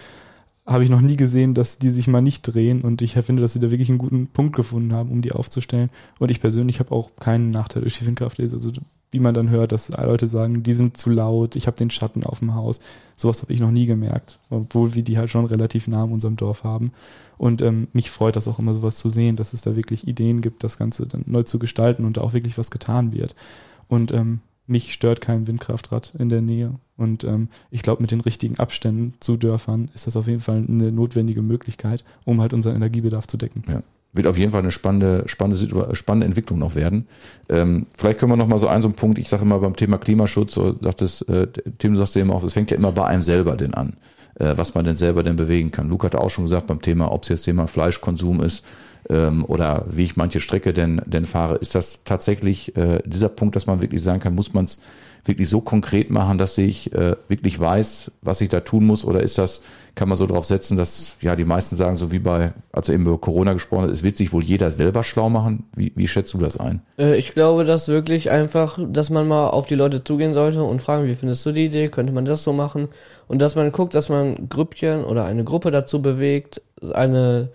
habe 0.72 0.84
ich 0.84 0.89
noch 0.89 1.01
nie 1.01 1.15
gesehen, 1.15 1.53
dass 1.53 1.78
die 1.78 1.89
sich 1.89 2.07
mal 2.07 2.22
nicht 2.22 2.41
drehen 2.43 2.82
und 2.82 3.01
ich 3.01 3.13
finde, 3.13 3.41
dass 3.41 3.53
sie 3.53 3.59
da 3.59 3.72
wirklich 3.72 3.89
einen 3.89 3.97
guten 3.97 4.28
Punkt 4.28 4.55
gefunden 4.55 4.93
haben, 4.93 5.11
um 5.11 5.22
die 5.22 5.32
aufzustellen. 5.32 5.89
Und 6.19 6.32
ich 6.32 6.39
persönlich 6.39 6.80
habe 6.80 6.91
auch 6.91 7.15
keinen 7.15 7.51
Nachteil 7.51 7.82
durch 7.82 7.99
die 7.99 8.05
Windkraftlaser. 8.05 8.55
Also 8.55 8.72
wie 9.11 9.19
man 9.19 9.34
dann 9.34 9.49
hört, 9.49 9.72
dass 9.72 9.89
Leute 9.89 10.28
sagen, 10.28 10.63
die 10.63 10.74
sind 10.74 10.95
zu 10.95 11.09
laut, 11.09 11.55
ich 11.55 11.67
habe 11.67 11.78
den 11.78 11.91
Schatten 11.91 12.24
auf 12.24 12.39
dem 12.39 12.55
Haus. 12.55 12.80
Sowas 13.17 13.41
habe 13.41 13.53
ich 13.53 13.59
noch 13.59 13.72
nie 13.72 13.86
gemerkt, 13.86 14.39
obwohl 14.49 14.95
wir 14.95 15.03
die 15.03 15.17
halt 15.17 15.30
schon 15.30 15.45
relativ 15.45 15.88
nah 15.88 16.05
in 16.05 16.13
unserem 16.13 16.38
Dorf 16.38 16.63
haben. 16.63 16.91
Und 17.38 17.61
ähm, 17.61 17.88
mich 17.91 18.09
freut 18.09 18.36
das 18.36 18.47
auch 18.47 18.59
immer, 18.59 18.74
sowas 18.74 18.97
zu 18.97 19.09
sehen, 19.09 19.36
dass 19.36 19.53
es 19.53 19.61
da 19.61 19.76
wirklich 19.76 20.07
Ideen 20.07 20.41
gibt, 20.41 20.63
das 20.63 20.78
Ganze 20.78 21.07
dann 21.07 21.24
neu 21.26 21.43
zu 21.43 21.59
gestalten 21.59 22.05
und 22.05 22.17
da 22.17 22.22
auch 22.22 22.34
wirklich 22.34 22.57
was 22.57 22.72
getan 22.72 23.11
wird. 23.13 23.36
Und 23.88 24.13
ähm, 24.13 24.39
mich 24.67 24.93
stört 24.93 25.19
kein 25.19 25.47
Windkraftrad 25.47 26.13
in 26.17 26.30
der 26.30 26.41
Nähe. 26.41 26.76
Und 27.02 27.24
ähm, 27.24 27.47
ich 27.72 27.82
glaube, 27.82 28.02
mit 28.02 28.12
den 28.12 28.22
richtigen 28.22 28.60
Abständen 28.60 29.14
zu 29.20 29.38
Dörfern 29.38 29.89
ist 29.95 30.06
das 30.08 30.16
auf 30.16 30.28
jeden 30.28 30.39
Fall 30.39 30.64
eine 30.68 30.91
notwendige 30.91 31.41
Möglichkeit, 31.41 32.04
um 32.26 32.39
halt 32.41 32.54
unseren 32.54 32.76
Energiebedarf 32.76 33.28
zu 33.28 33.38
decken. 33.38 33.64
Ja. 33.68 33.82
wird 34.14 34.28
auf 34.28 34.38
jeden 34.38 34.52
Fall 34.52 34.62
eine 34.62 34.72
spannende, 34.72 35.24
spannende, 35.26 35.95
spannende 35.95 36.28
Entwicklung 36.28 36.60
noch 36.60 36.76
werden. 36.76 37.08
Ähm, 37.49 37.88
vielleicht 37.97 38.20
können 38.20 38.32
wir 38.32 38.38
noch 38.38 38.47
mal 38.47 38.60
so 38.60 38.68
einen 38.68 38.82
so 38.82 38.88
einen 38.88 38.95
Punkt, 38.95 39.18
ich 39.18 39.30
sage 39.30 39.43
immer 39.43 39.60
beim 39.60 39.76
Thema 39.76 39.97
Klimaschutz, 39.97 40.54
so 40.54 40.76
sagt 40.80 41.02
es, 41.02 41.22
äh, 41.24 41.47
Tim, 41.80 41.93
du 41.93 41.99
sagst 41.99 42.16
ja 42.16 42.22
immer 42.22 42.36
auch, 42.36 42.43
es 42.43 42.54
fängt 42.54 42.72
ja 42.72 42.78
immer 42.78 42.91
bei 42.91 43.06
einem 43.06 43.24
selber 43.24 43.56
denn 43.56 43.74
an, 43.74 43.93
äh, 44.36 44.54
was 44.56 44.76
man 44.76 44.86
denn 44.86 44.95
selber 44.95 45.24
denn 45.24 45.38
bewegen 45.38 45.72
kann. 45.72 45.89
Luke 45.89 46.06
hat 46.06 46.16
auch 46.16 46.30
schon 46.30 46.45
gesagt, 46.45 46.68
beim 46.68 46.82
Thema, 46.82 47.12
ob 47.12 47.24
es 47.24 47.30
jetzt 47.30 47.43
Thema 47.43 47.66
Fleischkonsum 47.68 48.41
ist, 48.41 48.64
ähm, 49.10 49.45
oder 49.45 49.86
wie 49.88 50.04
ich 50.04 50.16
manche 50.16 50.39
Strecke 50.39 50.74
denn, 50.74 51.02
denn 51.06 51.26
fahre, 51.26 51.56
ist 51.56 51.74
das 51.76 52.04
tatsächlich 52.04 52.76
äh, 52.78 52.99
dieser 53.06 53.30
Punkt, 53.30 53.56
dass 53.56 53.66
man 53.66 53.82
wirklich 53.82 54.04
sagen 54.04 54.20
kann, 54.20 54.36
muss 54.36 54.54
man 54.54 54.66
es 54.66 54.80
wirklich 55.26 55.49
so 55.49 55.61
konkret 55.61 56.09
machen, 56.09 56.38
dass 56.38 56.57
ich 56.57 56.93
äh, 56.93 57.15
wirklich 57.28 57.59
weiß, 57.59 58.11
was 58.22 58.41
ich 58.41 58.49
da 58.49 58.61
tun 58.61 58.86
muss, 58.86 59.05
oder 59.05 59.22
ist 59.22 59.38
das, 59.38 59.61
kann 59.95 60.07
man 60.07 60.17
so 60.17 60.26
drauf 60.26 60.45
setzen, 60.45 60.78
dass 60.78 61.17
ja 61.22 61.36
die 61.36 61.43
meisten 61.43 61.76
sagen, 61.76 61.95
so 61.95 62.11
wie 62.11 62.19
bei, 62.19 62.53
als 62.72 62.88
er 62.88 62.95
eben 62.95 63.05
über 63.05 63.17
Corona 63.17 63.53
gesprochen 63.53 63.84
hat, 63.84 63.91
es 63.91 64.03
wird 64.03 64.15
sich 64.15 64.32
wohl 64.32 64.43
jeder 64.43 64.72
selber 64.72 65.03
schlau 65.03 65.30
machen. 65.30 65.65
Wie, 65.76 65.91
wie 65.95 66.07
schätzt 66.07 66.34
du 66.34 66.38
das 66.38 66.57
ein? 66.57 66.82
Äh, 66.97 67.17
ich 67.17 67.34
glaube, 67.34 67.65
dass 67.65 67.88
wirklich 67.88 68.32
einfach, 68.32 68.80
dass 68.88 69.09
man 69.09 69.28
mal 69.28 69.49
auf 69.49 69.67
die 69.67 69.76
Leute 69.76 70.03
zugehen 70.03 70.34
sollte 70.34 70.63
und 70.63 70.82
fragen, 70.82 71.07
wie 71.07 71.15
findest 71.15 71.45
du 71.45 71.51
die 71.51 71.65
Idee? 71.65 71.89
Könnte 71.89 72.13
man 72.13 72.26
das 72.26 72.43
so 72.43 72.53
machen? 72.53 72.88
Und 73.28 73.41
dass 73.41 73.55
man 73.55 73.72
guckt, 73.72 73.93
dass 73.93 74.09
man 74.09 74.47
Grüppchen 74.47 75.03
oder 75.03 75.26
eine 75.26 75.43
Gruppe 75.43 75.72
dazu 75.72 76.01
bewegt, 76.01 76.61
eine 76.93 77.49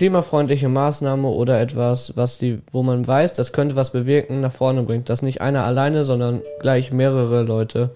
klimafreundliche 0.00 0.70
Maßnahme 0.70 1.28
oder 1.28 1.60
etwas, 1.60 2.16
was 2.16 2.38
die, 2.38 2.62
wo 2.72 2.82
man 2.82 3.06
weiß, 3.06 3.34
das 3.34 3.52
könnte 3.52 3.76
was 3.76 3.92
bewirken, 3.92 4.40
nach 4.40 4.50
vorne 4.50 4.82
bringt. 4.82 5.10
Dass 5.10 5.20
nicht 5.20 5.42
einer 5.42 5.64
alleine, 5.64 6.04
sondern 6.04 6.40
gleich 6.58 6.90
mehrere 6.90 7.42
Leute 7.42 7.94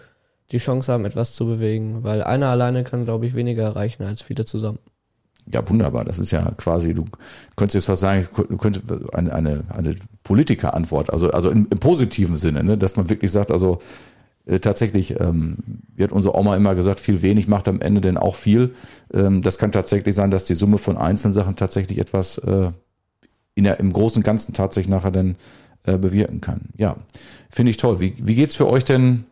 die 0.52 0.58
Chance 0.58 0.92
haben, 0.92 1.06
etwas 1.06 1.32
zu 1.32 1.46
bewegen. 1.46 2.04
Weil 2.04 2.22
einer 2.22 2.48
alleine 2.48 2.84
kann, 2.84 3.06
glaube 3.06 3.24
ich, 3.24 3.34
weniger 3.34 3.62
erreichen 3.62 4.02
als 4.02 4.20
viele 4.20 4.44
zusammen. 4.44 4.80
Ja, 5.50 5.66
wunderbar. 5.66 6.04
Das 6.04 6.18
ist 6.18 6.30
ja 6.30 6.50
quasi, 6.58 6.92
du 6.92 7.06
könntest 7.56 7.74
jetzt 7.74 7.88
was 7.88 8.00
sagen, 8.00 8.28
du 8.50 8.58
könntest 8.58 8.84
eine, 9.14 9.32
eine, 9.32 9.64
eine 9.70 9.94
Politikerantwort, 10.24 11.10
also, 11.10 11.30
also 11.30 11.48
im, 11.48 11.68
im 11.70 11.78
positiven 11.78 12.36
Sinne, 12.36 12.64
ne, 12.64 12.76
dass 12.76 12.96
man 12.96 13.08
wirklich 13.08 13.32
sagt, 13.32 13.50
also 13.50 13.78
tatsächlich, 14.60 15.18
ähm, 15.20 15.56
wie 15.94 16.04
hat 16.04 16.12
unsere 16.12 16.36
Oma 16.36 16.56
immer 16.56 16.74
gesagt, 16.74 17.00
viel 17.00 17.22
wenig 17.22 17.48
macht 17.48 17.66
am 17.68 17.80
Ende 17.80 18.00
denn 18.00 18.16
auch 18.16 18.34
viel. 18.34 18.74
Ähm, 19.12 19.42
das 19.42 19.58
kann 19.58 19.72
tatsächlich 19.72 20.14
sein, 20.14 20.30
dass 20.30 20.44
die 20.44 20.54
Summe 20.54 20.78
von 20.78 20.96
einzelnen 20.96 21.32
Sachen 21.32 21.56
tatsächlich 21.56 21.98
etwas 21.98 22.38
äh, 22.38 22.70
in 23.54 23.64
der, 23.64 23.80
im 23.80 23.92
Großen 23.92 24.18
und 24.18 24.24
Ganzen 24.24 24.52
tatsächlich 24.52 24.90
nachher 24.90 25.10
dann 25.12 25.36
äh, 25.84 25.96
bewirken 25.96 26.40
kann. 26.40 26.62
Ja, 26.76 26.96
finde 27.50 27.70
ich 27.70 27.76
toll. 27.76 28.00
Wie, 28.00 28.14
wie 28.22 28.34
geht's 28.34 28.56
für 28.56 28.68
euch 28.68 28.84
denn 28.84 29.24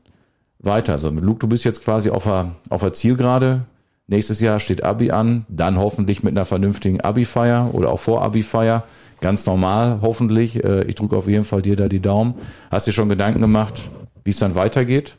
weiter? 0.59 0.93
Also 0.93 1.11
Luke, 1.11 1.41
du 1.41 1.49
bist 1.49 1.65
jetzt 1.65 1.85
quasi 1.85 2.11
auf 2.11 2.25
der, 2.25 2.53
auf 2.71 2.81
der 2.81 2.93
Zielgerade. 2.93 3.65
Nächstes 4.07 4.41
Jahr 4.41 4.59
steht 4.59 4.83
Abi 4.83 5.11
an, 5.11 5.47
dann 5.49 5.79
hoffentlich 5.79 6.23
mit 6.23 6.33
einer 6.33 6.45
vernünftigen 6.45 7.01
Abi-Feier 7.01 7.71
oder 7.73 7.91
auch 7.91 8.01
Vor-Abi-Feier. 8.01 8.85
Ganz 9.21 9.47
normal, 9.47 9.99
hoffentlich. 10.03 10.63
Äh, 10.63 10.85
Ich 10.85 10.95
drücke 10.95 11.17
auf 11.17 11.29
jeden 11.29 11.45
Fall 11.45 11.63
dir 11.63 11.77
da 11.77 11.89
die 11.89 12.01
Daumen. 12.01 12.35
Hast 12.71 12.87
dir 12.87 12.93
schon 12.93 13.09
Gedanken 13.09 13.41
gemacht, 13.41 13.91
wie 14.25 14.31
es 14.31 14.39
dann 14.39 14.55
weitergeht? 14.55 15.17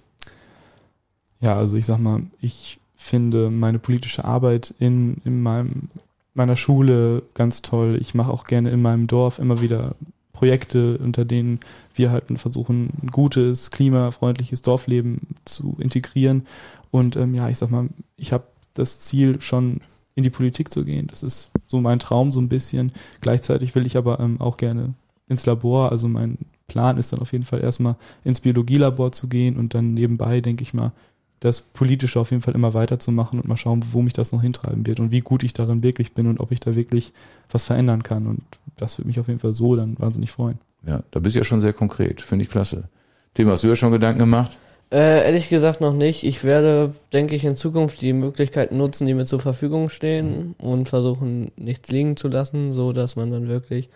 Ja, 1.40 1.58
also 1.58 1.76
ich 1.78 1.86
sag 1.86 2.00
mal, 2.00 2.22
ich 2.42 2.80
finde 2.96 3.50
meine 3.50 3.80
politische 3.80 4.24
Arbeit 4.24 4.74
in, 4.80 5.18
in 5.26 5.42
meinem, 5.42 5.90
meiner 6.34 6.56
Schule 6.56 7.24
ganz 7.34 7.62
toll. 7.62 7.98
Ich 8.00 8.14
mache 8.16 8.32
auch 8.32 8.46
gerne 8.46 8.72
in 8.72 8.82
meinem 8.82 9.08
Dorf 9.08 9.40
immer 9.40 9.62
wieder 9.62 9.96
Projekte, 10.32 10.98
unter 10.98 11.26
denen 11.26 11.60
wir 11.96 12.12
halt 12.12 12.26
versuchen, 12.36 12.90
ein 13.02 13.08
gutes, 13.08 13.72
klimafreundliches 13.72 14.62
Dorfleben 14.62 15.20
zu 15.46 15.76
integrieren. 15.80 16.46
Und 16.92 17.16
ähm, 17.16 17.36
ja, 17.36 17.50
ich 17.50 17.58
sag 17.58 17.72
mal, 17.72 17.90
ich 18.18 18.34
habe 18.34 18.46
das 18.74 19.02
Ziel, 19.02 19.42
schon 19.42 19.82
in 20.16 20.24
die 20.24 20.30
Politik 20.30 20.72
zu 20.72 20.86
gehen. 20.86 21.08
Das 21.08 21.24
ist 21.24 21.52
so 21.68 21.82
mein 21.82 22.00
Traum 22.00 22.32
so 22.32 22.40
ein 22.40 22.50
bisschen. 22.50 22.92
Gleichzeitig 23.22 23.76
will 23.76 23.86
ich 23.86 23.98
aber 23.98 24.20
ähm, 24.20 24.40
auch 24.40 24.58
gerne 24.58 24.94
ins 25.28 25.46
Labor. 25.46 25.92
Also 25.92 26.08
mein 26.08 26.38
Plan 26.68 26.98
ist 26.98 27.12
dann 27.12 27.20
auf 27.20 27.32
jeden 27.34 27.46
Fall 27.46 27.62
erstmal 27.62 27.96
ins 28.24 28.40
Biologielabor 28.40 29.12
zu 29.12 29.28
gehen 29.28 29.58
und 29.58 29.74
dann 29.74 29.94
nebenbei, 29.94 30.42
denke 30.42 30.64
ich 30.64 30.74
mal, 30.74 30.92
das 31.40 31.60
Politische 31.60 32.20
auf 32.22 32.32
jeden 32.32 32.42
Fall 32.42 32.56
immer 32.56 32.74
weiterzumachen 32.74 33.40
und 33.40 33.48
mal 33.48 33.58
schauen, 33.58 33.84
wo 33.92 34.02
mich 34.02 34.14
das 34.14 34.32
noch 34.32 34.42
hintreiben 34.42 34.88
wird 34.88 35.02
und 35.02 35.12
wie 35.12 35.20
gut 35.20 35.44
ich 35.44 35.52
darin 35.52 35.84
wirklich 35.84 36.14
bin 36.14 36.28
und 36.28 36.40
ob 36.40 36.54
ich 36.54 36.62
da 36.62 36.74
wirklich 36.74 37.12
was 37.52 37.66
verändern 37.66 38.02
kann. 38.02 38.28
Und 38.28 38.44
das 38.78 38.98
würde 38.98 39.10
mich 39.10 39.20
auf 39.20 39.28
jeden 39.28 39.42
Fall 39.42 39.54
so 39.54 39.76
dann 39.76 40.00
wahnsinnig 40.00 40.32
freuen. 40.32 40.58
Ja, 40.88 41.04
da 41.12 41.20
bist 41.20 41.36
du 41.36 41.40
ja 41.40 41.44
schon 41.44 41.60
sehr 41.60 41.74
konkret. 41.74 42.22
Finde 42.22 42.44
ich 42.44 42.50
klasse. 42.50 42.86
Tim, 43.34 43.50
hast 43.50 43.64
du 43.64 43.68
ja 43.68 43.76
schon 43.76 43.92
Gedanken 43.92 44.20
gemacht? 44.20 44.58
Äh, 44.90 45.26
ehrlich 45.26 45.50
gesagt 45.50 45.82
noch 45.82 45.94
nicht. 45.94 46.24
Ich 46.24 46.44
werde, 46.44 46.94
denke 47.12 47.36
ich, 47.36 47.44
in 47.44 47.58
Zukunft 47.58 48.02
die 48.02 48.14
Möglichkeiten 48.14 48.78
nutzen, 48.78 49.08
die 49.08 49.14
mir 49.14 49.26
zur 49.26 49.40
Verfügung 49.40 49.90
stehen 49.90 50.56
und 50.60 50.88
versuchen, 50.88 51.52
nichts 51.58 51.90
liegen 51.90 52.16
zu 52.16 52.28
lassen, 52.30 52.72
so 52.72 52.94
dass 52.94 53.16
man 53.16 53.32
dann 53.32 53.50
wirklich 53.50 53.90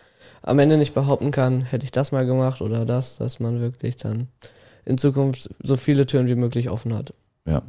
am 0.48 0.60
Ende 0.60 0.78
nicht 0.78 0.94
behaupten 0.94 1.32
kann, 1.32 1.62
hätte 1.62 1.86
ich 1.86 1.92
das 1.92 2.12
mal 2.12 2.26
gemacht 2.26 2.62
oder 2.62 2.86
das, 2.86 3.18
dass 3.18 3.40
man 3.40 3.60
wirklich 3.60 3.98
dann 3.98 4.28
in 4.86 4.98
Zukunft 4.98 5.50
so 5.62 5.76
viele 5.76 6.06
Türen 6.06 6.28
wie 6.28 6.36
möglich 6.36 6.70
offen 6.70 6.96
hat. 6.96 7.14
Ja, 7.46 7.62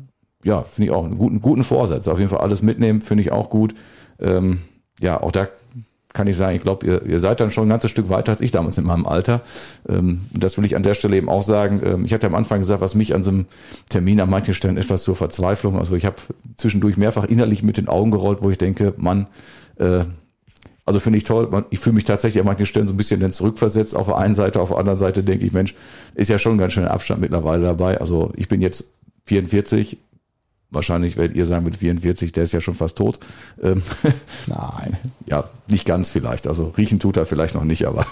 ja, 0.45 0.63
finde 0.63 0.91
ich 0.91 0.97
auch 0.97 1.05
einen 1.05 1.19
guten, 1.19 1.43
guten 1.43 1.65
Vorsatz. 1.65 2.07
Auf 2.07 2.19
jeden 2.19 2.31
Fall 2.31 2.41
alles 2.41 2.63
mitnehmen, 2.63 3.03
finde 3.03 3.23
ich 3.23 3.33
auch 3.33 3.51
gut. 3.51 3.75
Ähm, 4.21 4.61
ja, 5.01 5.21
auch 5.21 5.33
da 5.33 5.49
kann 6.15 6.27
ich 6.27 6.37
sagen, 6.37 6.57
ich 6.57 6.63
glaube, 6.63 6.87
ihr, 6.87 7.05
ihr 7.05 7.21
seid 7.21 7.41
dann 7.41 7.51
schon 7.51 7.67
ein 7.67 7.71
ganzes 7.71 7.91
Stück 7.91 8.09
weiter 8.09 8.33
als 8.33 8.41
ich 8.41 8.51
damals 8.51 8.79
in 8.79 8.85
meinem 8.85 9.07
Alter. 9.07 9.43
Ähm, 9.89 10.23
das 10.33 10.57
will 10.57 10.65
ich 10.65 10.77
an 10.77 10.83
der 10.83 10.95
Stelle 10.95 11.17
eben 11.17 11.29
auch 11.29 11.43
sagen. 11.43 11.83
Ähm, 11.85 12.05
ich 12.05 12.15
hatte 12.15 12.29
am 12.29 12.35
Anfang 12.35 12.61
gesagt, 12.61 12.81
was 12.81 12.95
mich 12.95 13.15
an 13.15 13.25
so 13.25 13.31
einem 13.31 13.47
Termin 13.89 14.21
an 14.21 14.31
manchen 14.31 14.55
Stellen 14.55 14.79
etwas 14.79 15.03
zur 15.03 15.17
Verzweiflung, 15.17 15.79
also 15.79 15.97
ich 15.97 16.05
habe 16.05 16.17
zwischendurch 16.57 16.97
mehrfach 16.97 17.25
innerlich 17.25 17.63
mit 17.63 17.77
den 17.77 17.89
Augen 17.89 18.11
gerollt, 18.11 18.43
wo 18.43 18.51
ich 18.51 18.59
denke, 18.59 18.95
Mann, 18.97 19.27
äh, 19.77 20.05
also 20.89 21.01
finde 21.01 21.19
ich 21.19 21.25
toll. 21.25 21.65
Ich 21.71 21.79
fühle 21.79 21.95
mich 21.95 22.05
tatsächlich 22.05 22.41
an 22.41 22.47
manchen 22.47 22.67
Stellen 22.67 22.87
so 22.87 22.95
ein 22.95 22.97
bisschen 22.97 23.21
dann 23.21 23.33
zurückversetzt. 23.33 23.95
Auf 23.95 24.07
der 24.07 24.17
einen 24.17 24.35
Seite, 24.35 24.61
auf 24.61 24.71
der 24.71 24.79
anderen 24.79 24.99
Seite 24.99 25.23
denke 25.23 25.45
ich, 25.45 25.53
Mensch, 25.53 25.75
ist 26.15 26.29
ja 26.29 26.39
schon 26.39 26.53
ein 26.53 26.59
ganz 26.59 26.73
schöner 26.73 26.91
Abstand 26.91 27.21
mittlerweile 27.21 27.63
dabei. 27.63 28.01
Also 28.01 28.33
ich 28.37 28.49
bin 28.49 28.63
jetzt 28.63 28.87
44. 29.25 29.99
Wahrscheinlich 30.71 31.17
werdet 31.17 31.37
ihr 31.37 31.47
sagen, 31.47 31.65
mit 31.65 31.77
44, 31.77 32.33
der 32.33 32.43
ist 32.43 32.53
ja 32.53 32.61
schon 32.61 32.75
fast 32.75 32.99
tot. 32.99 33.19
Ähm, 33.63 33.83
Nein. 34.47 34.97
ja, 35.27 35.45
nicht 35.67 35.87
ganz 35.87 36.11
vielleicht. 36.11 36.47
Also 36.47 36.73
riechen 36.77 36.99
tut 36.99 37.17
er 37.17 37.27
vielleicht 37.27 37.55
noch 37.55 37.65
nicht, 37.65 37.87
aber 37.87 38.07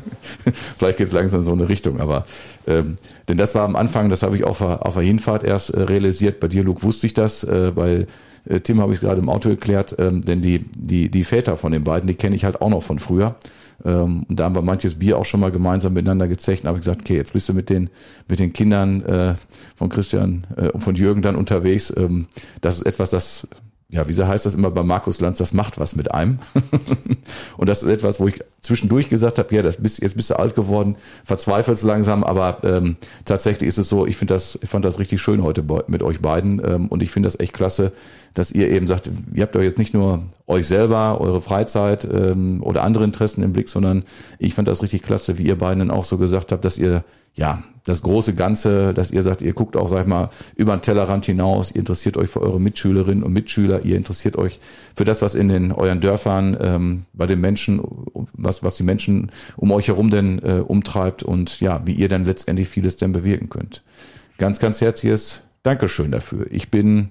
vielleicht 0.78 0.98
geht 0.98 1.06
es 1.06 1.12
langsam 1.12 1.40
in 1.40 1.44
so 1.44 1.52
eine 1.52 1.68
Richtung. 1.68 2.00
Aber 2.00 2.24
ähm, 2.66 2.96
denn 3.28 3.36
das 3.38 3.54
war 3.54 3.64
am 3.64 3.76
Anfang, 3.76 4.08
das 4.08 4.22
habe 4.22 4.36
ich 4.36 4.44
auf 4.44 4.58
der, 4.58 4.84
auf 4.84 4.94
der 4.94 5.02
Hinfahrt 5.02 5.44
erst 5.44 5.70
äh, 5.70 5.80
realisiert. 5.82 6.40
Bei 6.40 6.48
dir, 6.48 6.64
Luke, 6.64 6.82
wusste 6.82 7.06
ich 7.06 7.14
das. 7.14 7.44
Äh, 7.44 7.72
bei 7.74 8.06
Tim 8.62 8.80
habe 8.80 8.92
ich 8.92 9.00
gerade 9.00 9.20
im 9.20 9.28
Auto 9.28 9.48
geklärt, 9.48 9.96
ähm, 9.98 10.20
denn 10.20 10.42
die, 10.42 10.64
die, 10.76 11.10
die 11.10 11.24
Väter 11.24 11.56
von 11.56 11.72
den 11.72 11.84
beiden, 11.84 12.06
die 12.06 12.14
kenne 12.14 12.36
ich 12.36 12.44
halt 12.44 12.60
auch 12.60 12.68
noch 12.68 12.82
von 12.82 12.98
früher. 12.98 13.36
Ähm, 13.84 14.24
und 14.28 14.38
da 14.38 14.44
haben 14.44 14.54
wir 14.54 14.62
manches 14.62 14.98
Bier 14.98 15.18
auch 15.18 15.24
schon 15.24 15.40
mal 15.40 15.50
gemeinsam 15.50 15.94
miteinander 15.94 16.28
gezecht. 16.28 16.62
Und 16.62 16.68
habe 16.68 16.78
ich 16.78 16.84
gesagt, 16.84 17.02
okay, 17.02 17.16
jetzt 17.16 17.32
bist 17.32 17.48
du 17.48 17.54
mit 17.54 17.70
den, 17.70 17.90
mit 18.28 18.38
den 18.38 18.52
Kindern 18.52 19.02
äh, 19.04 19.34
von 19.74 19.88
Christian 19.88 20.46
äh, 20.56 20.68
und 20.68 20.80
von 20.80 20.94
Jürgen 20.94 21.22
dann 21.22 21.36
unterwegs. 21.36 21.92
Ähm, 21.96 22.26
das 22.60 22.76
ist 22.76 22.86
etwas, 22.86 23.10
das 23.10 23.48
ja, 23.90 24.08
wie 24.08 24.14
heißt 24.14 24.46
das 24.46 24.54
immer 24.54 24.70
bei 24.70 24.82
Markus 24.82 25.20
Lanz, 25.20 25.38
das 25.38 25.52
macht 25.52 25.78
was 25.78 25.94
mit 25.94 26.12
einem. 26.12 26.38
und 27.56 27.68
das 27.68 27.82
ist 27.82 27.88
etwas, 27.90 28.18
wo 28.18 28.26
ich 28.26 28.42
zwischendurch 28.60 29.08
gesagt 29.08 29.38
habe, 29.38 29.54
ja, 29.54 29.62
das 29.62 29.76
bist, 29.76 30.02
jetzt 30.02 30.16
bist 30.16 30.30
du 30.30 30.38
alt 30.38 30.54
geworden, 30.54 30.96
verzweifelst 31.22 31.84
langsam, 31.84 32.24
aber 32.24 32.58
ähm, 32.64 32.96
tatsächlich 33.24 33.68
ist 33.68 33.78
es 33.78 33.88
so, 33.88 34.06
ich 34.06 34.16
finde 34.16 34.34
das, 34.34 34.58
ich 34.60 34.68
fand 34.68 34.84
das 34.84 34.98
richtig 34.98 35.20
schön 35.20 35.42
heute 35.42 35.62
bei, 35.62 35.82
mit 35.86 36.02
euch 36.02 36.20
beiden 36.20 36.60
ähm, 36.64 36.88
und 36.88 37.02
ich 37.02 37.10
finde 37.10 37.26
das 37.26 37.38
echt 37.38 37.52
klasse, 37.52 37.92
dass 38.32 38.50
ihr 38.50 38.68
eben 38.70 38.86
sagt, 38.86 39.10
ihr 39.32 39.42
habt 39.42 39.54
doch 39.54 39.62
jetzt 39.62 39.78
nicht 39.78 39.94
nur 39.94 40.24
euch 40.46 40.66
selber, 40.66 41.20
eure 41.20 41.40
Freizeit 41.40 42.04
ähm, 42.10 42.62
oder 42.62 42.82
andere 42.82 43.04
Interessen 43.04 43.44
im 43.44 43.52
Blick, 43.52 43.68
sondern 43.68 44.04
ich 44.38 44.54
fand 44.54 44.66
das 44.66 44.82
richtig 44.82 45.02
klasse, 45.02 45.38
wie 45.38 45.46
ihr 45.46 45.58
beiden 45.58 45.78
dann 45.80 45.90
auch 45.90 46.04
so 46.04 46.18
gesagt 46.18 46.50
habt, 46.50 46.64
dass 46.64 46.78
ihr 46.78 47.04
ja, 47.34 47.62
das 47.84 48.00
große 48.00 48.34
Ganze, 48.34 48.94
dass 48.94 49.10
ihr 49.10 49.22
sagt, 49.22 49.42
ihr 49.42 49.52
guckt 49.52 49.76
auch, 49.76 49.88
sag 49.88 50.02
ich 50.02 50.06
mal, 50.06 50.30
über 50.56 50.74
den 50.74 50.80
Tellerrand 50.80 51.26
hinaus, 51.26 51.70
ihr 51.70 51.80
interessiert 51.80 52.16
euch 52.16 52.30
für 52.30 52.40
eure 52.40 52.58
Mitschülerinnen 52.58 53.22
und 53.22 53.32
Mitschüler, 53.32 53.84
ihr 53.84 53.96
interessiert 53.96 54.36
euch 54.36 54.58
für 54.96 55.04
das, 55.04 55.20
was 55.20 55.34
in 55.34 55.48
den 55.48 55.70
euren 55.70 56.00
Dörfern 56.00 56.56
ähm, 56.60 57.04
bei 57.12 57.26
den 57.26 57.40
Menschen, 57.40 57.82
was, 58.32 58.62
was 58.62 58.76
die 58.76 58.84
Menschen 58.84 59.30
um 59.56 59.70
euch 59.70 59.88
herum 59.88 60.08
denn 60.08 60.38
äh, 60.38 60.62
umtreibt 60.66 61.22
und 61.22 61.60
ja, 61.60 61.82
wie 61.84 61.92
ihr 61.92 62.08
dann 62.08 62.24
letztendlich 62.24 62.68
vieles 62.68 62.96
denn 62.96 63.12
bewirken 63.12 63.50
könnt. 63.50 63.82
Ganz, 64.38 64.60
ganz 64.60 64.80
herzliches 64.80 65.42
Dankeschön 65.62 66.10
dafür. 66.10 66.46
Ich 66.50 66.70
bin 66.70 67.10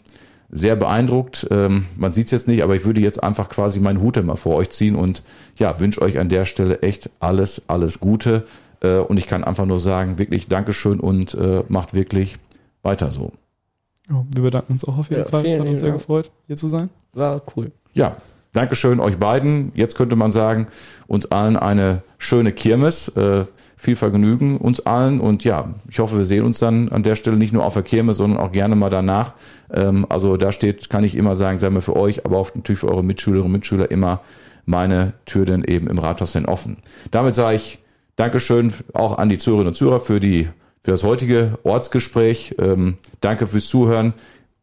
sehr 0.49 0.75
beeindruckt. 0.75 1.47
Ähm, 1.51 1.85
man 1.97 2.13
sieht 2.13 2.25
es 2.25 2.31
jetzt 2.31 2.47
nicht, 2.47 2.63
aber 2.63 2.75
ich 2.75 2.85
würde 2.85 3.01
jetzt 3.01 3.21
einfach 3.21 3.49
quasi 3.49 3.79
meinen 3.79 4.01
Hut 4.01 4.17
immer 4.17 4.37
vor 4.37 4.55
euch 4.55 4.69
ziehen 4.69 4.95
und 4.95 5.23
ja, 5.57 5.79
wünsche 5.79 6.01
euch 6.01 6.19
an 6.19 6.29
der 6.29 6.45
Stelle 6.45 6.81
echt 6.81 7.09
alles, 7.19 7.63
alles 7.67 7.99
Gute. 7.99 8.45
Äh, 8.83 8.97
und 8.99 9.17
ich 9.17 9.27
kann 9.27 9.43
einfach 9.43 9.65
nur 9.65 9.79
sagen, 9.79 10.19
wirklich 10.19 10.47
Dankeschön 10.47 10.99
und 10.99 11.33
äh, 11.33 11.63
macht 11.67 11.93
wirklich 11.93 12.35
weiter 12.83 13.11
so. 13.11 13.31
Ja, 14.09 14.25
wir 14.35 14.43
bedanken 14.43 14.73
uns 14.73 14.85
auch 14.85 14.97
auf 14.97 15.09
jeden 15.09 15.23
Ja, 15.23 15.27
Fall. 15.27 15.39
Hat 15.59 15.59
uns 15.61 15.81
sehr 15.81 15.89
Dank. 15.89 15.93
gefreut, 16.01 16.31
hier 16.47 16.57
zu 16.57 16.67
sein. 16.67 16.89
War 17.13 17.41
cool. 17.55 17.71
Ja, 17.93 18.17
Dankeschön 18.51 18.99
euch 18.99 19.17
beiden. 19.17 19.71
Jetzt 19.73 19.95
könnte 19.95 20.15
man 20.15 20.31
sagen, 20.31 20.67
uns 21.07 21.31
allen 21.31 21.57
eine 21.57 22.03
schöne 22.19 22.51
Kirmes. 22.51 23.07
Äh, 23.09 23.45
viel 23.75 23.95
Vergnügen 23.97 24.57
uns 24.57 24.79
allen 24.85 25.19
und 25.19 25.43
ja, 25.43 25.73
ich 25.89 25.99
hoffe, 25.99 26.17
wir 26.17 26.23
sehen 26.23 26.45
uns 26.45 26.59
dann 26.59 26.87
an 26.87 27.03
der 27.03 27.17
Stelle 27.17 27.35
nicht 27.35 27.51
nur 27.51 27.65
auf 27.65 27.73
der 27.73 27.83
Kirmes, 27.83 28.15
sondern 28.15 28.39
auch 28.39 28.53
gerne 28.53 28.75
mal 28.77 28.89
danach. 28.89 29.33
Ähm, 29.73 30.05
also 30.07 30.37
da 30.37 30.53
steht, 30.53 30.89
kann 30.89 31.03
ich 31.03 31.15
immer 31.15 31.35
sagen, 31.35 31.57
sei 31.57 31.69
mal 31.69 31.81
für 31.81 31.97
euch, 31.97 32.25
aber 32.25 32.37
auch 32.37 32.55
natürlich 32.55 32.79
für 32.79 32.87
eure 32.87 33.03
Mitschülerinnen 33.03 33.47
und 33.47 33.51
Mitschüler 33.51 33.91
immer 33.91 34.21
meine 34.65 35.11
Tür 35.25 35.45
dann 35.45 35.65
eben 35.65 35.87
im 35.87 35.99
Rathaus 35.99 36.31
denn 36.31 36.45
offen. 36.45 36.77
Damit 37.11 37.35
sage 37.35 37.57
ich 37.57 37.82
Dankeschön 38.15 38.73
auch 38.93 39.17
an 39.17 39.29
die 39.29 39.37
Zuhörerinnen 39.37 39.69
und 39.69 39.75
Zuhörer 39.75 39.99
für 39.99 40.19
die 40.19 40.49
für 40.83 40.91
das 40.91 41.03
heutige 41.03 41.57
Ortsgespräch. 41.63 42.55
Ähm, 42.59 42.97
danke 43.21 43.47
fürs 43.47 43.67
Zuhören. 43.67 44.13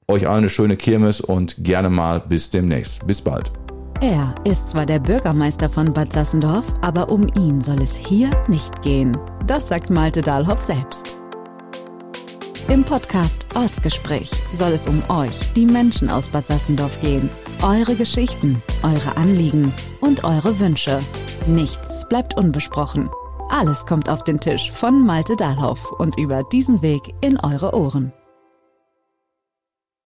Euch 0.07 0.29
allen 0.29 0.39
eine 0.39 0.49
schöne 0.49 0.77
Kirmes 0.77 1.21
und 1.21 1.57
gerne 1.65 1.89
mal 1.89 2.21
bis 2.21 2.51
demnächst. 2.51 3.07
Bis 3.07 3.23
bald. 3.23 3.51
Er 4.01 4.35
ist 4.45 4.71
zwar 4.71 4.87
der 4.87 4.99
Bürgermeister 4.99 5.69
von 5.69 5.93
Bad 5.93 6.13
Sassendorf, 6.13 6.65
aber 6.81 7.11
um 7.11 7.29
ihn 7.37 7.61
soll 7.61 7.81
es 7.83 7.97
hier 7.97 8.31
nicht 8.49 8.83
gehen. 8.83 9.17
Das 9.47 9.69
sagt 9.69 9.91
Malte 9.91 10.23
Dahlhoff 10.23 10.61
selbst. 10.61 11.17
Im 12.69 12.85
Podcast 12.85 13.47
Ortsgespräch 13.55 14.31
soll 14.55 14.73
es 14.73 14.87
um 14.87 15.03
euch, 15.09 15.53
die 15.55 15.67
Menschen 15.67 16.09
aus 16.09 16.29
Bad 16.29 16.47
Sassendorf 16.47 17.01
gehen. 17.01 17.29
Eure 17.63 17.95
Geschichten, 17.95 18.63
eure 18.83 19.17
Anliegen 19.17 19.73
und 20.01 20.25
eure 20.25 20.59
Wünsche. 20.61 21.01
Nichts 21.47 22.09
bleibt 22.09 22.37
unbesprochen. 22.37 23.11
Alles 23.51 23.85
kommt 23.85 24.09
auf 24.09 24.23
den 24.23 24.39
Tisch 24.39 24.71
von 24.71 25.05
Malte 25.05 25.35
Dahlhoff 25.35 25.91
und 25.99 26.17
über 26.19 26.45
diesen 26.45 26.83
Weg 26.83 27.03
in 27.21 27.37
eure 27.41 27.75
Ohren. 27.75 28.13